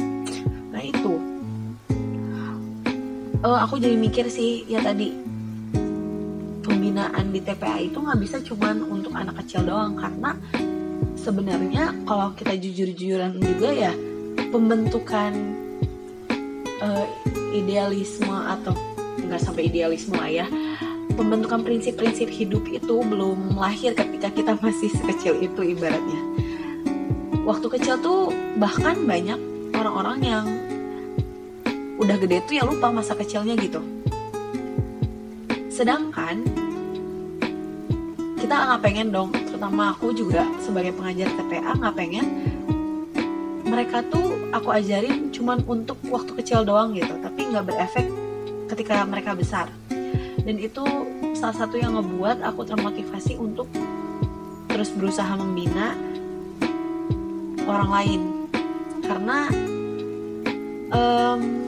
uh, 3.45 3.59
aku 3.63 3.77
jadi 3.77 3.95
mikir 3.95 4.27
sih 4.33 4.65
ya 4.65 4.81
tadi. 4.81 5.13
Pembinaan 6.65 7.29
di 7.29 7.45
TPA 7.45 7.77
itu 7.85 8.01
nggak 8.01 8.19
bisa 8.25 8.41
cuman 8.41 8.89
untuk 8.89 9.13
anak 9.13 9.45
kecil 9.45 9.69
doang 9.69 10.01
karena 10.01 10.33
sebenarnya 11.21 11.93
kalau 12.09 12.33
kita 12.33 12.57
jujur-jujuran 12.57 13.37
juga 13.37 13.69
ya 13.69 13.93
pembentukan 14.49 15.33
uh, 16.81 17.07
idealisme 17.53 18.33
atau 18.33 18.73
nggak 19.21 19.41
sampai 19.41 19.69
idealisme 19.69 20.17
lah 20.17 20.29
ya 20.29 20.47
pembentukan 21.15 21.63
prinsip-prinsip 21.63 22.27
hidup 22.33 22.65
itu 22.67 22.97
belum 23.05 23.61
lahir 23.61 23.95
ketika 23.95 24.33
kita 24.33 24.53
masih 24.59 24.91
sekecil 24.91 25.39
itu 25.39 25.61
ibaratnya. 25.77 26.21
Waktu 27.45 27.67
kecil 27.77 28.01
tuh 28.01 28.33
bahkan 28.57 29.05
banyak 29.05 29.37
orang-orang 29.77 30.19
yang 30.25 30.47
udah 31.99 32.17
gede 32.19 32.43
tuh 32.47 32.55
ya 32.59 32.63
lupa 32.67 32.91
masa 32.91 33.15
kecilnya 33.15 33.55
gitu. 33.59 33.81
Sedangkan 35.71 36.43
kita 38.39 38.55
nggak 38.55 38.83
pengen 38.85 39.09
dong 39.09 39.33
terutama 39.33 39.97
aku 39.97 40.13
juga 40.13 40.45
sebagai 40.61 40.93
pengajar 40.93 41.33
TPA 41.33 41.81
nggak 41.81 41.97
pengen 41.97 42.27
mereka 43.65 44.05
tuh 44.13 44.53
aku 44.53 44.69
ajarin 44.69 45.33
cuman 45.33 45.65
untuk 45.65 45.97
waktu 46.13 46.37
kecil 46.39 46.63
doang 46.63 46.93
gitu 46.93 47.17
tapi 47.25 47.49
nggak 47.49 47.65
berefek 47.67 48.07
ketika 48.69 49.03
mereka 49.09 49.33
besar. 49.33 49.67
Dan 50.45 50.61
itu 50.61 50.85
salah 51.33 51.57
satu 51.57 51.81
yang 51.81 51.97
ngebuat 51.97 52.45
aku 52.45 52.69
termotivasi 52.69 53.41
untuk 53.41 53.67
terus 54.69 54.93
berusaha 54.93 55.33
membina 55.41 55.97
orang 57.65 57.91
lain. 57.91 58.21
Karena 59.01 59.49
um, 60.93 61.64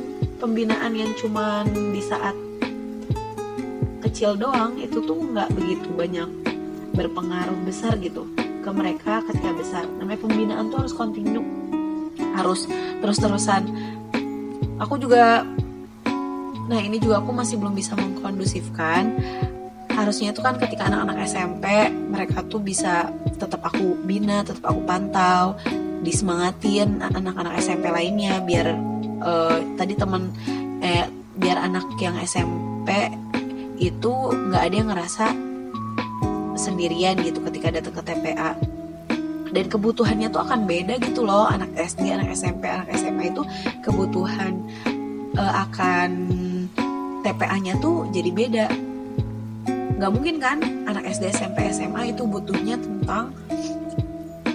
pembinaan 0.47 0.95
yang 0.95 1.11
cuman 1.19 1.67
di 1.91 1.99
saat 1.99 2.39
kecil 4.07 4.39
doang 4.39 4.79
itu 4.79 5.03
tuh 5.03 5.19
nggak 5.19 5.51
begitu 5.59 5.91
banyak 5.91 6.31
berpengaruh 6.95 7.59
besar 7.67 7.99
gitu 7.99 8.31
ke 8.39 8.71
mereka 8.71 9.27
ketika 9.27 9.51
besar. 9.59 9.85
Namanya 9.99 10.23
pembinaan 10.23 10.71
tuh 10.71 10.87
harus 10.87 10.95
kontinu 10.95 11.43
harus 12.39 12.71
terus-terusan. 13.03 13.67
Aku 14.79 15.03
juga 15.03 15.43
Nah 16.67 16.83
ini 16.83 16.99
juga 16.99 17.23
aku 17.23 17.31
masih 17.31 17.63
belum 17.63 17.79
bisa 17.79 17.95
mengkondusifkan. 17.95 19.19
Harusnya 19.95 20.35
itu 20.35 20.43
kan 20.43 20.59
ketika 20.59 20.91
anak-anak 20.91 21.27
SMP 21.27 21.67
mereka 21.91 22.43
tuh 22.47 22.59
bisa 22.59 23.11
tetap 23.39 23.63
aku 23.63 23.95
bina, 24.03 24.43
tetap 24.43 24.67
aku 24.75 24.83
pantau, 24.83 25.55
disemangatin 26.03 26.99
anak-anak 27.03 27.55
SMP 27.63 27.87
lainnya 27.87 28.43
biar 28.43 28.96
uh, 29.27 29.59
tadi 29.75 29.99
temen 29.99 30.31
eh 30.81 31.11
biar 31.37 31.59
anak 31.59 31.99
yang 31.99 32.17
SMP 32.23 33.11
itu 33.77 34.13
nggak 34.33 34.63
ada 34.63 34.75
yang 34.75 34.89
ngerasa 34.89 35.27
sendirian 36.57 37.21
gitu 37.21 37.45
ketika 37.45 37.69
datang 37.69 37.93
ke 37.93 38.03
TPA 38.07 38.57
dan 39.53 39.65
kebutuhannya 39.73 40.29
tuh 40.33 40.45
akan 40.45 40.69
beda 40.69 41.01
gitu 41.01 41.25
loh 41.25 41.49
anak 41.49 41.73
SD, 41.77 42.13
anak 42.13 42.33
SMP, 42.37 42.69
anak 42.69 42.93
SMA 42.97 43.33
itu 43.33 43.43
kebutuhan 43.81 44.61
uh, 45.37 45.55
akan 45.69 46.11
TPA-nya 47.25 47.81
tuh 47.81 48.05
jadi 48.13 48.31
beda. 48.33 48.67
Nggak 49.97 50.13
mungkin 50.13 50.37
kan 50.37 50.61
anak 50.85 51.09
SD 51.09 51.33
SMP 51.33 51.73
SMA 51.73 52.13
itu 52.13 52.29
butuhnya 52.29 52.77
tentang 52.77 53.33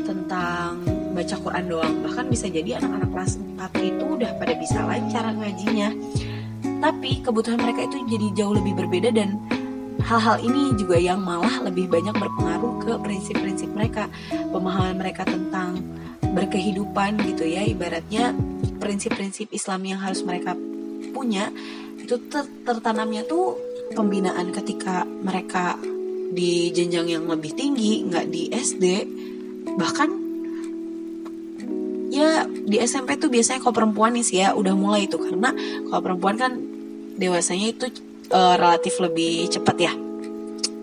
tentang 0.06 0.86
baca 1.22 1.36
Quran 1.38 1.66
doang. 1.70 1.94
Bahkan 2.02 2.26
bisa 2.34 2.50
jadi 2.50 2.82
anak-anak 2.82 3.10
kelas 3.14 3.34
4 3.38 3.90
itu 3.94 4.06
udah 4.18 4.32
pada 4.42 4.54
bisa 4.58 4.82
lancar 4.82 5.24
ngajinya. 5.30 5.90
Tapi 6.82 7.22
kebutuhan 7.22 7.62
mereka 7.62 7.86
itu 7.86 8.02
jadi 8.10 8.28
jauh 8.34 8.58
lebih 8.58 8.74
berbeda 8.74 9.14
dan 9.14 9.38
hal-hal 10.02 10.42
ini 10.42 10.74
juga 10.82 10.98
yang 10.98 11.22
malah 11.22 11.62
lebih 11.62 11.86
banyak 11.86 12.18
berpengaruh 12.18 12.74
ke 12.82 12.92
prinsip-prinsip 13.06 13.70
mereka 13.70 14.10
pemahaman 14.50 14.98
mereka 14.98 15.30
tentang 15.30 15.78
berkehidupan 16.34 17.22
gitu 17.30 17.46
ya. 17.46 17.62
Ibaratnya 17.70 18.34
prinsip-prinsip 18.82 19.54
Islam 19.54 19.86
yang 19.86 20.02
harus 20.02 20.26
mereka 20.26 20.58
punya 21.14 21.54
itu 22.02 22.18
ter 22.34 22.50
tertanamnya 22.66 23.22
tuh 23.30 23.54
pembinaan 23.94 24.50
ketika 24.50 25.06
mereka 25.06 25.78
di 26.32 26.72
jenjang 26.72 27.12
yang 27.12 27.26
lebih 27.28 27.54
tinggi 27.54 28.08
nggak 28.08 28.26
di 28.32 28.50
SD 28.50 28.86
bahkan 29.78 30.21
ya 32.22 32.46
di 32.46 32.78
SMP 32.78 33.18
tuh 33.18 33.34
biasanya 33.34 33.66
kalau 33.66 33.74
perempuan 33.74 34.14
nih 34.14 34.26
sih 34.26 34.38
ya 34.46 34.54
udah 34.54 34.78
mulai 34.78 35.10
itu. 35.10 35.18
Karena 35.18 35.50
kalau 35.90 36.02
perempuan 36.06 36.38
kan 36.38 36.54
dewasanya 37.18 37.68
itu 37.74 37.86
uh, 38.30 38.56
relatif 38.62 39.02
lebih 39.02 39.50
cepat 39.50 39.78
ya. 39.82 39.94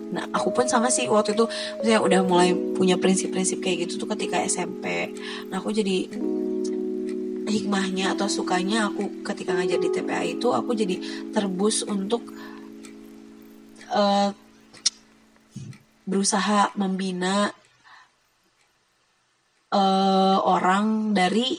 Nah, 0.09 0.25
aku 0.33 0.51
pun 0.51 0.67
sama 0.67 0.91
sih 0.91 1.07
waktu 1.07 1.39
itu. 1.39 1.47
Saya 1.85 2.03
udah 2.03 2.21
mulai 2.27 2.53
punya 2.75 2.99
prinsip-prinsip 2.99 3.63
kayak 3.63 3.87
gitu 3.87 4.05
tuh 4.05 4.09
ketika 4.17 4.43
SMP. 4.43 5.15
Nah, 5.49 5.63
aku 5.63 5.71
jadi 5.71 6.09
hikmahnya 7.49 8.13
atau 8.13 8.29
sukanya 8.29 8.93
aku 8.93 9.25
ketika 9.25 9.57
ngajar 9.57 9.81
di 9.81 9.89
TPA 9.89 10.23
itu 10.29 10.53
aku 10.53 10.77
jadi 10.77 11.01
terbus 11.33 11.81
untuk 11.89 12.21
uh, 13.89 14.31
berusaha 16.09 16.73
membina 16.77 17.53
uh, 19.73 20.39
orang 20.45 21.13
dari 21.17 21.57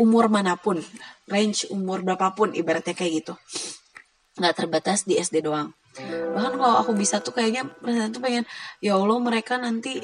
umur 0.00 0.32
mana 0.32 0.56
pun, 0.56 0.80
range 1.28 1.68
umur 1.68 2.00
berapapun 2.00 2.56
ibaratnya 2.56 2.96
kayak 2.96 3.12
gitu. 3.24 3.34
Nggak 4.40 4.56
terbatas 4.64 5.04
di 5.04 5.20
SD 5.20 5.44
doang. 5.44 5.76
Bahkan 6.32 6.56
kalau 6.56 6.76
aku 6.80 6.96
bisa 6.96 7.20
tuh 7.20 7.36
kayaknya 7.36 7.68
tuh 8.08 8.20
pengen 8.24 8.48
ya 8.80 8.96
Allah 8.96 9.20
mereka 9.20 9.60
nanti 9.60 10.00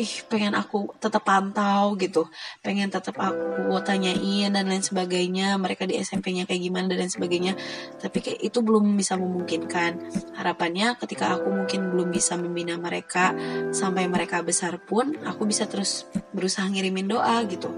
ih 0.00 0.12
pengen 0.24 0.56
aku 0.56 0.96
tetap 0.96 1.28
pantau 1.28 1.92
gitu. 2.00 2.24
Pengen 2.64 2.88
tetap 2.88 3.20
aku 3.20 3.76
tanyain 3.84 4.48
dan 4.48 4.64
lain 4.64 4.80
sebagainya. 4.80 5.60
Mereka 5.60 5.84
di 5.84 6.00
SMP-nya 6.00 6.48
kayak 6.48 6.62
gimana 6.64 6.88
dan 6.88 7.04
lain 7.04 7.12
sebagainya. 7.12 7.52
Tapi 8.00 8.18
kayak 8.24 8.40
itu 8.40 8.64
belum 8.64 8.96
bisa 8.96 9.20
memungkinkan. 9.20 10.00
Harapannya 10.40 10.96
ketika 10.96 11.36
aku 11.36 11.52
mungkin 11.52 11.92
belum 11.92 12.08
bisa 12.08 12.40
membina 12.40 12.80
mereka 12.80 13.36
sampai 13.76 14.08
mereka 14.08 14.40
besar 14.40 14.80
pun 14.80 15.20
aku 15.28 15.44
bisa 15.44 15.68
terus 15.68 16.08
berusaha 16.32 16.64
ngirimin 16.64 17.12
doa 17.12 17.44
gitu. 17.44 17.68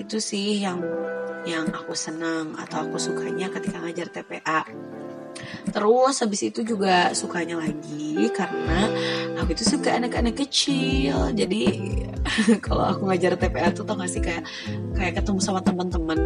Itu 0.00 0.18
sih 0.24 0.64
yang 0.64 0.80
yang 1.44 1.68
aku 1.74 1.92
senang 1.92 2.54
atau 2.56 2.86
aku 2.86 2.96
sukanya 3.02 3.50
ketika 3.50 3.82
ngajar 3.82 4.08
TPA 4.08 4.62
Terus 5.72 6.14
habis 6.20 6.40
itu 6.44 6.60
juga 6.62 7.10
sukanya 7.16 7.60
lagi 7.60 8.28
karena 8.34 8.90
aku 9.40 9.56
itu 9.56 9.64
suka 9.64 9.96
anak-anak 9.96 10.34
kecil. 10.36 11.32
Jadi 11.32 11.62
kalau 12.64 12.84
aku 12.92 13.08
ngajar 13.08 13.38
TPA 13.38 13.72
tuh 13.72 13.84
tau 13.86 13.96
gak 13.98 14.10
sih 14.10 14.22
kayak 14.22 14.44
kayak 14.94 15.22
ketemu 15.22 15.40
sama 15.40 15.60
teman-teman. 15.64 16.18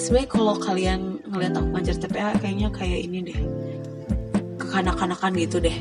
Sebenarnya 0.00 0.30
kalau 0.32 0.54
kalian 0.56 1.00
ngeliat 1.28 1.54
aku 1.56 1.68
ngajar 1.76 1.96
TPA 2.00 2.30
kayaknya 2.40 2.68
kayak 2.72 3.00
ini 3.04 3.18
deh 3.26 3.38
kekanak-kanakan 4.56 5.32
gitu 5.36 5.60
deh. 5.60 5.76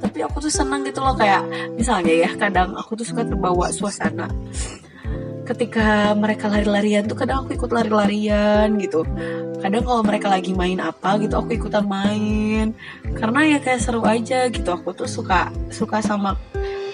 Tapi 0.00 0.24
aku 0.24 0.42
tuh 0.42 0.52
senang 0.52 0.82
gitu 0.82 1.04
loh 1.04 1.14
kayak 1.14 1.44
misalnya 1.76 2.26
ya 2.26 2.30
kadang 2.34 2.72
aku 2.74 2.96
tuh 2.96 3.06
suka 3.06 3.22
terbawa 3.22 3.68
suasana 3.68 4.26
ketika 5.50 6.14
mereka 6.14 6.46
lari-larian 6.46 7.10
tuh 7.10 7.18
kadang 7.18 7.42
aku 7.42 7.58
ikut 7.58 7.74
lari-larian 7.74 8.78
gitu 8.78 9.02
kadang 9.60 9.84
kalau 9.84 10.02
mereka 10.02 10.26
lagi 10.32 10.56
main 10.56 10.80
apa 10.80 11.20
gitu 11.20 11.36
aku 11.36 11.54
ikutan 11.54 11.84
main. 11.84 12.72
Karena 13.14 13.56
ya 13.56 13.58
kayak 13.60 13.80
seru 13.84 14.02
aja 14.02 14.48
gitu. 14.48 14.68
Aku 14.72 14.96
tuh 14.96 15.06
suka 15.06 15.52
suka 15.68 16.00
sama 16.00 16.34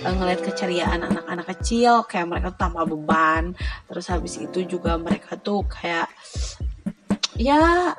uh, 0.03 0.14
ngeliat 0.14 0.43
keceriaan 0.43 1.07
anak-anak 1.07 1.47
kecil. 1.57 2.03
Kayak 2.11 2.27
mereka 2.29 2.47
tuh 2.53 2.61
tanpa 2.61 2.83
beban. 2.83 3.55
Terus 3.87 4.07
habis 4.11 4.35
itu 4.43 4.67
juga 4.67 4.99
mereka 4.99 5.39
tuh 5.39 5.62
kayak 5.64 6.11
ya 7.39 7.95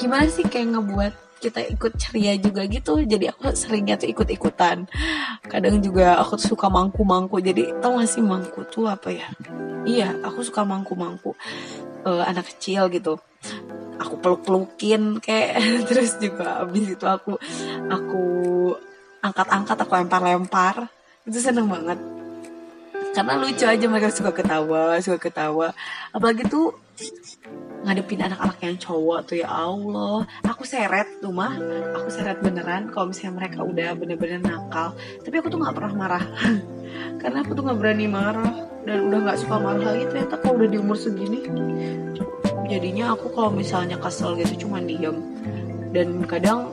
gimana 0.00 0.26
sih 0.32 0.46
kayak 0.48 0.80
ngebuat 0.80 1.14
kita 1.40 1.60
ikut 1.72 1.92
ceria 2.00 2.36
juga 2.40 2.64
gitu. 2.64 3.04
Jadi 3.04 3.28
aku 3.28 3.52
seringnya 3.52 4.00
tuh 4.00 4.08
ikut 4.08 4.28
ikutan 4.32 4.88
kadang 5.44 5.82
juga 5.82 6.16
aku 6.22 6.38
suka 6.38 6.70
mangku 6.70 7.02
mangku 7.02 7.42
jadi 7.42 7.74
tau 7.82 7.98
gak 7.98 8.06
sih 8.06 8.22
mangku 8.24 8.64
tuh 8.70 8.88
apa 8.88 9.12
ya? 9.12 9.28
Iya 9.84 10.20
aku 10.24 10.44
suka 10.44 10.64
mangku 10.64 10.96
mangku 10.96 11.32
uh, 12.04 12.22
anak 12.24 12.48
kecil 12.54 12.88
gitu 12.92 13.18
aku 14.00 14.14
peluk 14.18 14.40
pelukin 14.42 15.20
kayak. 15.20 15.60
Terus 15.88 16.16
juga 16.16 16.64
abis 16.64 16.96
itu 16.96 17.04
aku 17.04 17.36
aku 17.92 18.24
angkat 19.20 19.46
angkat 19.52 19.76
aku 19.84 19.92
lempar 19.92 20.20
lempar 20.24 20.76
itu 21.28 21.38
seneng 21.38 21.68
banget. 21.68 22.00
Karena 23.10 23.42
lucu 23.42 23.66
aja 23.66 23.84
mereka 23.90 24.08
suka 24.08 24.32
ketawa 24.32 24.96
suka 25.04 25.18
ketawa. 25.20 25.76
Apalagi 26.14 26.46
tuh 26.48 26.72
ngadepin 27.80 28.22
anak-anak 28.22 28.58
yang 28.62 28.76
cowok 28.78 29.18
tuh 29.26 29.36
ya 29.42 29.50
Allah. 29.50 30.24
Aku 30.46 30.62
seret 30.62 31.20
tuh 31.20 31.34
mah. 31.34 31.58
Aku 32.00 32.08
seret 32.08 32.38
beneran 32.40 32.88
kalau 32.94 33.10
misalnya 33.10 33.44
mereka 33.44 33.66
udah 33.66 33.98
bener-bener 33.98 34.40
nakal. 34.40 34.94
Tapi 35.26 35.34
aku 35.42 35.50
tuh 35.50 35.58
nggak 35.58 35.74
pernah 35.74 35.92
marah. 35.92 36.24
Karena 37.20 37.38
aku 37.42 37.52
tuh 37.52 37.62
nggak 37.66 37.78
berani 37.82 38.06
marah. 38.06 38.52
Dan 38.80 39.10
udah 39.10 39.18
nggak 39.26 39.38
suka 39.42 39.56
marah 39.60 39.84
lagi 39.92 40.04
ternyata 40.08 40.34
kalau 40.40 40.56
udah 40.56 40.68
di 40.72 40.78
umur 40.80 40.96
segini 40.96 41.44
jadinya 42.66 43.14
aku 43.14 43.32
kalau 43.32 43.50
misalnya 43.54 43.96
kesel 43.96 44.36
gitu 44.36 44.66
cuma 44.66 44.82
diem. 44.82 45.16
Dan 45.90 46.22
kadang 46.26 46.70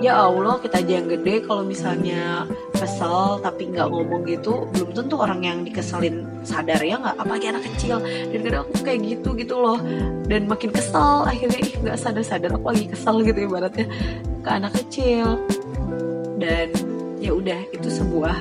ya 0.00 0.16
Allah 0.16 0.56
kita 0.60 0.80
aja 0.80 0.92
yang 1.00 1.08
gede 1.08 1.44
kalau 1.44 1.64
misalnya 1.64 2.48
kesel 2.72 3.40
tapi 3.44 3.68
nggak 3.68 3.92
ngomong 3.92 4.24
gitu 4.24 4.64
belum 4.72 4.96
tentu 4.96 5.20
orang 5.20 5.44
yang 5.44 5.58
dikeselin 5.64 6.24
sadar 6.44 6.80
ya 6.80 6.96
nggak? 7.00 7.16
Apalagi 7.16 7.46
anak 7.52 7.64
kecil. 7.74 8.00
Dan 8.02 8.40
kadang 8.44 8.62
aku 8.68 8.72
kayak 8.84 9.00
gitu 9.04 9.28
gitu 9.36 9.54
loh. 9.60 9.78
Dan 10.28 10.48
makin 10.48 10.72
kesel 10.72 11.28
akhirnya 11.28 11.60
ih 11.60 11.74
nggak 11.80 11.96
sadar 12.00 12.24
sadar 12.24 12.50
aku 12.56 12.66
lagi 12.72 12.86
kesel 12.88 13.20
gitu 13.24 13.38
ibaratnya 13.44 13.86
ke 14.40 14.48
anak 14.48 14.72
kecil. 14.84 15.40
Dan 16.40 16.72
ya 17.20 17.36
udah 17.36 17.60
itu 17.72 17.88
sebuah 17.88 18.36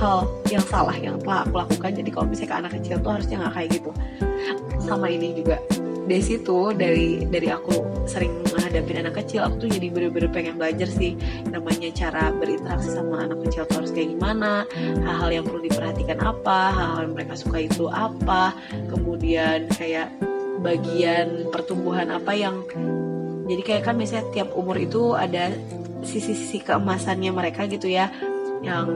hal 0.00 0.28
yang 0.48 0.64
salah 0.68 0.96
yang 0.96 1.16
telah 1.20 1.44
aku 1.44 1.56
lakukan. 1.56 1.92
Jadi 1.92 2.08
kalau 2.12 2.26
misalnya 2.28 2.48
ke 2.52 2.56
anak 2.56 2.72
kecil 2.80 2.96
tuh 3.00 3.10
harusnya 3.16 3.36
nggak 3.44 3.54
kayak 3.56 3.70
gitu 3.80 3.90
sama 4.82 5.10
ini 5.10 5.36
juga. 5.36 5.58
Dari 6.06 6.22
situ 6.22 6.70
dari 6.70 7.26
dari 7.26 7.50
aku 7.50 8.06
sering 8.06 8.46
menghadapi 8.54 8.92
anak 9.02 9.14
kecil 9.24 9.42
aku 9.42 9.66
tuh 9.66 9.70
jadi 9.74 9.90
bener-bener 9.90 10.30
pengen 10.30 10.54
belajar 10.54 10.86
sih 10.86 11.18
namanya 11.50 11.90
cara 11.90 12.30
berinteraksi 12.30 12.94
sama 12.94 13.26
anak 13.26 13.42
kecil 13.46 13.66
tuh 13.66 13.82
harus 13.82 13.90
kayak 13.90 14.14
gimana 14.14 14.62
hal-hal 15.02 15.30
yang 15.34 15.44
perlu 15.44 15.60
diperhatikan 15.66 16.22
apa 16.22 16.70
hal-hal 16.70 17.10
yang 17.10 17.14
mereka 17.18 17.34
suka 17.34 17.58
itu 17.66 17.90
apa 17.90 18.54
kemudian 18.86 19.66
kayak 19.74 20.14
bagian 20.62 21.50
pertumbuhan 21.50 22.14
apa 22.14 22.32
yang 22.32 22.62
jadi 23.46 23.62
kayak 23.62 23.82
kan 23.90 23.94
misalnya 23.98 24.26
tiap 24.34 24.54
umur 24.54 24.78
itu 24.78 25.14
ada 25.18 25.50
sisi-sisi 26.06 26.62
keemasannya 26.62 27.34
mereka 27.34 27.66
gitu 27.66 27.90
ya 27.90 28.10
yang 28.66 28.86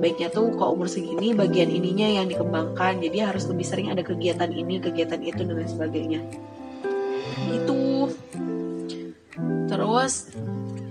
baiknya 0.00 0.32
tuh 0.32 0.56
kalau 0.56 0.74
umur 0.74 0.88
segini 0.88 1.36
bagian 1.36 1.68
ininya 1.68 2.08
yang 2.08 2.26
dikembangkan. 2.26 3.04
Jadi 3.04 3.18
harus 3.20 3.44
lebih 3.46 3.66
sering 3.68 3.92
ada 3.92 4.00
kegiatan 4.00 4.48
ini 4.48 4.80
kegiatan 4.80 5.20
itu 5.20 5.44
dan 5.44 5.54
lain 5.54 5.68
sebagainya. 5.68 6.20
Itu 7.52 8.08
terus 9.68 10.32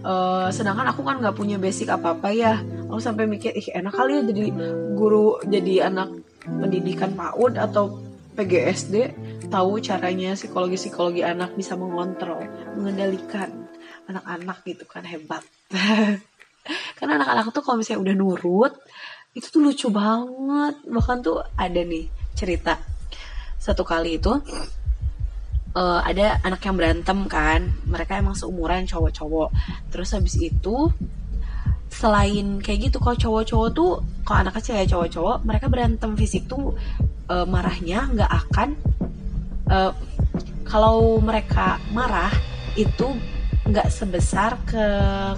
uh, 0.05 0.47
sedangkan 0.53 0.93
aku 0.93 1.01
kan 1.01 1.17
nggak 1.17 1.35
punya 1.35 1.57
basic 1.57 1.89
apa 1.89 2.13
apa 2.13 2.29
ya. 2.29 2.61
Aku 2.87 3.01
sampai 3.01 3.25
mikir 3.25 3.51
ih 3.57 3.73
enak 3.73 3.93
kali 3.97 4.21
ya 4.21 4.23
jadi 4.23 4.45
guru 4.95 5.41
jadi 5.43 5.89
anak 5.91 6.13
pendidikan 6.45 7.17
PAUD 7.17 7.59
atau 7.59 7.99
PGSD 8.37 8.95
tahu 9.49 9.81
caranya 9.81 10.37
psikologi 10.37 10.77
psikologi 10.77 11.25
anak 11.25 11.57
bisa 11.57 11.73
mengontrol 11.73 12.45
mengendalikan 12.77 13.65
anak-anak 14.05 14.61
gitu 14.63 14.85
kan 14.85 15.03
hebat 15.03 15.41
karena 16.97 17.21
anak-anak 17.21 17.51
tuh 17.53 17.63
kalau 17.63 17.77
misalnya 17.79 18.01
udah 18.03 18.15
nurut 18.15 18.73
itu 19.37 19.47
tuh 19.53 19.61
lucu 19.61 19.87
banget. 19.93 20.81
Bahkan 20.89 21.17
tuh 21.21 21.45
ada 21.53 21.81
nih 21.81 22.09
cerita. 22.33 22.81
Satu 23.61 23.85
kali 23.85 24.17
itu 24.17 24.33
uh, 25.77 25.99
ada 26.01 26.41
anak 26.41 26.61
yang 26.65 26.75
berantem 26.75 27.19
kan. 27.29 27.61
Mereka 27.85 28.17
emang 28.17 28.33
seumuran 28.33 28.89
cowok-cowok. 28.89 29.49
Terus 29.93 30.09
habis 30.17 30.35
itu 30.41 30.89
selain 31.87 32.59
kayak 32.59 32.91
gitu 32.91 32.97
kalau 32.99 33.15
cowok-cowok 33.15 33.69
tuh 33.71 33.91
kalau 34.27 34.43
anak 34.43 34.59
kecil 34.59 34.75
ya 34.75 34.85
cowok-cowok 34.85 35.47
mereka 35.47 35.65
berantem 35.71 36.19
fisik 36.19 36.43
tuh 36.45 36.75
uh, 37.31 37.47
marahnya 37.47 38.11
nggak 38.11 38.27
akan 38.27 38.69
uh, 39.71 39.95
kalau 40.67 41.23
mereka 41.23 41.79
marah 41.95 42.29
itu 42.75 43.15
nggak 43.67 43.87
sebesar 43.91 44.55
ke 44.63 44.85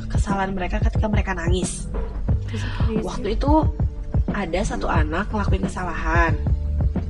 kesalahan 0.10 0.54
mereka 0.54 0.78
ketika 0.78 1.10
mereka 1.10 1.34
nangis 1.34 1.90
waktu 3.02 3.34
itu 3.38 3.66
ada 4.30 4.62
satu 4.62 4.86
anak 4.86 5.30
ngelakuin 5.34 5.66
kesalahan 5.66 6.34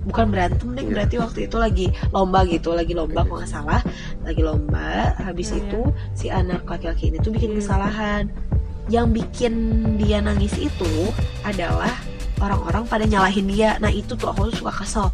bukan 0.07 0.25
berantem 0.33 0.67
deh 0.73 0.85
iya. 0.87 0.91
berarti 0.91 1.15
waktu 1.21 1.39
itu 1.45 1.55
lagi 1.59 1.87
lomba 2.09 2.41
gitu 2.49 2.73
lagi 2.73 2.97
lomba 2.97 3.21
kok 3.27 3.35
nggak 3.45 3.51
salah 3.51 3.81
lagi 4.25 4.41
lomba 4.41 5.13
habis 5.21 5.53
yeah. 5.53 5.61
itu 5.61 5.81
si 6.17 6.27
anak 6.33 6.65
laki-laki 6.65 7.13
ini 7.13 7.21
tuh 7.21 7.29
bikin 7.35 7.53
iya. 7.53 7.57
kesalahan 7.61 8.23
yang 8.89 9.13
bikin 9.13 9.53
dia 10.01 10.17
nangis 10.17 10.57
itu 10.57 11.13
adalah 11.45 11.93
orang-orang 12.39 12.83
pada 12.87 13.05
nyalahin 13.05 13.45
dia. 13.47 13.75
Nah 13.83 13.91
itu 13.91 14.15
tuh 14.15 14.31
aku 14.31 14.49
tuh 14.51 14.65
suka 14.65 14.73
kesel. 14.83 15.07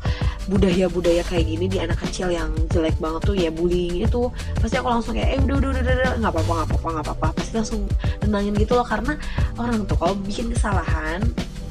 Budaya-budaya 0.46 1.26
kayak 1.26 1.46
gini 1.50 1.66
di 1.66 1.78
anak 1.82 1.98
kecil 2.06 2.30
yang 2.30 2.54
jelek 2.70 2.96
banget 3.02 3.22
tuh 3.26 3.36
ya 3.36 3.50
bullying 3.50 4.06
itu 4.06 4.30
pasti 4.62 4.78
aku 4.78 4.90
langsung 4.94 5.18
kayak 5.18 5.36
eh 5.36 5.40
udah 5.42 5.58
udah 5.58 5.70
udah 5.74 5.82
udah 5.84 6.14
nggak 6.22 6.32
apa-apa 6.32 6.52
nggak 6.54 6.68
apa-apa 6.70 6.88
nggak 6.88 7.06
apa-apa. 7.10 7.28
Pasti 7.42 7.54
langsung 7.58 7.82
tenangin 8.22 8.54
gitu 8.56 8.74
loh 8.78 8.86
karena 8.86 9.14
orang 9.58 9.84
tuh 9.90 9.98
kalau 9.98 10.16
bikin 10.22 10.54
kesalahan 10.54 11.22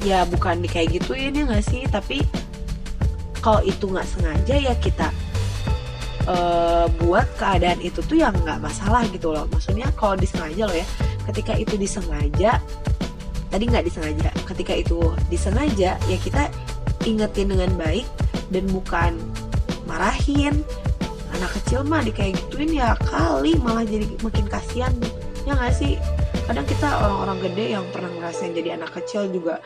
ya 0.03 0.27
bukan 0.27 0.61
di 0.61 0.67
kayak 0.69 1.01
gitu 1.01 1.15
ya 1.15 1.31
dia 1.31 1.43
nggak 1.47 1.63
sih? 1.63 1.87
Tapi 1.87 2.21
kalau 3.39 3.63
itu 3.63 3.87
nggak 3.87 4.07
sengaja 4.09 4.55
ya 4.57 4.73
kita 4.81 5.07
uh, 6.27 6.89
buat 6.99 7.29
keadaan 7.37 7.79
itu 7.79 8.03
tuh 8.03 8.17
yang 8.19 8.35
nggak 8.43 8.59
masalah 8.59 9.07
gitu 9.09 9.31
loh. 9.31 9.47
Maksudnya 9.49 9.87
kalau 9.95 10.19
disengaja 10.19 10.67
loh 10.67 10.77
ya 10.77 10.87
ketika 11.31 11.57
itu 11.57 11.73
disengaja 11.79 12.61
tadi 13.55 13.71
nggak 13.71 13.87
disengaja. 13.87 14.29
Ketika 14.43 14.73
itu 14.75 14.99
disengaja 15.31 15.95
ya 15.95 16.17
kita 16.19 16.51
ingetin 17.07 17.55
dengan 17.55 17.71
baik 17.79 18.03
dan 18.51 18.67
bukan 18.67 19.15
marahin. 19.87 20.59
Anak 21.31 21.55
kecil 21.63 21.87
mah 21.87 22.03
di 22.03 22.11
kayak 22.11 22.35
gituin 22.35 22.75
ya 22.75 22.99
kali 23.07 23.55
malah 23.63 23.87
jadi 23.87 24.11
makin 24.19 24.43
kasihan. 24.51 24.91
Ya 25.47 25.55
nggak 25.55 25.71
sih? 25.71 25.95
Kadang 26.43 26.67
kita 26.67 26.99
orang-orang 26.99 27.47
gede 27.47 27.65
yang 27.79 27.85
pernah 27.95 28.11
ngerasain 28.11 28.51
jadi 28.51 28.75
anak 28.75 28.91
kecil 28.91 29.31
juga 29.31 29.63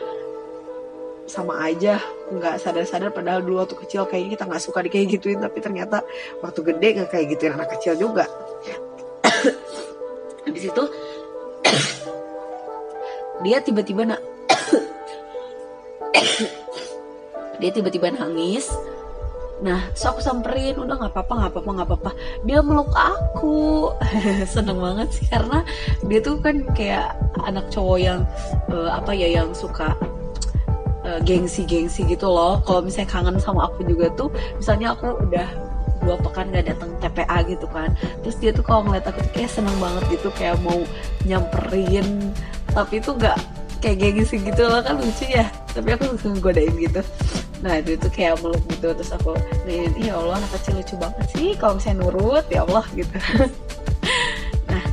sama 1.29 1.61
aja 1.61 2.01
nggak 2.33 2.57
sadar-sadar 2.57 3.13
padahal 3.13 3.45
dulu 3.45 3.61
waktu 3.61 3.77
kecil 3.85 4.09
kayaknya 4.09 4.33
kita 4.33 4.43
nggak 4.49 4.63
suka 4.65 4.81
di 4.81 4.89
kayak 4.89 5.13
gituin 5.13 5.37
tapi 5.37 5.61
ternyata 5.61 6.01
waktu 6.41 6.73
gede 6.73 6.87
nggak 6.97 7.09
kayak 7.13 7.25
gituin 7.33 7.53
anak 7.57 7.69
kecil 7.77 7.97
juga. 7.97 8.25
Habis 10.45 10.63
itu 10.73 10.83
dia 13.43 13.63
tiba-tiba 13.63 14.03
nak 14.03 14.21
dia 17.59 17.71
tiba-tiba 17.71 18.11
nangis. 18.15 18.71
Nah, 19.59 19.91
so 19.91 20.15
aku 20.15 20.23
samperin, 20.23 20.79
udah 20.79 20.95
nggak 20.95 21.11
apa-apa, 21.11 21.33
nggak 21.35 21.51
apa-apa, 21.51 21.69
nggak 21.75 21.89
apa-apa. 21.91 22.11
Dia 22.47 22.63
meluk 22.63 22.95
aku, 22.95 23.91
seneng 24.55 24.79
banget 24.79 25.11
sih 25.11 25.27
karena 25.27 25.67
dia 26.07 26.23
tuh 26.23 26.39
kan 26.39 26.63
kayak 26.71 27.11
anak 27.43 27.67
cowok 27.67 27.99
yang 27.99 28.23
uh, 28.71 28.95
apa 28.95 29.11
ya, 29.11 29.27
yang 29.27 29.51
suka 29.51 29.91
gengsi-gengsi 31.25 32.05
gitu 32.05 32.29
loh. 32.29 32.61
Kalau 32.63 32.85
misalnya 32.85 33.09
kangen 33.09 33.37
sama 33.41 33.67
aku 33.67 33.83
juga 33.87 34.13
tuh 34.13 34.29
misalnya 34.61 34.93
aku 34.93 35.17
udah 35.27 35.47
dua 35.99 36.15
pekan 36.21 36.53
gak 36.53 36.69
datang 36.69 36.91
TPA 37.01 37.37
gitu 37.49 37.67
kan. 37.71 37.91
Terus 38.23 38.35
dia 38.39 38.51
tuh 38.53 38.63
kalau 38.63 38.87
ngeliat 38.87 39.09
aku 39.09 39.19
tuh 39.25 39.33
kayak 39.35 39.51
seneng 39.51 39.75
banget 39.81 40.19
gitu 40.19 40.29
kayak 40.37 40.55
mau 40.63 40.79
nyamperin 41.27 42.31
tapi 42.74 43.01
itu 43.01 43.11
gak 43.17 43.38
kayak 43.80 43.97
gengsi 43.99 44.43
gitu 44.43 44.63
loh 44.67 44.84
kan 44.84 44.99
lucu 44.99 45.26
ya. 45.28 45.47
Tapi 45.72 45.95
aku 45.95 46.03
langsung 46.15 46.36
godain 46.43 46.76
gitu. 46.76 47.01
Nah 47.59 47.80
itu 47.80 47.99
tuh 47.99 48.11
kayak 48.11 48.39
meluk 48.39 48.63
gitu 48.72 48.91
terus 48.95 49.11
aku 49.11 49.36
nih 49.67 49.91
ya 49.99 50.15
Allah 50.15 50.39
anak 50.39 50.51
kecil 50.59 50.80
lucu 50.80 50.95
banget 50.95 51.26
sih 51.36 51.49
kalau 51.59 51.76
misalnya 51.76 52.07
nurut 52.07 52.45
ya 52.47 52.63
Allah 52.67 52.86
gitu. 52.95 53.15
Nah 54.70 54.86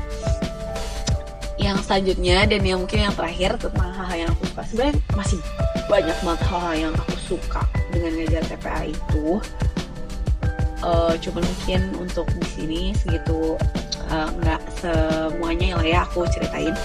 yang 1.58 1.78
selanjutnya 1.82 2.46
dan 2.48 2.62
yang 2.64 2.78
mungkin 2.82 3.10
yang 3.10 3.14
terakhir 3.14 3.58
tentang 3.60 3.90
hal-hal 3.92 4.26
yang 4.26 4.30
aku 4.34 4.44
suka. 4.50 4.62
Sebenarnya 4.66 4.94
masih 5.14 5.38
banyak 5.86 6.16
banget 6.22 6.42
hal-hal 6.46 6.74
yang 6.74 6.94
aku 6.94 7.16
suka 7.26 7.62
dengan 7.90 8.10
ngajar 8.18 8.42
TPA 8.50 8.82
itu. 8.90 9.26
Uh, 10.86 11.18
cuma 11.18 11.42
mungkin 11.42 11.80
untuk 11.98 12.28
di 12.36 12.46
sini 12.46 12.80
segitu 12.94 13.58
uh, 14.12 14.28
nggak 14.38 14.62
semuanya 14.78 15.80
lah 15.80 15.86
ya 15.86 15.98
aku 16.06 16.22
ceritain 16.30 16.76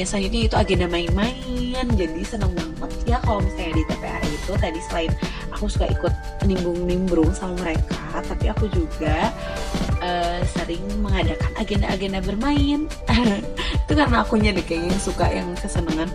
ya 0.00 0.08
selanjutnya 0.08 0.48
itu 0.48 0.56
agenda 0.56 0.86
main-main 0.88 1.84
jadi 1.92 2.24
seneng 2.24 2.56
banget 2.56 2.90
ya 3.04 3.16
kalau 3.20 3.44
misalnya 3.44 3.76
di 3.76 3.84
TPA 3.84 4.18
itu. 4.24 4.52
Tadi 4.56 4.80
selain 4.88 5.12
aku 5.52 5.64
suka 5.68 5.86
ikut 5.92 6.14
nimbung-nimbrung 6.48 7.30
sama 7.36 7.54
mereka 7.60 8.24
tapi 8.24 8.48
aku 8.48 8.66
juga 8.72 9.30
uh, 10.00 10.40
sering 10.56 10.82
mengadakan 11.04 11.52
agenda-agenda 11.60 12.24
bermain. 12.24 12.88
Itu 13.86 13.92
karena 13.94 14.22
akunya 14.22 14.50
deh 14.54 14.64
kayaknya 14.64 14.98
suka 14.98 15.30
yang 15.30 15.50
kesenangan. 15.58 16.10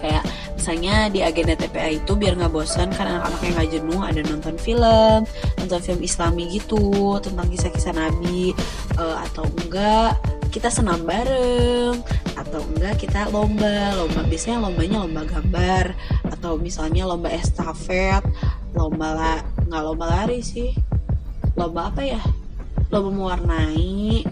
Kayak 0.00 0.24
misalnya 0.62 1.10
di 1.10 1.20
agenda 1.26 1.58
TPA 1.58 1.98
itu 1.98 2.14
biar 2.14 2.38
nggak 2.38 2.54
bosan 2.54 2.94
kan 2.94 3.10
anak-anaknya 3.10 3.50
nggak 3.50 3.70
jenuh 3.74 3.98
ada 3.98 4.20
nonton 4.22 4.54
film 4.54 5.26
nonton 5.58 5.80
film 5.82 6.00
islami 6.06 6.46
gitu 6.54 7.18
tentang 7.18 7.50
kisah-kisah 7.50 7.98
nabi 7.98 8.54
uh, 8.94 9.26
atau 9.26 9.42
enggak 9.58 10.14
kita 10.52 10.68
senam 10.68 11.00
bareng 11.08 11.96
atau 12.36 12.60
enggak 12.76 13.00
kita 13.00 13.32
lomba. 13.32 13.96
Lomba 13.96 14.20
biasanya 14.28 14.60
lombanya 14.60 15.08
lomba 15.08 15.24
gambar 15.24 15.96
atau 16.28 16.60
misalnya 16.60 17.08
lomba 17.08 17.32
estafet 17.32 18.20
lomba 18.76 19.16
la 19.16 19.34
nggak 19.64 19.82
lomba 19.82 20.04
lari 20.12 20.44
sih. 20.44 20.76
Lomba 21.56 21.88
apa 21.88 22.04
ya? 22.04 22.20
Lomba 22.92 23.08
mewarnai. 23.08 24.28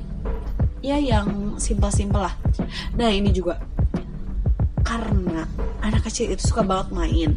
Ya 0.84 1.00
yang 1.00 1.56
simpel-simpel 1.56 2.28
lah. 2.28 2.36
Nah 3.00 3.08
ini 3.08 3.32
juga 3.32 3.56
karena 4.82 5.46
anak 5.84 6.08
kecil 6.08 6.32
itu 6.32 6.52
suka 6.52 6.64
banget 6.64 6.88
main. 6.92 7.30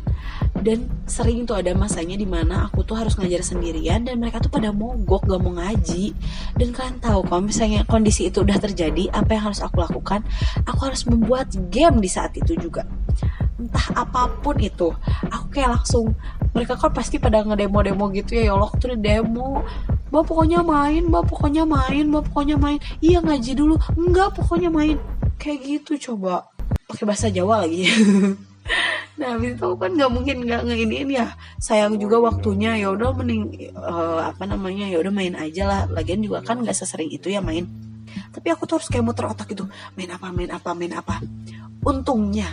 Dan 0.63 0.87
sering 1.09 1.43
tuh 1.43 1.59
ada 1.59 1.75
masanya 1.75 2.15
di 2.15 2.23
mana 2.23 2.69
aku 2.69 2.87
tuh 2.87 2.95
harus 2.95 3.19
ngajar 3.19 3.43
sendirian 3.43 4.07
dan 4.07 4.15
mereka 4.21 4.39
tuh 4.39 4.47
pada 4.47 4.71
mogok 4.71 5.27
gak 5.27 5.41
mau 5.43 5.51
ngaji. 5.59 6.15
Dan 6.55 6.71
kalian 6.71 6.97
tahu 7.03 7.27
kalau 7.27 7.43
misalnya 7.43 7.83
kondisi 7.83 8.31
itu 8.31 8.45
udah 8.45 8.57
terjadi 8.61 9.11
apa 9.11 9.35
yang 9.35 9.51
harus 9.51 9.59
aku 9.59 9.83
lakukan? 9.83 10.23
Aku 10.63 10.87
harus 10.87 11.03
membuat 11.03 11.51
game 11.67 11.99
di 11.99 12.07
saat 12.07 12.31
itu 12.39 12.55
juga. 12.55 12.87
Entah 13.59 13.87
apa 13.95 14.31
pun 14.41 14.55
itu 14.59 14.91
aku 15.29 15.45
kayak 15.53 15.79
langsung 15.79 16.15
mereka 16.53 16.77
kan 16.77 16.91
pasti 16.93 17.17
pada 17.17 17.41
ngedemo-demo 17.41 18.09
gitu 18.13 18.37
ya 18.37 18.49
ya 18.49 18.51
Allah 18.55 18.71
tuh 18.77 18.95
demo. 18.95 19.65
Mbak 20.13 20.23
pokoknya 20.29 20.61
main 20.61 21.09
mbak 21.09 21.25
pokoknya 21.25 21.65
main 21.65 22.05
mbak 22.13 22.29
pokoknya 22.29 22.55
main. 22.61 22.79
Iya 23.01 23.19
ngaji 23.19 23.51
dulu. 23.57 23.81
Enggak 23.97 24.37
pokoknya 24.37 24.69
main. 24.69 25.01
Kayak 25.41 25.59
gitu 25.65 26.13
coba 26.13 26.52
pakai 26.93 27.05
bahasa 27.09 27.27
Jawa 27.33 27.65
lagi. 27.65 27.89
Nah 29.13 29.37
habis 29.37 29.53
itu 29.53 29.69
kan 29.77 29.93
nggak 29.93 30.09
mungkin 30.09 30.37
nggak 30.49 30.61
ngeiniin 30.65 31.09
ya. 31.13 31.37
Sayang 31.61 32.01
juga 32.01 32.17
waktunya 32.17 32.81
ya 32.81 32.89
udah 32.89 33.13
mending 33.13 33.69
uh, 33.77 34.25
apa 34.25 34.49
namanya 34.49 34.89
ya 34.89 34.97
udah 35.05 35.13
main 35.13 35.37
aja 35.37 35.69
lah. 35.69 35.81
Lagian 35.93 36.25
juga 36.25 36.41
kan 36.41 36.57
nggak 36.57 36.73
sesering 36.73 37.13
itu 37.13 37.29
ya 37.29 37.37
main. 37.37 37.69
Tapi 38.33 38.47
aku 38.49 38.65
tuh 38.65 38.81
harus 38.81 38.89
kayak 38.89 39.05
muter 39.05 39.29
otak 39.29 39.53
gitu. 39.53 39.69
Main 39.93 40.09
apa 40.17 40.33
main 40.33 40.49
apa 40.49 40.69
main 40.73 40.93
apa. 40.97 41.21
Untungnya 41.85 42.49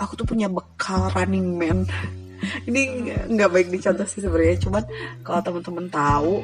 aku 0.00 0.16
tuh 0.16 0.24
punya 0.24 0.48
bekal 0.48 1.12
running 1.12 1.60
man. 1.60 1.84
Ini 2.68 2.80
nggak 3.28 3.50
baik 3.52 3.68
dicontoh 3.68 4.08
sih 4.08 4.24
sebenarnya. 4.24 4.56
Cuman 4.64 4.84
kalau 5.20 5.44
teman-teman 5.44 5.92
tahu 5.92 6.40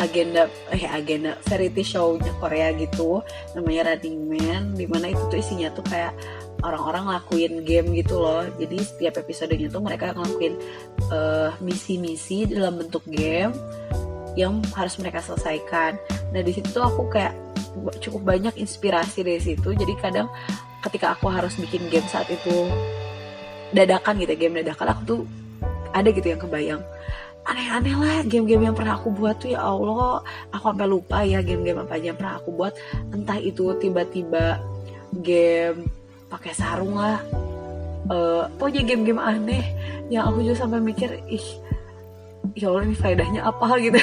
agenda 0.00 0.48
eh 0.72 0.88
agenda 0.88 1.36
variety 1.44 1.84
show-nya 1.84 2.32
Korea 2.40 2.72
gitu 2.72 3.20
namanya 3.52 3.92
Running 3.92 4.18
Man 4.24 4.62
di 4.72 4.88
mana 4.88 5.12
itu 5.12 5.20
tuh 5.28 5.38
isinya 5.38 5.68
tuh 5.76 5.84
kayak 5.84 6.16
orang-orang 6.64 7.08
ngelakuin 7.08 7.52
game 7.64 7.88
gitu 7.96 8.20
loh. 8.20 8.44
Jadi 8.56 8.76
setiap 8.80 9.20
episodenya 9.20 9.68
tuh 9.68 9.80
mereka 9.84 10.12
ngelakuin 10.16 10.56
uh, 11.12 11.52
misi-misi 11.60 12.48
dalam 12.48 12.80
bentuk 12.80 13.04
game 13.08 13.52
yang 14.38 14.64
harus 14.76 14.96
mereka 15.00 15.20
selesaikan. 15.20 16.00
Nah 16.32 16.40
di 16.40 16.52
situ 16.52 16.80
aku 16.80 17.08
kayak 17.12 17.36
cukup 18.00 18.36
banyak 18.36 18.56
inspirasi 18.56 19.24
dari 19.24 19.40
situ. 19.40 19.72
Jadi 19.72 19.92
kadang 20.00 20.28
ketika 20.84 21.12
aku 21.16 21.28
harus 21.28 21.56
bikin 21.60 21.88
game 21.92 22.06
saat 22.08 22.28
itu 22.32 22.68
dadakan 23.70 24.18
gitu 24.18 24.34
game 24.34 24.64
dadakan 24.64 24.96
aku 24.96 25.02
tuh 25.06 25.20
ada 25.92 26.08
gitu 26.10 26.26
yang 26.32 26.40
kebayang 26.40 26.82
aneh-aneh 27.50 27.94
lah 27.98 28.18
game-game 28.22 28.70
yang 28.70 28.76
pernah 28.78 28.94
aku 28.94 29.10
buat 29.10 29.42
tuh 29.42 29.50
ya 29.50 29.60
Allah. 29.66 30.22
Aku 30.54 30.64
sampai 30.70 30.86
lupa 30.86 31.26
ya 31.26 31.42
game-game 31.42 31.82
apa 31.82 31.98
aja 31.98 32.14
yang 32.14 32.18
pernah 32.18 32.38
aku 32.38 32.50
buat. 32.54 32.72
Entah 33.10 33.38
itu 33.42 33.74
tiba-tiba 33.82 34.62
game 35.18 35.90
pakai 36.30 36.52
sarung 36.54 36.94
lah. 36.94 37.18
Uh, 38.06 38.46
pokoknya 38.58 38.86
game-game 38.86 39.18
aneh 39.18 39.64
yang 40.10 40.30
aku 40.30 40.42
juga 40.42 40.66
sampai 40.66 40.82
mikir 40.82 41.10
ih 41.30 41.46
ya 42.58 42.70
Allah 42.70 42.86
ini 42.86 42.94
faedahnya 42.94 43.40
apa? 43.42 43.66
Gitu. 43.84 43.98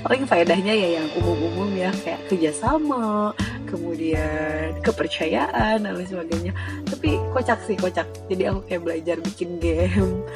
Paling 0.00 0.24
faedahnya 0.26 0.74
ya 0.74 0.88
yang 1.00 1.06
umum-umum 1.16 1.70
ya 1.78 1.94
kayak 2.02 2.26
kerjasama 2.26 3.30
kemudian 3.70 4.74
kepercayaan 4.82 5.86
dan 5.86 5.92
lain 5.96 6.08
sebagainya. 6.08 6.52
Tapi 6.84 7.16
kocak 7.32 7.60
sih 7.64 7.78
kocak. 7.78 8.08
Jadi 8.28 8.42
aku 8.50 8.66
kayak 8.68 8.82
belajar 8.82 9.16
bikin 9.22 9.56
game 9.62 10.26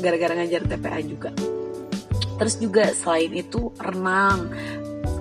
gara-gara 0.00 0.32
ngajar 0.32 0.64
TPA 0.64 1.00
juga 1.04 1.30
terus 2.40 2.56
juga 2.56 2.88
selain 2.96 3.28
itu 3.36 3.68
renang. 3.76 4.48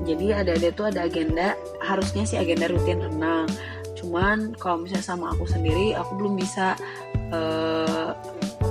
Jadi 0.08 0.32
ada 0.32 0.56
ada 0.56 0.70
tuh 0.72 0.88
ada 0.88 1.04
agenda 1.04 1.54
harusnya 1.84 2.24
sih 2.24 2.40
agenda 2.40 2.72
rutin 2.72 3.04
renang. 3.04 3.52
Cuman 4.00 4.56
kalau 4.56 4.88
misalnya 4.88 5.04
sama 5.04 5.36
aku 5.36 5.44
sendiri 5.44 5.92
aku 6.00 6.16
belum 6.16 6.40
bisa 6.40 6.80
uh, 7.36 8.16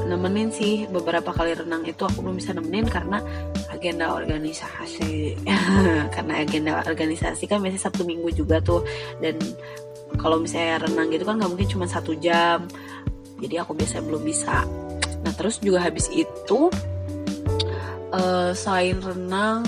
nemenin 0.08 0.48
sih. 0.48 0.88
Beberapa 0.88 1.28
kali 1.36 1.52
renang 1.52 1.84
itu 1.84 2.00
aku 2.08 2.24
belum 2.24 2.40
bisa 2.40 2.56
nemenin 2.56 2.88
karena 2.88 3.20
agenda 3.68 4.16
organisasi. 4.16 5.36
Karena 6.16 6.34
agenda 6.42 6.82
organisasi 6.82 7.46
kan 7.46 7.60
biasanya 7.60 7.84
sabtu 7.84 8.02
minggu 8.02 8.32
juga 8.32 8.58
tuh. 8.64 8.82
Dan 9.20 9.36
kalau 10.16 10.40
misalnya 10.40 10.88
renang 10.88 11.12
gitu 11.12 11.28
kan 11.28 11.36
nggak 11.36 11.50
mungkin 11.52 11.68
cuma 11.68 11.84
satu 11.86 12.16
jam. 12.16 12.64
Jadi 13.38 13.54
aku 13.60 13.76
biasanya 13.76 14.02
belum 14.08 14.24
bisa. 14.24 14.66
Nah 15.22 15.32
terus 15.36 15.62
juga 15.62 15.84
habis 15.84 16.10
itu 16.10 16.72
uh, 18.12 18.50
selain 18.56 18.98
renang 19.00 19.64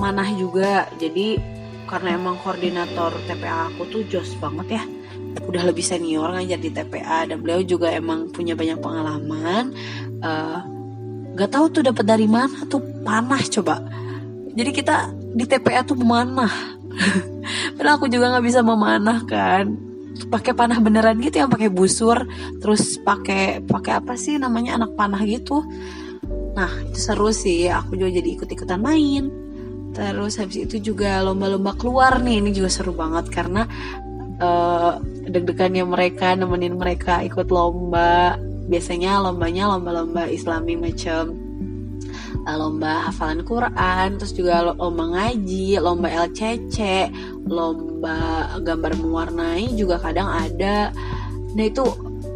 manah 0.00 0.28
juga. 0.36 0.88
Jadi 0.96 1.36
karena 1.84 2.14
emang 2.14 2.38
koordinator 2.40 3.10
TPA 3.26 3.72
aku 3.74 3.82
tuh 3.90 4.02
jos 4.06 4.32
banget 4.38 4.80
ya. 4.80 4.82
Udah 5.46 5.62
lebih 5.66 5.82
senior 5.82 6.30
ngajar 6.30 6.58
di 6.58 6.70
TPA 6.70 7.26
dan 7.26 7.42
beliau 7.42 7.62
juga 7.66 7.90
emang 7.90 8.30
punya 8.30 8.54
banyak 8.54 8.78
pengalaman. 8.78 9.74
Uh, 10.22 10.60
tahu 11.40 11.72
tuh 11.72 11.82
dapat 11.86 12.04
dari 12.04 12.28
mana 12.28 12.68
tuh 12.68 12.82
panah 13.02 13.40
coba. 13.40 13.80
Jadi 14.54 14.70
kita 14.74 15.10
di 15.34 15.44
TPA 15.46 15.86
tuh 15.86 15.96
memanah. 15.96 16.50
Padahal 17.78 17.96
aku 17.96 18.10
juga 18.10 18.34
nggak 18.34 18.44
bisa 18.44 18.60
memanah 18.60 19.24
kan. 19.24 19.72
Pakai 20.20 20.52
panah 20.52 20.76
beneran 20.82 21.16
gitu 21.22 21.40
yang 21.40 21.48
pakai 21.48 21.72
busur 21.72 22.28
terus 22.60 23.00
pakai 23.00 23.64
pakai 23.64 24.04
apa 24.04 24.20
sih 24.20 24.36
namanya 24.36 24.76
anak 24.76 24.92
panah 24.92 25.22
gitu 25.24 25.64
Nah 26.54 26.70
itu 26.86 26.98
seru 26.98 27.30
sih. 27.30 27.70
Aku 27.70 27.94
juga 27.94 28.10
jadi 28.14 28.28
ikut-ikutan 28.38 28.80
main. 28.80 29.30
Terus 29.90 30.38
habis 30.38 30.70
itu 30.70 30.92
juga 30.92 31.22
lomba-lomba 31.22 31.74
keluar 31.74 32.22
nih. 32.22 32.42
Ini 32.42 32.50
juga 32.54 32.70
seru 32.70 32.94
banget 32.94 33.30
karena 33.30 33.66
uh, 34.38 35.02
deg-degannya 35.26 35.84
mereka 35.86 36.34
nemenin 36.34 36.78
mereka 36.78 37.22
ikut 37.26 37.50
lomba. 37.50 38.38
Biasanya 38.70 39.18
lombanya 39.18 39.66
lomba-lomba 39.74 40.30
islami 40.30 40.78
macam 40.78 41.34
uh, 42.46 42.56
lomba 42.56 43.10
hafalan 43.10 43.42
Quran, 43.42 44.08
terus 44.16 44.32
juga 44.32 44.74
lomba 44.74 45.04
ngaji, 45.10 45.78
lomba 45.82 46.08
LCC, 46.30 47.10
lomba 47.50 48.46
gambar 48.62 48.94
mewarnai 48.94 49.74
juga 49.74 49.98
kadang 49.98 50.30
ada. 50.30 50.94
Nah 51.50 51.64
itu 51.66 51.82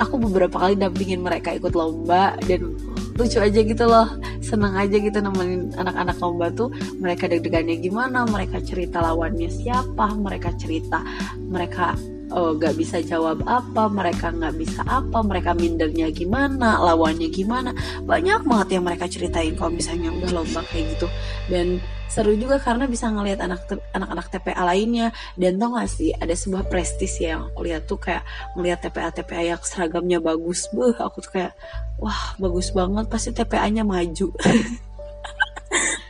aku 0.02 0.14
beberapa 0.18 0.58
kali 0.58 0.74
dampingin 0.74 1.22
mereka 1.22 1.54
ikut 1.54 1.70
lomba 1.72 2.34
dan 2.50 2.74
lucu 3.14 3.38
aja 3.38 3.60
gitu 3.62 3.84
loh. 3.86 4.08
Seneng 4.42 4.74
aja 4.74 4.96
gitu 4.98 5.18
nemenin 5.18 5.70
anak-anak 5.78 6.16
lomba 6.18 6.50
tuh. 6.50 6.70
Mereka 6.98 7.30
deg-degannya 7.30 7.78
gimana? 7.78 8.26
Mereka 8.26 8.62
cerita 8.66 9.02
lawannya 9.02 9.48
siapa? 9.50 10.14
Mereka 10.14 10.54
cerita 10.58 11.02
mereka 11.38 11.94
oh, 12.32 12.56
gak 12.56 12.78
bisa 12.78 13.02
jawab 13.04 13.44
apa 13.44 13.90
mereka 13.90 14.32
nggak 14.32 14.54
bisa 14.56 14.80
apa 14.88 15.20
mereka 15.20 15.52
mindernya 15.52 16.08
gimana 16.14 16.80
lawannya 16.80 17.28
gimana. 17.28 17.76
Banyak 18.06 18.46
banget 18.46 18.78
yang 18.78 18.84
mereka 18.86 19.04
ceritain 19.10 19.52
kalau 19.58 19.74
misalnya 19.74 20.14
udah 20.14 20.30
lomba 20.32 20.64
kayak 20.70 20.96
gitu. 20.96 21.08
Dan 21.50 21.82
seru 22.08 22.32
juga 22.38 22.62
karena 22.62 22.86
bisa 22.86 23.10
ngelihat 23.10 23.42
anak 23.44 23.66
anak-anak 23.92 24.26
TPA 24.32 24.62
lainnya. 24.64 25.08
Dan 25.36 25.60
tau 25.60 25.76
gak 25.76 25.90
sih 25.90 26.14
ada 26.14 26.32
sebuah 26.32 26.70
prestis 26.70 27.18
ya 27.20 27.36
yang 27.36 27.50
aku 27.52 27.60
lihat 27.66 27.84
tuh 27.84 28.00
kayak 28.00 28.24
ngelihat 28.56 28.78
TPA 28.86 29.10
TPA 29.12 29.42
yang 29.56 29.60
seragamnya 29.60 30.18
bagus. 30.22 30.70
Buh 30.72 30.94
aku 30.96 31.20
tuh 31.20 31.32
kayak 31.40 31.52
wah 31.98 32.36
bagus 32.40 32.70
banget 32.70 33.04
pasti 33.10 33.30
TPA-nya 33.34 33.82
maju 33.84 34.30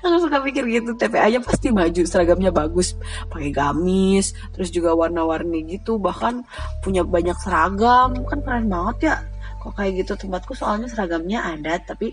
aku 0.04 0.28
suka 0.28 0.38
pikir 0.44 0.64
gitu 0.68 0.92
TPA-nya 0.94 1.40
pasti 1.40 1.72
maju 1.72 2.02
seragamnya 2.04 2.52
bagus 2.52 2.92
pakai 3.32 3.48
gamis 3.48 4.36
terus 4.52 4.68
juga 4.68 4.92
warna-warni 4.92 5.64
gitu 5.64 5.96
bahkan 5.96 6.44
punya 6.84 7.00
banyak 7.02 7.34
seragam. 7.40 8.12
Kan 8.28 8.40
keren 8.44 8.68
banget 8.68 8.96
ya 9.00 9.16
kok 9.64 9.72
kayak 9.72 10.04
gitu. 10.04 10.12
Tempatku 10.20 10.52
soalnya 10.52 10.92
seragamnya 10.92 11.40
ada 11.40 11.80
tapi 11.80 12.12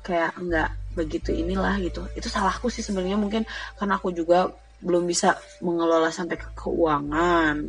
kayak 0.00 0.32
nggak 0.40 0.70
begitu 0.96 1.36
inilah 1.36 1.76
gitu. 1.84 2.08
Itu 2.16 2.32
salahku 2.32 2.72
sih 2.72 2.80
sebenarnya 2.80 3.20
mungkin 3.20 3.44
karena 3.76 4.00
aku 4.00 4.16
juga 4.16 4.48
belum 4.80 5.04
bisa 5.04 5.36
mengelola 5.60 6.08
sampai 6.08 6.40
ke 6.40 6.48
keuangan 6.56 7.68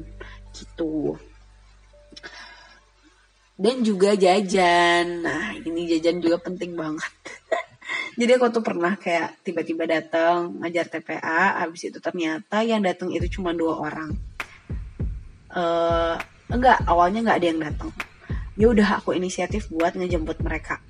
gitu. 0.56 1.20
Dan 3.58 3.82
juga 3.82 4.14
jajan. 4.14 5.26
Nah 5.26 5.58
ini 5.60 5.92
jajan 5.92 6.22
juga 6.24 6.38
penting 6.40 6.78
banget 6.78 7.12
jadi 8.18 8.42
aku 8.42 8.50
tuh 8.50 8.66
pernah 8.66 8.98
kayak 8.98 9.46
tiba-tiba 9.46 9.86
datang 9.86 10.58
ngajar 10.60 10.90
TPA 10.90 11.62
habis 11.62 11.86
itu 11.86 12.02
ternyata 12.02 12.66
yang 12.66 12.82
datang 12.82 13.14
itu 13.14 13.40
cuma 13.40 13.54
dua 13.54 13.78
orang. 13.78 14.18
Uh, 15.54 16.18
enggak 16.52 16.82
awalnya 16.90 17.24
nggak 17.24 17.38
ada 17.40 17.48
yang 17.48 17.62
datang 17.64 17.92
ya 18.58 18.74
udah 18.74 19.00
aku 19.00 19.14
inisiatif 19.14 19.70
buat 19.70 19.94
ngejemput 19.94 20.42
mereka. 20.42 20.82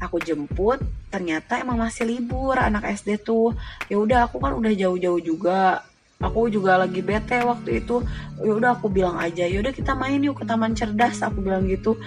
Aku 0.00 0.22
jemput 0.22 0.80
ternyata 1.12 1.60
emang 1.60 1.76
masih 1.82 2.06
libur 2.06 2.56
anak 2.56 2.86
SD 2.94 3.20
tuh. 3.20 3.52
Ya 3.90 3.98
udah 3.98 4.30
aku 4.30 4.40
kan 4.40 4.54
udah 4.54 4.72
jauh-jauh 4.72 5.20
juga. 5.20 5.82
Aku 6.18 6.50
juga 6.50 6.78
lagi 6.78 7.02
bete 7.02 7.42
waktu 7.42 7.82
itu. 7.84 8.00
Ya 8.40 8.52
udah 8.54 8.78
aku 8.78 8.88
bilang 8.88 9.18
aja 9.18 9.44
ya 9.44 9.58
udah 9.60 9.74
kita 9.74 9.92
main 9.98 10.22
yuk 10.22 10.40
ke 10.40 10.44
taman 10.46 10.72
cerdas 10.78 11.20
aku 11.20 11.42
bilang 11.42 11.66
gitu. 11.66 11.98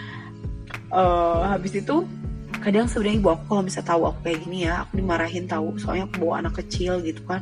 Uh, 0.92 1.44
habis 1.52 1.76
itu 1.76 2.08
kadang 2.62 2.86
sebenarnya 2.86 3.18
ibu 3.18 3.30
aku 3.34 3.44
kalau 3.50 3.64
bisa 3.66 3.82
tahu 3.82 4.02
aku 4.06 4.20
kayak 4.22 4.40
gini 4.46 4.70
ya 4.70 4.86
aku 4.86 5.02
dimarahin 5.02 5.46
tahu. 5.50 5.76
Soalnya 5.82 6.06
aku 6.08 6.16
bawa 6.24 6.46
anak 6.46 6.54
kecil 6.62 7.02
gitu 7.02 7.26
kan. 7.26 7.42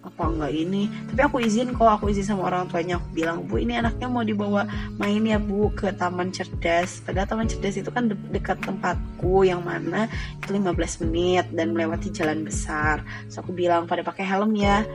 Apa 0.00 0.32
enggak 0.32 0.56
ini? 0.56 0.88
Tapi 1.12 1.20
aku 1.20 1.36
izin 1.44 1.76
kok 1.76 1.90
aku 2.00 2.08
izin 2.08 2.24
sama 2.24 2.48
orang 2.48 2.70
tuanya. 2.70 2.96
Aku 2.96 3.12
bilang 3.12 3.44
bu 3.44 3.60
ini 3.60 3.76
anaknya 3.76 4.08
mau 4.08 4.24
dibawa 4.24 4.64
main 4.96 5.20
ya 5.20 5.36
bu 5.36 5.68
ke 5.76 5.92
taman 5.92 6.32
cerdas. 6.32 7.04
Padahal 7.04 7.28
taman 7.28 7.50
cerdas 7.50 7.76
itu 7.76 7.90
kan 7.92 8.08
de 8.08 8.16
dekat 8.32 8.62
tempatku 8.64 9.44
yang 9.44 9.60
mana 9.60 10.08
itu 10.40 10.56
15 10.56 11.04
menit 11.04 11.44
dan 11.52 11.76
melewati 11.76 12.08
jalan 12.08 12.46
besar. 12.46 13.04
So 13.28 13.44
aku 13.44 13.52
bilang 13.52 13.84
pada 13.84 14.00
pakai 14.00 14.24
helm 14.24 14.56
ya. 14.56 14.86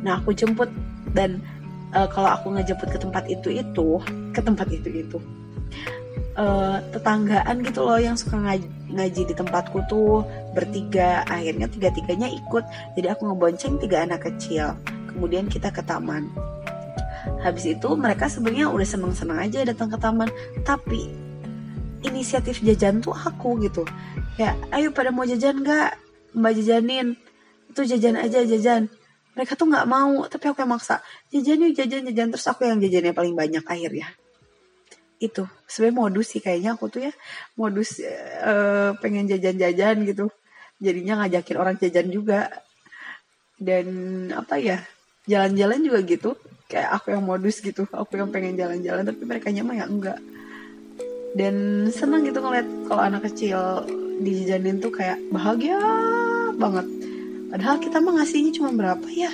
Nah 0.00 0.22
aku 0.22 0.32
jemput 0.32 0.72
dan 1.12 1.44
uh, 1.92 2.08
kalau 2.08 2.32
aku 2.32 2.56
ngejemput 2.56 2.88
ke 2.88 2.98
tempat 2.98 3.24
itu 3.28 3.48
itu 3.52 4.00
ke 4.32 4.40
tempat 4.40 4.66
itu 4.72 4.88
itu 4.90 5.18
uh, 6.38 6.78
tetanggaan 6.90 7.62
gitu 7.62 7.86
loh 7.86 7.98
yang 7.98 8.18
suka 8.18 8.38
ngaji, 8.38 8.66
ngaji 8.90 9.22
di 9.30 9.34
tempatku 9.34 9.78
tuh 9.86 10.26
bertiga. 10.52 11.22
Akhirnya 11.26 11.66
tiga 11.70 11.90
tiganya 11.94 12.28
ikut. 12.30 12.64
Jadi 12.98 13.06
aku 13.10 13.30
ngebonceng 13.30 13.78
tiga 13.82 14.06
anak 14.06 14.26
kecil. 14.26 14.74
Kemudian 15.10 15.46
kita 15.46 15.70
ke 15.70 15.82
taman. 15.86 16.30
Habis 17.40 17.78
itu 17.78 17.88
mereka 17.96 18.28
sebenarnya 18.28 18.68
udah 18.68 18.88
seneng 18.88 19.14
seneng 19.16 19.38
aja 19.40 19.64
datang 19.64 19.88
ke 19.88 19.98
taman. 19.98 20.28
Tapi 20.66 21.08
inisiatif 22.04 22.60
jajan 22.60 23.00
tuh 23.00 23.14
aku 23.14 23.56
gitu. 23.64 23.86
Ya 24.36 24.58
ayo 24.74 24.92
pada 24.92 25.14
mau 25.14 25.24
jajan 25.24 25.62
nggak? 25.62 25.90
Mbak 26.34 26.52
jajanin. 26.60 27.14
Itu 27.70 27.86
jajan 27.86 28.18
aja 28.18 28.42
jajan. 28.42 28.90
Mereka 29.34 29.54
tuh 29.54 29.70
nggak 29.70 29.86
mau. 29.86 30.26
Tapi 30.26 30.44
aku 30.50 30.62
yang 30.66 30.72
maksa 30.74 31.00
jajan 31.30 31.62
yuk 31.62 31.72
jajan 31.78 32.02
jajan. 32.10 32.28
Terus 32.34 32.46
aku 32.50 32.66
yang 32.66 32.82
jajannya 32.82 33.14
paling 33.14 33.34
banyak 33.38 33.64
akhirnya 33.64 34.10
itu. 35.28 35.44
Sebenarnya 35.64 35.96
modus 35.96 36.26
sih 36.34 36.40
kayaknya 36.42 36.76
aku 36.76 36.92
tuh 36.92 37.08
ya. 37.08 37.12
Modus 37.56 38.00
uh, 38.44 38.96
pengen 38.98 39.28
jajan-jajan 39.28 40.04
gitu. 40.04 40.28
Jadinya 40.80 41.24
ngajakin 41.24 41.56
orang 41.56 41.76
jajan 41.80 42.08
juga. 42.10 42.52
Dan 43.58 43.86
apa 44.34 44.58
ya 44.60 44.78
jalan-jalan 45.24 45.80
juga 45.80 45.98
gitu. 46.04 46.30
Kayak 46.68 46.90
aku 47.00 47.14
yang 47.14 47.24
modus 47.24 47.60
gitu. 47.60 47.84
Aku 47.90 48.16
yang 48.16 48.30
pengen 48.32 48.56
jalan-jalan 48.56 49.04
tapi 49.04 49.22
mereka 49.24 49.52
mah 49.52 49.76
ya 49.76 49.86
enggak. 49.86 50.18
Dan 51.34 51.88
senang 51.90 52.22
gitu 52.22 52.38
ngeliat 52.38 52.68
kalau 52.86 53.02
anak 53.02 53.26
kecil 53.26 53.82
dijajanin 54.22 54.78
tuh 54.78 54.94
kayak 54.94 55.18
bahagia 55.34 55.80
banget. 56.54 56.86
Padahal 57.50 57.76
kita 57.82 57.98
mah 58.02 58.22
ngasihnya 58.22 58.52
cuma 58.54 58.70
berapa 58.74 59.06
ya 59.10 59.30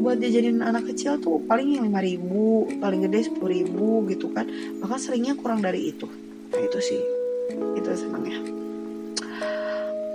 buat 0.00 0.16
diajarin 0.16 0.64
anak 0.64 0.88
kecil 0.88 1.20
tuh 1.20 1.44
paling 1.44 1.76
yang 1.76 1.84
lima 1.84 2.00
ribu 2.00 2.64
paling 2.80 3.04
gede 3.04 3.28
sepuluh 3.28 3.52
ribu 3.52 4.08
gitu 4.08 4.32
kan. 4.32 4.48
Bahkan 4.80 4.98
seringnya 4.98 5.36
kurang 5.36 5.60
dari 5.60 5.92
itu. 5.92 6.08
Nah 6.52 6.60
itu 6.60 6.78
sih. 6.80 7.00
Itu 7.76 7.88
senangnya. 7.92 8.40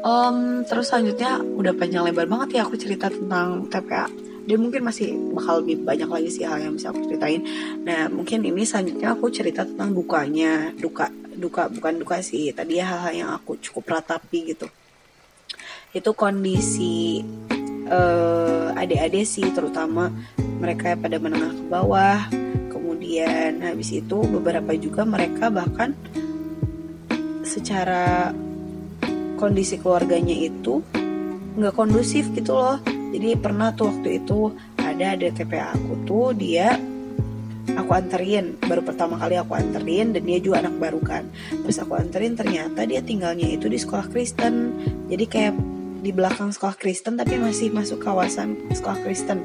Um, 0.07 0.63
terus 0.63 0.87
selanjutnya 0.87 1.43
udah 1.43 1.73
panjang 1.75 2.07
lebar 2.07 2.25
banget 2.31 2.61
ya 2.61 2.61
aku 2.63 2.79
cerita 2.79 3.11
tentang 3.11 3.67
TPA 3.67 4.07
dan 4.47 4.57
mungkin 4.63 4.87
masih 4.87 5.11
bakal 5.35 5.59
lebih 5.59 5.83
banyak 5.83 6.07
lagi 6.07 6.29
sih 6.31 6.47
hal 6.47 6.63
yang 6.63 6.79
bisa 6.79 6.95
aku 6.95 7.03
ceritain. 7.11 7.43
Nah 7.83 8.07
mungkin 8.07 8.47
ini 8.47 8.63
selanjutnya 8.63 9.11
aku 9.11 9.27
cerita 9.27 9.67
tentang 9.67 9.91
dukanya. 9.91 10.71
Duka 10.79 11.11
duka 11.35 11.67
bukan 11.67 11.99
duka 11.99 12.23
sih. 12.23 12.55
Tadi 12.55 12.79
ya 12.79 12.87
hal-hal 12.87 13.13
yang 13.13 13.29
aku 13.35 13.59
cukup 13.59 13.99
ratapi 13.99 14.55
gitu. 14.55 14.71
Itu 15.91 16.15
kondisi 16.15 17.19
uh, 17.89 18.75
adik-adik 18.77 19.25
sih 19.25 19.47
terutama 19.55 20.11
mereka 20.59 20.93
pada 20.99 21.17
menengah 21.17 21.53
ke 21.53 21.63
bawah. 21.67 22.19
Kemudian 22.71 23.63
habis 23.63 23.93
itu 23.95 24.17
beberapa 24.27 24.75
juga 24.75 25.07
mereka 25.07 25.47
bahkan 25.47 25.95
secara 27.47 28.35
kondisi 29.39 29.79
keluarganya 29.79 30.35
itu 30.35 30.83
nggak 31.57 31.73
kondusif 31.73 32.29
gitu 32.35 32.53
loh. 32.53 32.77
Jadi 32.87 33.39
pernah 33.39 33.71
tuh 33.71 33.89
waktu 33.89 34.21
itu 34.21 34.51
ada 34.77 35.15
ada 35.15 35.27
aku 35.71 35.93
tuh 36.03 36.35
dia 36.35 36.75
aku 37.77 37.91
anterin 37.93 38.57
baru 38.63 38.81
pertama 38.81 39.19
kali 39.19 39.37
aku 39.37 39.53
anterin 39.53 40.15
dan 40.15 40.23
dia 40.25 40.39
juga 40.41 40.65
anak 40.65 40.75
baru 40.77 40.99
kan. 41.01 41.23
Terus 41.63 41.77
aku 41.79 41.93
anterin 41.95 42.33
ternyata 42.35 42.83
dia 42.83 42.99
tinggalnya 42.99 43.47
itu 43.47 43.69
di 43.69 43.77
sekolah 43.79 44.09
Kristen. 44.11 44.73
Jadi 45.07 45.25
kayak 45.29 45.76
di 46.07 46.15
belakang 46.15 46.55
sekolah 46.55 46.79
Kristen 46.79 47.19
tapi 47.19 47.35
masih 47.35 47.67
masuk 47.75 47.99
kawasan 47.99 48.55
sekolah 48.71 48.95
Kristen. 49.03 49.43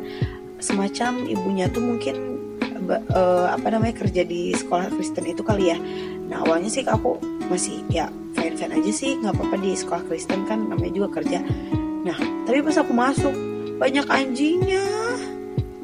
Semacam 0.63 1.27
ibunya 1.27 1.67
tuh 1.67 1.83
mungkin 1.83 2.39
uh, 2.87 3.51
apa 3.51 3.67
namanya 3.75 4.07
kerja 4.07 4.23
di 4.23 4.55
sekolah 4.55 4.95
Kristen 4.95 5.27
itu 5.27 5.43
kali 5.43 5.75
ya. 5.75 5.79
Nah 6.31 6.47
awalnya 6.47 6.71
sih 6.71 6.87
aku 6.87 7.19
masih 7.51 7.83
ya 7.91 8.07
fine 8.39 8.55
fine 8.55 8.79
aja 8.79 8.93
sih 8.95 9.19
nggak 9.19 9.35
apa-apa 9.35 9.59
di 9.59 9.75
sekolah 9.75 10.07
Kristen 10.07 10.47
kan 10.47 10.71
namanya 10.71 11.03
juga 11.03 11.19
kerja. 11.19 11.43
Nah 12.07 12.15
tapi 12.47 12.63
pas 12.63 12.79
aku 12.79 12.95
masuk 12.95 13.35
banyak 13.83 14.07
anjingnya 14.07 15.12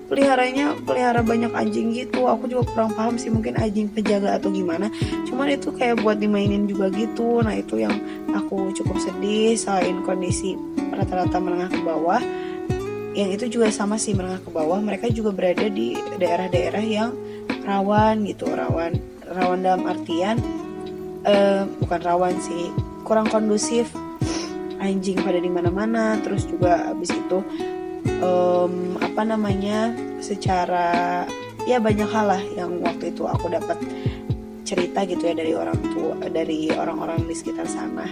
peliharanya 0.09 0.73
pelihara 0.83 1.21
banyak 1.21 1.53
anjing 1.53 1.93
gitu. 1.93 2.25
Aku 2.27 2.49
juga 2.49 2.65
kurang 2.73 2.97
paham 2.97 3.15
sih 3.21 3.29
mungkin 3.29 3.61
anjing 3.61 3.93
penjaga 3.93 4.41
atau 4.41 4.49
gimana. 4.49 4.89
Cuman 5.29 5.53
itu 5.53 5.69
kayak 5.77 6.01
buat 6.01 6.17
dimainin 6.17 6.65
juga 6.65 6.89
gitu. 6.91 7.45
Nah 7.45 7.55
itu 7.55 7.79
yang 7.85 7.95
aku 8.33 8.73
cukup 8.73 8.97
sedih 8.99 9.55
selain 9.55 10.01
kondisi 10.03 10.57
rata-rata 10.91 11.37
menengah 11.39 11.71
ke 11.71 11.81
bawah. 11.85 12.21
Yang 13.13 13.31
itu 13.37 13.45
juga 13.61 13.69
sama 13.69 14.01
sih 14.01 14.17
menengah 14.17 14.41
ke 14.41 14.51
bawah. 14.51 14.81
Mereka 14.81 15.13
juga 15.13 15.31
berada 15.31 15.69
di 15.69 15.95
daerah-daerah 16.17 16.85
yang 16.85 17.13
rawan 17.69 18.25
gitu. 18.25 18.49
Rawan 18.49 18.97
rawan 19.29 19.61
dalam 19.61 19.85
artian 19.85 20.41
uh, 21.29 21.69
bukan 21.85 22.01
rawan 22.01 22.35
sih 22.41 22.73
kurang 23.05 23.29
kondusif. 23.29 23.93
Anjing 24.79 25.19
pada 25.27 25.43
di 25.43 25.51
mana-mana 25.51 26.23
terus 26.23 26.47
juga 26.47 26.95
habis 26.95 27.11
itu 27.11 27.43
um, 28.21 28.97
apa 29.01 29.23
namanya 29.23 29.93
secara 30.19 31.25
ya 31.69 31.77
banyak 31.77 32.09
hal 32.09 32.27
lah 32.33 32.43
yang 32.57 32.81
waktu 32.81 33.13
itu 33.13 33.29
aku 33.29 33.53
dapat 33.53 33.77
cerita 34.69 35.05
gitu 35.09 35.33
ya 35.33 35.35
dari 35.37 35.53
orang 35.57 35.81
tua 35.97 36.17
dari 36.29 36.69
orang-orang 36.73 37.25
di 37.25 37.35
sekitar 37.35 37.65
sana. 37.65 38.05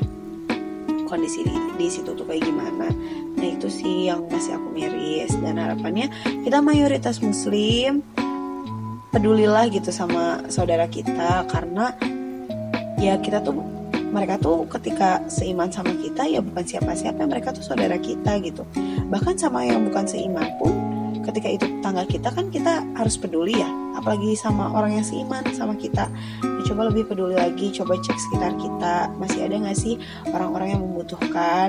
Kondisi 1.07 1.47
di, 1.47 1.55
di 1.79 1.87
situ 1.87 2.17
tuh 2.17 2.27
kayak 2.27 2.43
gimana. 2.43 2.91
Nah 3.37 3.47
itu 3.47 3.71
sih 3.71 4.11
yang 4.11 4.27
masih 4.27 4.59
aku 4.59 4.75
miris. 4.75 5.37
Dan 5.39 5.61
harapannya 5.61 6.11
kita 6.43 6.59
mayoritas 6.59 7.23
muslim 7.23 8.03
pedulilah 9.15 9.71
gitu 9.71 9.95
sama 9.95 10.43
saudara 10.51 10.91
kita. 10.91 11.47
Karena 11.47 11.95
ya 12.99 13.21
kita 13.23 13.45
tuh 13.45 13.76
mereka 14.11 14.39
tuh 14.39 14.65
ketika 14.71 15.21
seiman 15.27 15.69
sama 15.69 15.93
kita 15.99 16.25
ya 16.27 16.39
bukan 16.39 16.63
siapa-siapa 16.63 17.27
mereka 17.27 17.51
tuh 17.53 17.65
saudara 17.65 17.99
kita 17.99 18.39
gitu. 18.43 18.63
Bahkan 19.11 19.35
sama 19.37 19.67
yang 19.67 19.87
bukan 19.87 20.07
seiman 20.07 20.47
pun 20.59 20.73
ketika 21.27 21.49
itu 21.51 21.65
tetangga 21.67 22.07
kita 22.07 22.29
kan 22.31 22.47
kita 22.49 22.87
harus 22.95 23.19
peduli 23.19 23.59
ya. 23.59 23.71
Apalagi 23.99 24.39
sama 24.39 24.71
orang 24.71 25.01
yang 25.01 25.07
seiman 25.07 25.43
sama 25.53 25.75
kita. 25.75 26.07
Ya, 26.43 26.61
coba 26.71 26.89
lebih 26.93 27.11
peduli 27.11 27.35
lagi 27.35 27.75
coba 27.75 27.99
cek 27.99 28.19
sekitar 28.19 28.53
kita. 28.57 29.11
Masih 29.19 29.49
ada 29.49 29.57
nggak 29.59 29.79
sih 29.79 29.99
orang-orang 30.31 30.79
yang 30.79 30.83
membutuhkan 30.87 31.69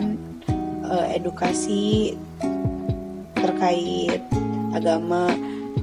uh, 0.85 1.07
edukasi 1.09 2.13
terkait 3.33 4.21
agama? 4.77 5.33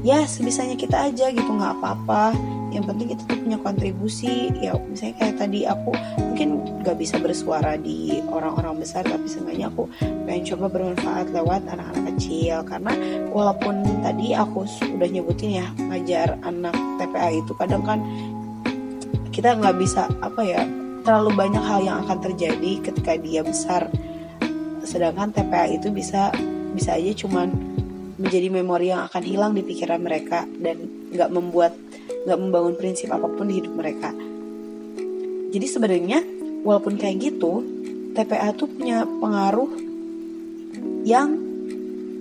Ya 0.04 0.28
sebisanya 0.28 0.76
kita 0.76 1.10
aja 1.10 1.32
gitu 1.32 1.48
nggak 1.48 1.80
apa-apa 1.80 2.53
yang 2.74 2.84
penting 2.90 3.14
kita 3.14 3.22
tuh 3.30 3.38
punya 3.38 3.58
kontribusi. 3.62 4.50
Ya 4.58 4.74
misalnya 4.74 5.14
kayak 5.22 5.36
tadi 5.38 5.60
aku 5.64 5.90
mungkin 6.18 6.48
gak 6.82 6.98
bisa 6.98 7.16
bersuara 7.22 7.78
di 7.78 8.18
orang-orang 8.26 8.82
besar 8.82 9.06
tapi 9.06 9.30
seenggaknya 9.30 9.70
aku 9.70 9.86
pengen 10.26 10.42
coba 10.54 10.66
bermanfaat 10.68 11.26
lewat 11.30 11.62
anak-anak 11.70 12.04
kecil. 12.14 12.66
Karena 12.66 12.92
walaupun 13.30 13.86
tadi 14.02 14.34
aku 14.34 14.66
sudah 14.66 15.06
nyebutin 15.06 15.62
ya 15.62 15.66
ngajar 15.78 16.34
anak 16.42 16.74
TPA 16.98 17.28
itu 17.38 17.52
kadang 17.54 17.82
kan 17.86 18.02
kita 19.30 19.54
nggak 19.54 19.78
bisa 19.78 20.10
apa 20.22 20.42
ya 20.42 20.62
terlalu 21.06 21.30
banyak 21.34 21.62
hal 21.62 21.80
yang 21.82 22.02
akan 22.02 22.18
terjadi 22.18 22.82
ketika 22.82 23.14
dia 23.14 23.46
besar. 23.46 23.86
Sedangkan 24.82 25.30
TPA 25.30 25.70
itu 25.70 25.94
bisa 25.94 26.34
bisa 26.74 26.98
aja 26.98 27.14
cuman 27.14 27.54
menjadi 28.18 28.48
memori 28.50 28.94
yang 28.94 29.06
akan 29.10 29.22
hilang 29.22 29.52
di 29.54 29.62
pikiran 29.62 29.98
mereka 29.98 30.46
dan 30.62 30.86
nggak 31.10 31.30
membuat 31.34 31.74
nggak 32.24 32.38
membangun 32.40 32.74
prinsip 32.76 33.12
apa 33.12 33.28
pun 33.28 33.46
di 33.48 33.60
hidup 33.60 33.72
mereka. 33.76 34.10
Jadi 35.54 35.66
sebenarnya 35.70 36.18
walaupun 36.64 36.98
kayak 36.98 37.20
gitu, 37.20 37.62
TPA 38.16 38.50
tuh 38.56 38.66
punya 38.66 39.04
pengaruh 39.06 39.70
yang 41.04 41.36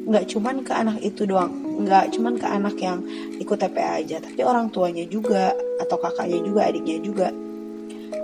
nggak 0.04 0.28
cuman 0.28 0.62
ke 0.68 0.74
anak 0.76 0.99
itu 0.99 1.24
doang, 1.24 1.56
nggak 1.80 2.12
cuman 2.12 2.36
ke 2.36 2.47
anak 2.47 2.76
yang 2.78 2.99
ikut 3.39 3.56
TPA 3.56 4.04
aja, 4.04 4.20
tapi 4.20 4.43
orang 4.43 4.68
tuanya 4.70 5.08
juga 5.08 5.56
atau 5.80 5.95
kakaknya 5.95 6.43
juga, 6.43 6.62
adiknya 6.68 6.97
juga. 6.99 7.28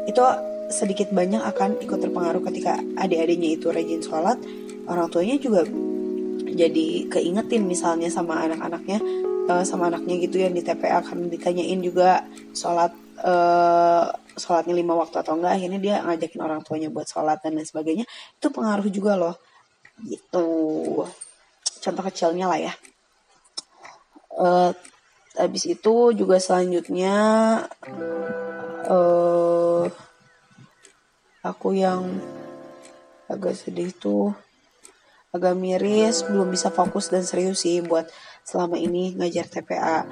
Itu 0.03 0.21
sedikit 0.69 1.09
banyak 1.15 1.39
akan 1.39 1.79
ikut 1.81 1.97
terpengaruh 2.03 2.43
ketika 2.51 2.77
adik-adiknya 2.99 3.55
itu 3.55 3.71
rajin 3.71 4.03
sholat, 4.03 4.37
orang 4.91 5.07
tuanya 5.07 5.39
juga 5.39 5.63
jadi 6.49 7.07
keingetin 7.07 7.63
misalnya 7.65 8.11
sama 8.11 8.43
anak-anaknya 8.43 8.99
uh, 9.49 9.65
sama 9.65 9.89
anaknya 9.89 10.15
gitu 10.21 10.37
yang 10.37 10.53
di 10.53 10.61
TPA 10.61 11.01
akan 11.01 11.33
ditanyain 11.33 11.81
juga 11.81 12.21
sholat 12.53 12.93
uh, 13.25 14.13
sholatnya 14.37 14.77
lima 14.77 14.93
waktu 14.95 15.19
atau 15.19 15.35
enggak 15.35 15.57
akhirnya 15.57 15.79
dia 15.81 15.95
ngajakin 16.05 16.41
orang 16.45 16.61
tuanya 16.61 16.93
buat 16.93 17.09
sholat 17.09 17.41
dan 17.41 17.57
lain 17.57 17.65
sebagainya. 17.65 18.05
Itu 18.37 18.53
pengaruh 18.53 18.87
juga 18.93 19.17
loh. 19.17 19.35
Gitu. 20.05 20.47
Contoh 21.81 22.03
kecilnya 22.05 22.45
lah 22.47 22.59
ya. 22.61 22.73
Uh, 24.39 24.71
habis 25.35 25.67
itu 25.67 25.95
juga 26.15 26.39
selanjutnya 26.39 27.15
uh, 28.87 29.83
aku 31.43 31.75
yang 31.75 32.19
agak 33.27 33.55
sedih 33.59 33.91
tuh 33.91 34.31
agak 35.29 35.53
miris 35.53 36.25
belum 36.25 36.49
bisa 36.49 36.73
fokus 36.73 37.13
dan 37.13 37.21
serius 37.21 37.61
sih 37.61 37.85
buat 37.85 38.09
selama 38.49 38.81
ini 38.81 39.13
ngajar 39.13 39.45
TPA 39.45 40.09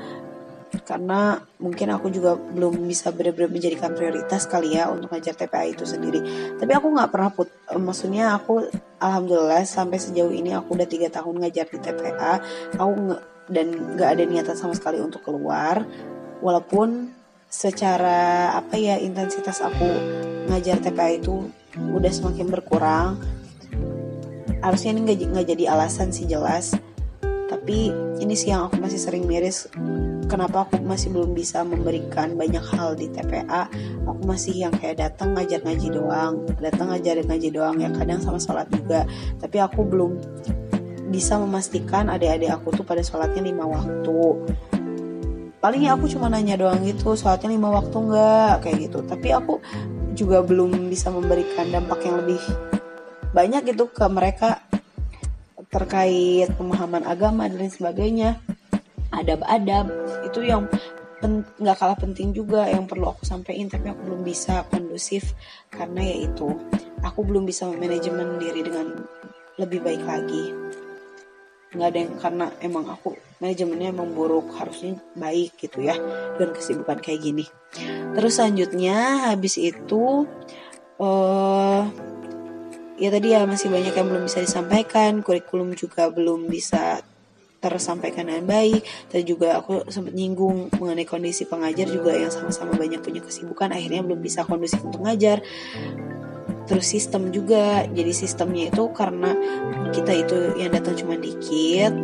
karena 0.83 1.41
mungkin 1.57 1.89
aku 1.95 2.11
juga 2.11 2.35
belum 2.35 2.85
bisa 2.85 3.09
benar-benar 3.09 3.49
menjadikan 3.49 3.95
prioritas 3.97 4.45
kali 4.45 4.77
ya 4.77 4.91
untuk 4.91 5.09
ngajar 5.09 5.33
TPA 5.33 5.73
itu 5.73 5.87
sendiri. 5.87 6.21
Tapi 6.59 6.71
aku 6.75 6.91
nggak 6.91 7.09
pernah 7.09 7.31
put 7.33 7.49
eh, 7.49 7.79
maksudnya 7.81 8.35
aku 8.35 8.67
alhamdulillah 9.01 9.63
sampai 9.63 9.97
sejauh 9.97 10.29
ini 10.29 10.53
aku 10.53 10.75
udah 10.77 10.85
tiga 10.85 11.07
tahun 11.09 11.41
ngajar 11.41 11.65
di 11.71 11.79
TPA 11.81 12.33
aku 12.77 12.91
nge 12.93 13.17
dan 13.47 13.67
nggak 13.95 14.09
ada 14.11 14.23
niatan 14.27 14.55
sama 14.59 14.75
sekali 14.75 14.99
untuk 14.99 15.23
keluar. 15.23 15.87
Walaupun 16.43 17.15
secara 17.47 18.51
apa 18.59 18.75
ya 18.75 18.99
intensitas 18.99 19.63
aku 19.63 19.87
ngajar 20.51 20.83
TPA 20.83 21.15
itu 21.15 21.47
udah 21.79 22.11
semakin 22.11 22.47
berkurang. 22.51 23.17
Harusnya 24.59 24.99
ini 24.99 25.15
nggak 25.15 25.47
jadi 25.47 25.63
alasan 25.71 26.11
sih 26.11 26.27
jelas 26.27 26.75
tapi 27.47 27.95
ini 28.19 28.35
sih 28.35 28.51
yang 28.51 28.67
aku 28.67 28.83
masih 28.83 28.99
sering 28.99 29.23
miris 29.23 29.71
kenapa 30.27 30.67
aku 30.67 30.83
masih 30.83 31.15
belum 31.15 31.31
bisa 31.31 31.63
memberikan 31.63 32.35
banyak 32.35 32.63
hal 32.75 32.99
di 32.99 33.07
TPA 33.07 33.71
aku 34.03 34.21
masih 34.27 34.67
yang 34.67 34.73
kayak 34.75 34.99
datang 34.99 35.31
ngajar 35.35 35.63
ngaji 35.63 35.87
doang 35.95 36.43
datang 36.59 36.91
ngajar 36.91 37.23
ngaji 37.23 37.49
doang 37.53 37.75
ya 37.79 37.89
kadang 37.93 38.19
sama 38.23 38.39
sholat 38.41 38.67
juga. 38.71 39.03
Tapi 39.37 39.57
aku 39.59 39.83
belum 39.83 40.11
bisa 41.11 41.37
memastikan 41.37 42.07
adik-adik 42.11 42.51
aku 42.51 42.73
tuh 42.73 42.85
pada 42.87 43.03
sholatnya 43.03 43.43
lima 43.43 43.67
waktu. 43.67 44.19
Paling 45.57 45.81
ya 45.89 45.97
aku 45.97 46.07
cuma 46.07 46.31
nanya 46.31 46.55
doang 46.55 46.79
gitu 46.85 47.13
sholatnya 47.13 47.51
lima 47.51 47.69
waktu 47.71 47.97
nggak? 47.97 48.53
Kayak 48.63 48.77
gitu. 48.89 48.99
Tapi 49.03 49.27
aku 49.35 49.59
juga 50.17 50.41
belum 50.41 50.89
bisa 50.89 51.13
memberikan 51.13 51.69
dampak 51.69 52.01
yang 52.07 52.23
lebih 52.25 52.41
banyak 53.35 53.75
gitu 53.75 53.91
ke 53.91 54.05
mereka 54.09 54.65
terkait 55.67 56.47
pemahaman 56.55 57.03
agama 57.03 57.47
dan 57.47 57.59
lain 57.59 57.73
sebagainya. 57.73 58.39
Adab-adab 59.11 59.87
itu 60.27 60.43
yang 60.43 60.67
nggak 61.57 61.77
kalah 61.81 61.97
penting 61.97 62.29
juga 62.29 62.69
yang 62.69 62.85
perlu 62.85 63.09
aku 63.09 63.25
sampaikan 63.25 63.65
tapi 63.65 63.89
aku 63.89 64.05
belum 64.05 64.21
bisa 64.21 64.69
kondusif 64.69 65.33
karena 65.73 66.05
yaitu 66.05 66.45
aku 67.01 67.25
belum 67.25 67.49
bisa 67.49 67.65
manajemen 67.73 68.37
diri 68.37 68.61
dengan 68.61 68.93
lebih 69.57 69.81
baik 69.81 70.03
lagi. 70.05 70.53
Nggak 71.73 71.89
ada 71.89 71.99
yang 71.99 72.13
karena 72.21 72.45
emang 72.61 72.85
aku 72.87 73.17
manajemennya 73.41 73.89
emang 73.93 74.13
buruk 74.13 74.49
harusnya 74.57 74.97
baik 75.17 75.57
gitu 75.57 75.85
ya 75.85 75.97
dengan 76.37 76.53
kesibukan 76.53 76.97
kayak 77.01 77.21
gini. 77.21 77.45
Terus 78.13 78.37
selanjutnya 78.37 79.29
habis 79.33 79.57
itu 79.57 80.25
uh, 81.01 81.81
ya 82.97 83.09
tadi 83.13 83.33
ya 83.33 83.45
masih 83.45 83.69
banyak 83.69 83.93
yang 83.93 84.07
belum 84.09 84.25
bisa 84.25 84.41
disampaikan 84.41 85.21
kurikulum 85.21 85.77
juga 85.77 86.09
belum 86.09 86.49
bisa 86.49 87.01
tersampaikan 87.57 88.29
dengan 88.29 88.45
baik. 88.45 88.81
Dan 89.09 89.21
juga 89.25 89.57
aku 89.61 89.89
sempat 89.89 90.13
nyinggung 90.13 90.69
mengenai 90.77 91.05
kondisi 91.05 91.49
pengajar 91.49 91.89
juga 91.89 92.13
yang 92.13 92.29
sama-sama 92.29 92.77
banyak 92.77 93.01
punya 93.01 93.21
kesibukan 93.21 93.73
akhirnya 93.73 94.05
belum 94.05 94.19
bisa 94.21 94.45
kondusif 94.45 94.81
untuk 94.85 95.05
ngajar. 95.05 95.41
Terus 96.67 96.85
sistem 96.85 97.31
juga 97.31 97.87
jadi 97.87 98.11
sistemnya 98.11 98.67
itu 98.69 98.91
karena 98.91 99.31
kita 99.95 100.11
itu 100.11 100.37
yang 100.59 100.75
datang 100.75 100.99
cuma 100.99 101.15
dikit 101.15 101.95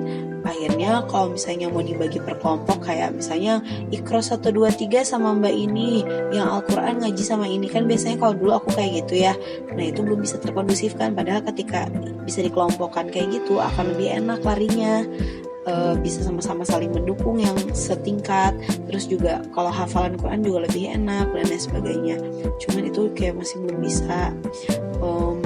akhirnya 0.44 1.04
kalau 1.08 1.34
misalnya 1.34 1.72
mau 1.72 1.80
dibagi 1.80 2.20
per 2.20 2.38
kelompok 2.40 2.84
kayak 2.88 3.16
misalnya 3.16 3.64
ikro 3.90 4.20
1, 4.20 4.44
2, 4.44 4.76
3 4.76 5.08
sama 5.08 5.32
mbak 5.36 5.56
ini 5.56 6.04
yang 6.36 6.52
Al-Quran 6.52 7.00
ngaji 7.04 7.24
sama 7.24 7.48
ini 7.48 7.72
kan 7.72 7.88
biasanya 7.88 8.20
kalau 8.20 8.36
dulu 8.36 8.52
aku 8.60 8.70
kayak 8.76 9.04
gitu 9.04 9.24
ya. 9.24 9.34
Nah 9.74 9.84
itu 9.88 10.04
belum 10.04 10.20
bisa 10.20 10.38
terkondusif 10.40 11.00
kan 11.00 11.16
padahal 11.16 11.42
ketika 11.48 11.88
bisa 12.28 12.44
dikelompokkan 12.44 13.08
kayak 13.10 13.42
gitu 13.42 13.64
akan 13.64 13.96
lebih 13.96 14.20
enak 14.20 14.44
larinya. 14.44 15.08
Uh, 15.64 15.96
bisa 16.04 16.20
sama-sama 16.20 16.68
saling 16.68 16.92
mendukung 16.92 17.40
yang 17.40 17.56
setingkat 17.72 18.52
terus 18.84 19.08
juga 19.08 19.40
kalau 19.56 19.72
hafalan 19.72 20.20
Quran 20.20 20.44
juga 20.44 20.68
lebih 20.68 20.92
enak 20.92 21.32
dan 21.32 21.48
lain 21.48 21.56
sebagainya. 21.64 22.18
Cuman 22.60 22.92
itu 22.92 23.08
kayak 23.16 23.40
masih 23.40 23.64
belum 23.64 23.80
bisa. 23.80 24.36
Um, 25.00 25.40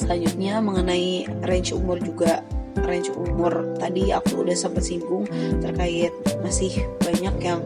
selanjutnya 0.00 0.64
mengenai 0.64 1.28
range 1.44 1.76
umur 1.76 2.00
juga 2.00 2.40
range 2.86 3.10
umur 3.14 3.76
tadi 3.78 4.10
aku 4.14 4.46
udah 4.46 4.56
sempat 4.56 4.86
singgung 4.86 5.26
terkait 5.62 6.12
masih 6.42 6.84
banyak 7.02 7.34
yang 7.42 7.60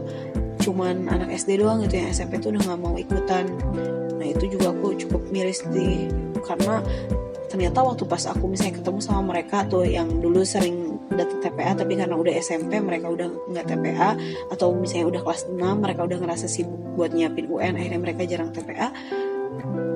cuman 0.64 1.08
anak 1.12 1.34
SD 1.36 1.60
doang 1.60 1.84
gitu 1.84 2.00
yang 2.00 2.08
SMP 2.08 2.40
tuh 2.40 2.56
udah 2.56 2.62
nggak 2.64 2.80
mau 2.80 2.96
ikutan. 2.96 3.44
Nah 4.16 4.26
itu 4.26 4.48
juga 4.48 4.72
aku 4.72 4.96
cukup 4.96 5.28
miris 5.28 5.60
di 5.68 6.08
karena 6.40 6.80
ternyata 7.52 7.84
waktu 7.84 8.02
pas 8.08 8.24
aku 8.26 8.48
misalnya 8.50 8.80
ketemu 8.80 9.00
sama 9.04 9.36
mereka 9.36 9.62
tuh 9.68 9.84
yang 9.84 10.08
dulu 10.18 10.42
sering 10.42 10.98
datang 11.12 11.38
TPA 11.38 11.76
tapi 11.76 11.94
karena 11.94 12.16
udah 12.16 12.32
SMP 12.40 12.80
mereka 12.80 13.12
udah 13.12 13.28
nggak 13.52 13.66
TPA 13.70 14.10
atau 14.50 14.74
misalnya 14.74 15.06
udah 15.14 15.20
kelas 15.22 15.42
6 15.52 15.62
mereka 15.62 16.00
udah 16.02 16.18
ngerasa 16.18 16.50
sibuk 16.50 16.80
buat 16.98 17.14
nyiapin 17.14 17.46
UN 17.46 17.78
akhirnya 17.78 18.00
mereka 18.00 18.26
jarang 18.26 18.50
TPA 18.50 18.90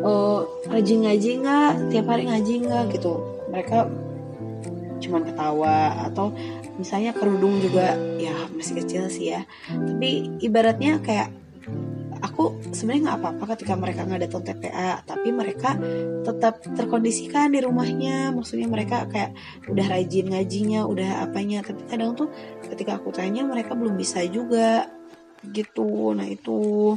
uh, 0.05 0.41
eh, 0.45 0.71
rajin 0.71 0.99
ngaji 1.07 1.31
nggak? 1.43 1.73
Tiap 1.91 2.07
hari 2.07 2.25
ngaji 2.29 2.53
nggak? 2.69 2.85
Gitu. 2.95 3.13
Mereka 3.51 3.79
cuman 4.99 5.23
ketawa 5.27 6.07
atau 6.11 6.35
misalnya 6.79 7.11
kerudung 7.15 7.59
juga 7.59 7.99
ya 8.19 8.35
masih 8.55 8.83
kecil 8.85 9.11
sih 9.11 9.35
ya. 9.35 9.43
Tapi 9.71 10.39
ibaratnya 10.43 11.03
kayak 11.03 11.29
aku 12.19 12.59
sebenarnya 12.75 13.03
nggak 13.11 13.19
apa-apa 13.23 13.45
ketika 13.55 13.75
mereka 13.79 14.03
nggak 14.07 14.23
datang 14.27 14.43
TPA 14.43 15.03
tapi 15.07 15.29
mereka 15.31 15.79
tetap 16.23 16.63
terkondisikan 16.63 17.55
di 17.55 17.61
rumahnya. 17.63 18.31
Maksudnya 18.35 18.67
mereka 18.71 19.07
kayak 19.11 19.35
udah 19.71 19.87
rajin 19.87 20.31
ngajinya 20.31 20.87
udah 20.87 21.27
apanya. 21.27 21.63
Tapi 21.67 21.83
kadang 21.87 22.15
tuh 22.19 22.31
ketika 22.67 22.99
aku 22.99 23.11
tanya 23.15 23.47
mereka 23.47 23.75
belum 23.75 23.99
bisa 23.99 24.23
juga. 24.27 24.87
Gitu 25.39 26.19
nah 26.19 26.27
itu 26.27 26.95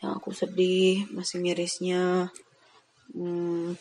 yang 0.00 0.16
aku 0.16 0.32
sedih 0.32 1.06
masih 1.12 1.42
mirisnya. 1.42 2.32
Hmm, 3.10 3.74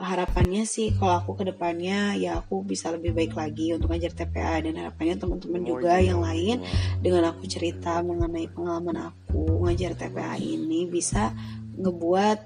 harapannya 0.00 0.64
sih 0.64 0.96
kalau 0.96 1.20
aku 1.20 1.36
ke 1.36 1.44
depannya 1.52 2.16
ya 2.16 2.40
aku 2.40 2.64
bisa 2.64 2.88
lebih 2.90 3.12
baik 3.12 3.36
lagi 3.36 3.76
untuk 3.76 3.92
ngajar 3.92 4.16
TPA 4.16 4.64
dan 4.64 4.74
harapannya 4.80 5.16
teman-teman 5.20 5.62
juga 5.62 6.00
yang 6.00 6.24
lain 6.24 6.64
dengan 7.04 7.30
aku 7.30 7.44
cerita 7.46 8.00
mengenai 8.00 8.48
pengalaman 8.48 9.12
aku 9.12 9.68
ngajar 9.68 9.92
TPA 9.94 10.40
ini 10.40 10.88
bisa 10.88 11.30
ngebuat 11.76 12.38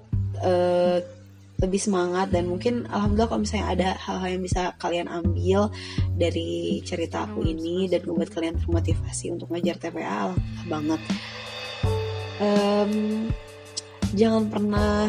uh, 0.42 0.98
lebih 1.64 1.80
semangat. 1.80 2.28
Dan 2.34 2.50
mungkin 2.50 2.84
alhamdulillah 2.90 3.30
kalau 3.30 3.42
misalnya 3.42 3.68
ada 3.70 3.88
hal-hal 3.96 4.28
yang 4.36 4.42
bisa 4.44 4.62
kalian 4.76 5.08
ambil 5.08 5.70
dari 6.14 6.82
cerita 6.84 7.24
aku 7.24 7.46
ini 7.46 7.86
dan 7.88 8.04
ngebuat 8.04 8.30
kalian 8.30 8.60
termotivasi 8.60 9.32
untuk 9.32 9.48
ngajar 9.54 9.80
TPA 9.80 10.34
alhamdulillah 10.34 10.68
banget. 10.68 11.00
Um, 12.34 12.92
jangan 14.18 14.50
pernah 14.50 15.06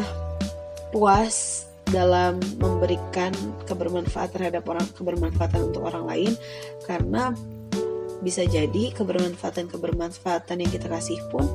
puas 0.94 1.66
dalam 1.94 2.42
memberikan 2.58 3.30
kebermanfaat 3.64 4.34
terhadap 4.34 4.66
orang 4.66 4.86
kebermanfaatan 4.94 5.70
untuk 5.70 5.86
orang 5.86 6.04
lain 6.06 6.32
karena 6.82 7.30
bisa 8.24 8.42
jadi 8.42 8.90
kebermanfaatan 8.90 9.70
kebermanfaatan 9.70 10.66
yang 10.66 10.70
kita 10.72 10.90
kasih 10.90 11.20
pun 11.30 11.46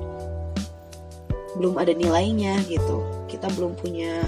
belum 1.59 1.75
ada 1.75 1.91
nilainya 1.91 2.63
gitu. 2.71 3.03
Kita 3.27 3.51
belum 3.59 3.75
punya 3.75 4.23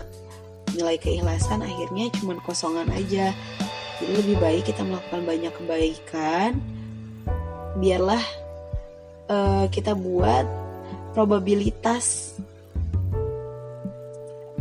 nilai 0.75 0.99
keikhlasan 0.99 1.63
akhirnya 1.63 2.11
cuman 2.19 2.43
kosongan 2.43 2.91
aja. 2.91 3.31
Jadi 4.01 4.11
lebih 4.11 4.37
baik 4.43 4.63
kita 4.67 4.83
melakukan 4.83 5.23
banyak 5.23 5.53
kebaikan 5.55 6.59
biarlah 7.79 8.21
uh, 9.31 9.65
kita 9.71 9.97
buat 9.97 10.45
probabilitas 11.15 12.37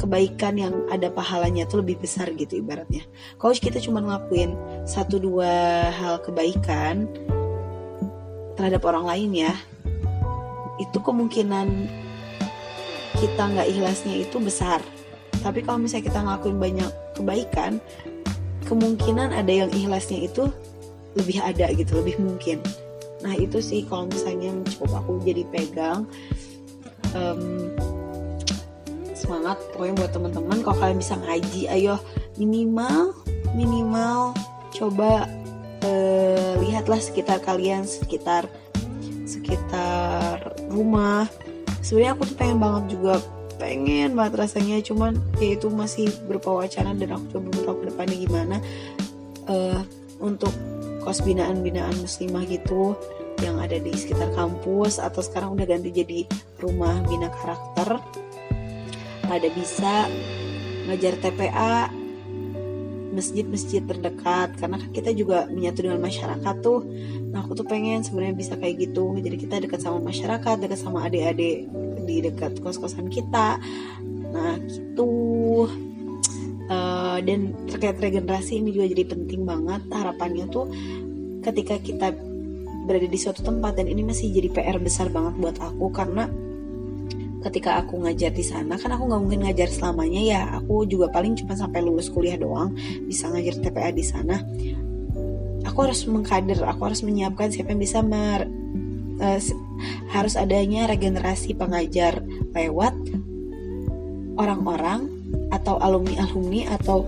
kebaikan 0.02 0.58
yang 0.58 0.74
ada 0.90 1.06
pahalanya 1.14 1.62
tuh 1.70 1.78
lebih 1.78 2.02
besar 2.02 2.26
gitu 2.34 2.58
ibaratnya. 2.58 3.06
Kalau 3.38 3.54
kita 3.54 3.78
cuma 3.78 4.02
ngelakuin 4.02 4.58
satu 4.82 5.22
dua 5.22 5.86
hal 5.94 6.18
kebaikan 6.26 7.06
terhadap 8.58 8.82
orang 8.82 9.06
lain 9.06 9.30
ya, 9.46 9.54
itu 10.82 10.98
kemungkinan 10.98 11.86
kita 13.22 13.42
nggak 13.54 13.70
ikhlasnya 13.70 14.26
itu 14.26 14.36
besar. 14.42 14.82
Tapi 15.38 15.62
kalau 15.62 15.86
misalnya 15.86 16.10
kita 16.10 16.18
ngelakuin 16.22 16.58
banyak 16.58 16.90
kebaikan, 17.14 17.72
kemungkinan 18.66 19.30
ada 19.30 19.52
yang 19.52 19.70
ikhlasnya 19.70 20.26
itu 20.26 20.50
lebih 21.14 21.38
ada 21.38 21.70
gitu, 21.70 22.02
lebih 22.02 22.18
mungkin. 22.18 22.58
Nah 23.22 23.38
itu 23.38 23.62
sih 23.62 23.86
kalau 23.86 24.10
misalnya 24.10 24.50
coba 24.82 24.98
aku 25.06 25.22
jadi 25.22 25.46
pegang. 25.54 26.10
Um, 27.12 27.70
semangat. 29.22 29.56
Pokoknya 29.72 29.94
buat 30.02 30.12
teman-teman 30.12 30.58
kalau 30.66 30.76
kalian 30.82 30.98
bisa 30.98 31.14
ngaji 31.16 31.62
ayo 31.70 31.94
minimal 32.36 33.14
minimal 33.54 34.34
coba 34.72 35.28
uh, 35.84 36.52
lihatlah 36.58 36.98
sekitar 36.98 37.38
kalian 37.44 37.86
sekitar 37.86 38.50
sekitar 39.24 40.56
rumah. 40.68 41.30
Sebenarnya 41.82 42.18
aku 42.18 42.22
tuh 42.26 42.36
pengen 42.38 42.58
banget 42.58 42.84
juga 42.98 43.14
pengen 43.62 44.18
banget 44.18 44.42
rasanya 44.42 44.82
cuman 44.82 45.14
ya 45.38 45.54
itu 45.54 45.70
masih 45.70 46.10
berupa 46.26 46.50
wacana 46.50 46.98
dan 46.98 47.14
aku 47.14 47.38
coba 47.38 47.44
belum 47.46 47.62
tahu 47.62 47.76
ke 47.78 47.84
depannya 47.94 48.16
gimana. 48.18 48.56
Uh, 49.46 49.82
untuk 50.22 50.54
kos 51.02 51.18
binaan-binaan 51.26 51.98
muslimah 51.98 52.46
gitu 52.46 52.94
yang 53.42 53.58
ada 53.58 53.74
di 53.74 53.90
sekitar 53.90 54.30
kampus 54.38 55.02
atau 55.02 55.18
sekarang 55.18 55.58
udah 55.58 55.66
ganti 55.66 55.90
jadi 55.90 56.20
rumah 56.62 56.94
bina 57.10 57.26
karakter 57.42 57.98
pada 59.32 59.48
bisa 59.56 60.12
ngajar 60.84 61.16
TPA 61.16 61.88
masjid-masjid 63.16 63.80
terdekat. 63.80 64.52
Karena 64.60 64.76
kan 64.76 64.90
kita 64.92 65.16
juga 65.16 65.48
menyatu 65.48 65.88
dengan 65.88 66.04
masyarakat 66.04 66.54
tuh. 66.60 66.84
Nah 67.32 67.40
aku 67.40 67.56
tuh 67.56 67.64
pengen 67.64 68.04
sebenarnya 68.04 68.36
bisa 68.36 68.60
kayak 68.60 68.92
gitu. 68.92 69.16
Jadi 69.16 69.36
kita 69.40 69.64
dekat 69.64 69.80
sama 69.80 70.04
masyarakat 70.04 70.60
dekat 70.60 70.76
sama 70.76 71.08
adik-adik 71.08 71.64
di 72.04 72.16
dekat 72.20 72.60
kos-kosan 72.60 73.08
kita. 73.08 73.56
Nah 74.36 74.60
gitu. 74.68 75.12
Uh, 76.72 77.20
dan 77.20 77.52
terkait 77.68 78.00
regenerasi 78.00 78.60
ini 78.60 78.76
juga 78.76 78.92
jadi 78.92 79.04
penting 79.16 79.48
banget. 79.48 79.80
Harapannya 79.88 80.44
tuh 80.52 80.68
ketika 81.40 81.80
kita 81.80 82.12
berada 82.84 83.08
di 83.08 83.18
suatu 83.20 83.40
tempat 83.40 83.80
dan 83.80 83.88
ini 83.88 84.04
masih 84.04 84.28
jadi 84.28 84.52
PR 84.52 84.76
besar 84.76 85.08
banget 85.08 85.40
buat 85.40 85.56
aku. 85.56 85.88
Karena 85.88 86.28
ketika 87.42 87.82
aku 87.82 87.98
ngajar 88.06 88.30
di 88.30 88.44
sana 88.46 88.78
kan 88.78 88.94
aku 88.94 89.10
nggak 89.10 89.20
mungkin 89.22 89.40
ngajar 89.46 89.68
selamanya 89.68 90.22
ya. 90.22 90.42
Aku 90.62 90.86
juga 90.86 91.10
paling 91.10 91.34
cuma 91.34 91.58
sampai 91.58 91.82
lulus 91.82 92.08
kuliah 92.08 92.38
doang 92.38 92.74
bisa 93.06 93.28
ngajar 93.28 93.58
TPA 93.58 93.90
di 93.90 94.04
sana. 94.06 94.40
Aku 95.66 95.78
harus 95.82 96.06
mengkader 96.06 96.62
aku 96.66 96.90
harus 96.90 97.02
menyiapkan 97.02 97.50
siapa 97.50 97.74
yang 97.74 97.82
bisa 97.82 98.02
mer 98.02 98.46
uh, 99.18 99.40
harus 100.10 100.34
adanya 100.38 100.86
regenerasi 100.86 101.54
pengajar 101.58 102.22
lewat 102.54 102.94
orang-orang 104.38 105.10
atau 105.52 105.76
alumni-alumni 105.80 106.72
atau 106.80 107.04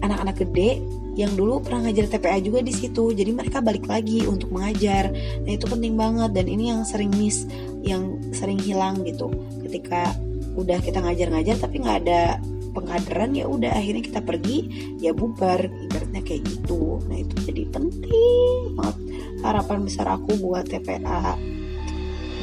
anak-anak 0.00 0.36
gede 0.44 0.80
yang 1.18 1.34
dulu 1.36 1.60
pernah 1.60 1.90
ngajar 1.90 2.06
TPA 2.08 2.38
juga 2.40 2.64
di 2.64 2.72
situ. 2.72 3.12
Jadi 3.12 3.30
mereka 3.34 3.60
balik 3.60 3.84
lagi 3.90 4.24
untuk 4.24 4.54
mengajar. 4.54 5.12
Nah 5.44 5.52
itu 5.52 5.66
penting 5.68 5.98
banget 5.98 6.32
dan 6.32 6.46
ini 6.48 6.72
yang 6.72 6.86
sering 6.86 7.12
miss 7.12 7.44
yang 7.84 8.20
sering 8.32 8.60
hilang 8.60 9.00
gitu 9.04 9.32
ketika 9.70 10.10
udah 10.58 10.82
kita 10.82 10.98
ngajar-ngajar 10.98 11.56
tapi 11.62 11.78
nggak 11.78 11.98
ada 12.02 12.42
pengkaderan 12.74 13.34
ya 13.34 13.46
udah 13.46 13.70
akhirnya 13.70 14.02
kita 14.02 14.20
pergi 14.22 14.58
ya 14.98 15.14
bubar 15.14 15.62
ibaratnya 15.62 16.22
kayak 16.26 16.42
gitu. 16.46 16.98
Nah 17.06 17.22
itu 17.22 17.34
jadi 17.46 17.62
penting 17.70 18.74
banget. 18.74 18.96
Harapan 19.46 19.78
besar 19.86 20.06
aku 20.10 20.34
buat 20.42 20.66
TPA 20.66 21.38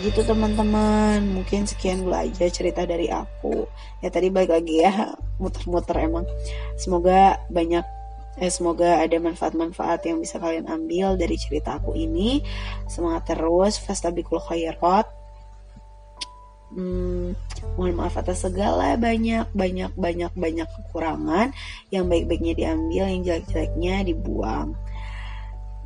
gitu 0.04 0.24
teman-teman. 0.24 1.24
Mungkin 1.36 1.68
sekian 1.68 2.08
dulu 2.08 2.16
aja 2.16 2.48
cerita 2.48 2.84
dari 2.84 3.12
aku. 3.12 3.68
Ya 4.04 4.12
tadi 4.12 4.32
balik 4.32 4.56
lagi 4.56 4.84
ya 4.84 5.16
muter-muter 5.40 6.00
emang. 6.00 6.28
Semoga 6.80 7.40
banyak 7.52 7.84
eh, 8.38 8.52
semoga 8.54 9.02
ada 9.02 9.18
manfaat-manfaat 9.18 10.06
yang 10.06 10.22
bisa 10.22 10.38
kalian 10.38 10.68
ambil 10.70 11.16
dari 11.16 11.36
cerita 11.40 11.80
aku 11.80 11.96
ini. 11.96 12.44
Semangat 12.88 13.36
terus. 13.36 13.80
Fastabikul 13.80 14.44
khairat 14.44 15.17
hmm, 16.74 17.38
mohon 17.78 17.94
maaf 17.96 18.18
atas 18.20 18.44
segala 18.44 18.98
banyak 18.98 19.48
banyak 19.54 19.92
banyak 19.96 20.32
banyak 20.34 20.68
kekurangan 20.68 21.54
yang 21.94 22.10
baik-baiknya 22.12 22.54
diambil 22.58 23.04
yang 23.08 23.22
jelek-jeleknya 23.24 23.96
dibuang. 24.08 24.74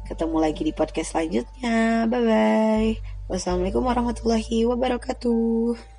Ketemu 0.08 0.38
lagi 0.40 0.62
di 0.68 0.74
podcast 0.76 1.16
selanjutnya. 1.16 2.06
Bye 2.10 2.22
bye 2.26 3.12
wassalamualaikum 3.32 3.88
warahmatullahi 3.88 4.68
wabarakatuh 4.68 5.91